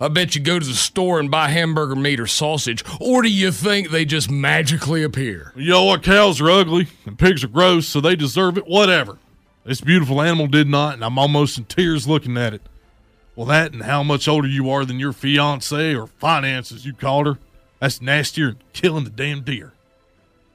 I 0.00 0.08
bet 0.08 0.34
you 0.34 0.40
go 0.40 0.58
to 0.58 0.66
the 0.66 0.74
store 0.74 1.20
and 1.20 1.30
buy 1.30 1.48
hamburger 1.48 1.96
meat 1.96 2.20
or 2.20 2.26
sausage, 2.26 2.84
or 3.00 3.22
do 3.22 3.28
you 3.28 3.52
think 3.52 3.90
they 3.90 4.04
just 4.04 4.30
magically 4.30 5.02
appear? 5.02 5.52
You 5.56 5.70
know 5.70 5.84
what? 5.84 6.02
Cows 6.02 6.40
are 6.40 6.50
ugly 6.50 6.88
and 7.06 7.18
pigs 7.18 7.42
are 7.44 7.48
gross, 7.48 7.86
so 7.86 8.00
they 8.00 8.16
deserve 8.16 8.58
it. 8.58 8.66
Whatever. 8.66 9.18
This 9.64 9.80
beautiful 9.80 10.20
animal 10.20 10.48
did 10.48 10.68
not, 10.68 10.94
and 10.94 11.04
I'm 11.04 11.18
almost 11.18 11.56
in 11.56 11.64
tears 11.64 12.08
looking 12.08 12.36
at 12.36 12.52
it. 12.52 12.62
Well, 13.36 13.46
that 13.46 13.72
and 13.72 13.82
how 13.82 14.02
much 14.02 14.26
older 14.28 14.48
you 14.48 14.70
are 14.70 14.84
than 14.84 14.98
your 14.98 15.12
fiance 15.12 15.94
or 15.94 16.06
finance, 16.06 16.72
as 16.72 16.84
you 16.84 16.92
called 16.92 17.26
her, 17.26 17.38
that's 17.82 18.00
nastier 18.00 18.52
than 18.52 18.62
killing 18.72 19.02
the 19.02 19.10
damn 19.10 19.42
deer. 19.42 19.72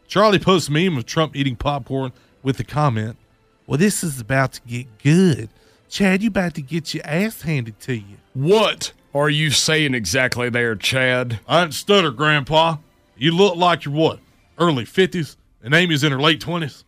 Charlie 0.07 0.39
posts 0.39 0.69
a 0.69 0.71
meme 0.71 0.97
of 0.97 1.05
Trump 1.05 1.35
eating 1.35 1.57
popcorn 1.57 2.13
with 2.41 2.55
the 2.55 2.63
comment, 2.63 3.17
Well, 3.65 3.77
this 3.77 4.01
is 4.01 4.21
about 4.21 4.53
to 4.53 4.61
get 4.65 4.87
good. 5.03 5.49
Chad, 5.89 6.23
you 6.23 6.29
about 6.29 6.55
to 6.55 6.61
get 6.61 6.93
your 6.93 7.05
ass 7.05 7.41
handed 7.41 7.81
to 7.81 7.95
you. 7.95 8.15
What 8.33 8.93
are 9.13 9.29
you 9.29 9.51
saying 9.51 9.93
exactly 9.93 10.49
there, 10.49 10.77
Chad? 10.77 11.41
I 11.49 11.63
didn't 11.63 11.73
stutter, 11.73 12.11
Grandpa. 12.11 12.77
You 13.17 13.35
look 13.35 13.57
like 13.57 13.83
you're 13.83 13.93
what? 13.93 14.19
Early 14.57 14.85
50s, 14.85 15.35
and 15.61 15.73
Amy's 15.73 16.05
in 16.05 16.13
her 16.13 16.21
late 16.21 16.39
20s. 16.39 16.85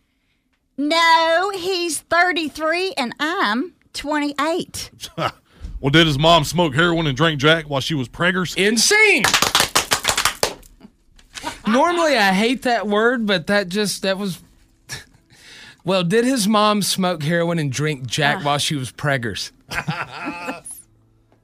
No, 0.78 1.52
he's 1.54 2.00
33 2.00 2.94
and 2.96 3.14
I'm 3.20 3.74
28. 3.92 4.90
well, 5.18 5.90
did 5.90 6.06
his 6.06 6.18
mom 6.18 6.44
smoke 6.44 6.74
heroin 6.74 7.06
and 7.06 7.14
drink 7.14 7.40
Jack 7.40 7.68
while 7.68 7.82
she 7.82 7.92
was 7.92 8.08
preggers? 8.08 8.56
Insane! 8.56 9.24
Normally, 11.66 12.16
I 12.16 12.32
hate 12.32 12.62
that 12.62 12.86
word, 12.86 13.26
but 13.26 13.46
that 13.48 13.68
just, 13.68 14.02
that 14.02 14.18
was. 14.18 14.40
Well, 15.82 16.04
did 16.04 16.26
his 16.26 16.46
mom 16.46 16.82
smoke 16.82 17.22
heroin 17.22 17.58
and 17.58 17.72
drink 17.72 18.06
Jack 18.06 18.40
ah. 18.40 18.44
while 18.44 18.58
she 18.58 18.76
was 18.76 18.92
preggers? 18.92 19.50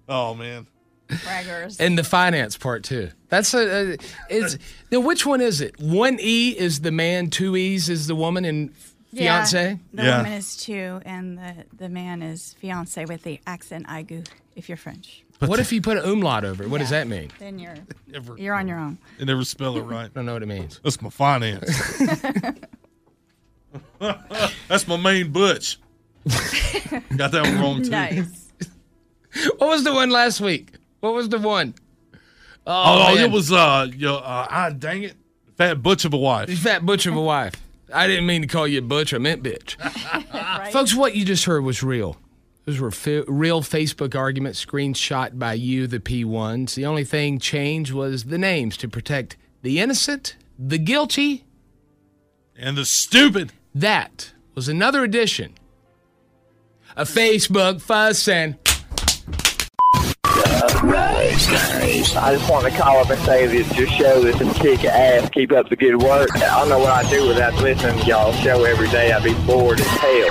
oh, 0.08 0.34
man. 0.34 0.66
Braggers. 1.08 1.80
And 1.80 1.96
the 1.96 2.04
finance 2.04 2.56
part 2.56 2.84
too. 2.84 3.10
That's 3.28 3.54
a, 3.54 3.92
a 3.92 3.96
is 4.28 4.58
now 4.90 5.00
which 5.00 5.24
one 5.24 5.40
is 5.40 5.60
it? 5.60 5.78
One 5.80 6.18
E 6.20 6.50
is 6.50 6.80
the 6.80 6.90
man, 6.90 7.30
two 7.30 7.56
E's 7.56 7.88
is 7.88 8.06
the 8.06 8.14
woman, 8.14 8.44
and 8.44 8.74
fiance. 9.14 9.78
The 9.92 10.02
woman 10.02 10.32
is 10.32 10.56
two, 10.56 11.00
and 11.04 11.38
the, 11.38 11.54
the 11.76 11.88
man 11.88 12.22
is 12.22 12.54
fiance 12.58 13.04
with 13.04 13.22
the 13.22 13.40
accent 13.46 13.86
aigu, 13.86 14.26
if 14.54 14.68
you're 14.68 14.76
French. 14.76 15.24
What 15.40 15.58
if 15.60 15.72
you 15.72 15.80
put 15.80 15.98
an 15.98 16.04
umlaut 16.04 16.44
over 16.44 16.62
it? 16.62 16.70
What 16.70 16.78
does 16.78 16.90
that 16.90 17.06
mean? 17.08 17.30
Then 17.38 17.58
you're 17.58 17.74
Never- 18.06 18.36
you're 18.38 18.54
on 18.54 18.68
your 18.68 18.78
own. 18.78 18.98
They 19.18 19.24
never 19.24 19.44
spell 19.44 19.76
it 19.76 19.82
right. 19.82 20.04
I 20.06 20.08
don't 20.08 20.26
know 20.26 20.32
what 20.34 20.42
it 20.42 20.46
means. 20.46 20.80
That's 20.82 21.00
my 21.02 21.10
finance. 21.10 21.98
That's 24.68 24.86
my 24.88 24.96
main 24.96 25.32
butch. 25.32 25.78
Got 27.16 27.32
that 27.32 27.42
one 27.44 27.60
wrong 27.60 27.82
too. 27.82 27.90
Nice. 27.90 28.52
What 29.58 29.68
was 29.68 29.84
the 29.84 29.92
one 29.92 30.10
last 30.10 30.40
week? 30.40 30.72
What 31.00 31.14
was 31.14 31.28
the 31.28 31.38
one? 31.38 31.74
Oh, 32.66 33.14
man. 33.14 33.24
it 33.24 33.30
was 33.30 33.52
uh, 33.52 33.86
yo, 33.94 34.16
uh, 34.16 34.46
ah, 34.50 34.70
dang 34.70 35.04
it, 35.04 35.14
fat 35.56 35.82
butch 35.82 36.04
of 36.04 36.14
a 36.14 36.16
wife. 36.16 36.48
fat 36.58 36.84
butch 36.84 37.06
of 37.06 37.14
a 37.14 37.20
wife. 37.20 37.54
I 37.94 38.08
didn't 38.08 38.26
mean 38.26 38.42
to 38.42 38.48
call 38.48 38.66
you 38.66 38.80
a 38.80 38.82
butch. 38.82 39.14
I 39.14 39.18
meant 39.18 39.42
bitch. 39.42 39.76
Folks, 40.72 40.94
what 40.94 41.14
you 41.14 41.24
just 41.24 41.44
heard 41.44 41.62
was 41.62 41.82
real. 41.82 42.16
Those 42.66 42.80
were 42.80 42.90
fi- 42.90 43.22
real 43.28 43.62
Facebook 43.62 44.16
arguments 44.16 44.64
screenshot 44.64 45.38
by 45.38 45.54
you, 45.54 45.86
the 45.86 46.00
P1s. 46.00 46.74
The 46.74 46.84
only 46.84 47.04
thing 47.04 47.38
changed 47.38 47.92
was 47.92 48.24
the 48.24 48.38
names 48.38 48.76
to 48.78 48.88
protect 48.88 49.36
the 49.62 49.78
innocent, 49.78 50.36
the 50.58 50.78
guilty, 50.78 51.44
and 52.58 52.76
the 52.76 52.84
stupid. 52.84 53.52
That 53.74 54.32
was 54.56 54.68
another 54.68 55.04
edition 55.04 55.54
of 56.96 57.08
Facebook 57.08 57.80
Fussin' 57.80 58.58
I 62.18 62.34
just 62.34 62.50
want 62.50 62.72
to 62.72 62.78
call 62.78 62.98
up 62.98 63.10
and 63.10 63.20
say 63.22 63.46
that 63.46 63.76
your 63.76 63.86
show 63.88 64.24
is 64.24 64.38
some 64.38 64.52
kick 64.54 64.84
ass. 64.84 65.28
Keep 65.30 65.52
up 65.52 65.68
the 65.68 65.76
good 65.76 65.96
work. 65.96 66.34
I 66.34 66.60
don't 66.60 66.68
know 66.68 66.78
what 66.78 66.90
I'd 66.90 67.10
do 67.10 67.28
without 67.28 67.54
listening 67.54 67.98
to 68.00 68.06
y'all 68.06 68.32
show 68.32 68.64
every 68.64 68.88
day. 68.88 69.12
I'd 69.12 69.22
be 69.22 69.34
bored 69.46 69.80
as 69.80 69.86
hell. 69.86 70.30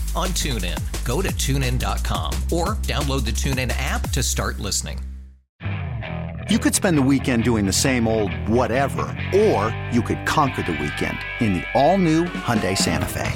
on 0.15 0.29
TuneIn. 0.29 0.77
Go 1.05 1.21
to 1.21 1.29
tunein.com 1.29 2.33
or 2.51 2.75
download 2.83 3.25
the 3.25 3.31
TuneIn 3.31 3.71
app 3.77 4.09
to 4.09 4.23
start 4.23 4.59
listening. 4.59 4.99
You 6.49 6.59
could 6.59 6.75
spend 6.75 6.97
the 6.97 7.01
weekend 7.01 7.43
doing 7.45 7.65
the 7.65 7.73
same 7.73 8.07
old 8.07 8.33
whatever, 8.49 9.03
or 9.33 9.75
you 9.91 10.01
could 10.01 10.25
conquer 10.25 10.63
the 10.63 10.73
weekend 10.73 11.17
in 11.39 11.53
the 11.53 11.63
all-new 11.73 12.25
Hyundai 12.25 12.77
Santa 12.77 13.05
Fe. 13.05 13.31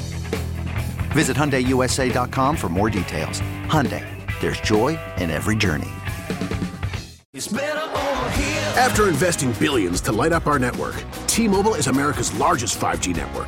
Visit 1.14 1.38
HyundaiUSA.com 1.38 2.58
for 2.58 2.68
more 2.68 2.90
details. 2.90 3.40
Hyundai, 3.68 4.04
there's 4.42 4.60
joy 4.60 5.00
in 5.18 5.30
every 5.30 5.56
journey. 5.56 5.88
After 8.76 9.08
investing 9.08 9.54
billions 9.54 10.02
to 10.02 10.12
light 10.12 10.34
up 10.34 10.48
our 10.48 10.60
network, 10.60 11.02
T-Mobile 11.28 11.76
is 11.76 11.88
America's 11.88 12.38
largest 12.38 12.78
5G 12.78 13.16
network. 13.16 13.48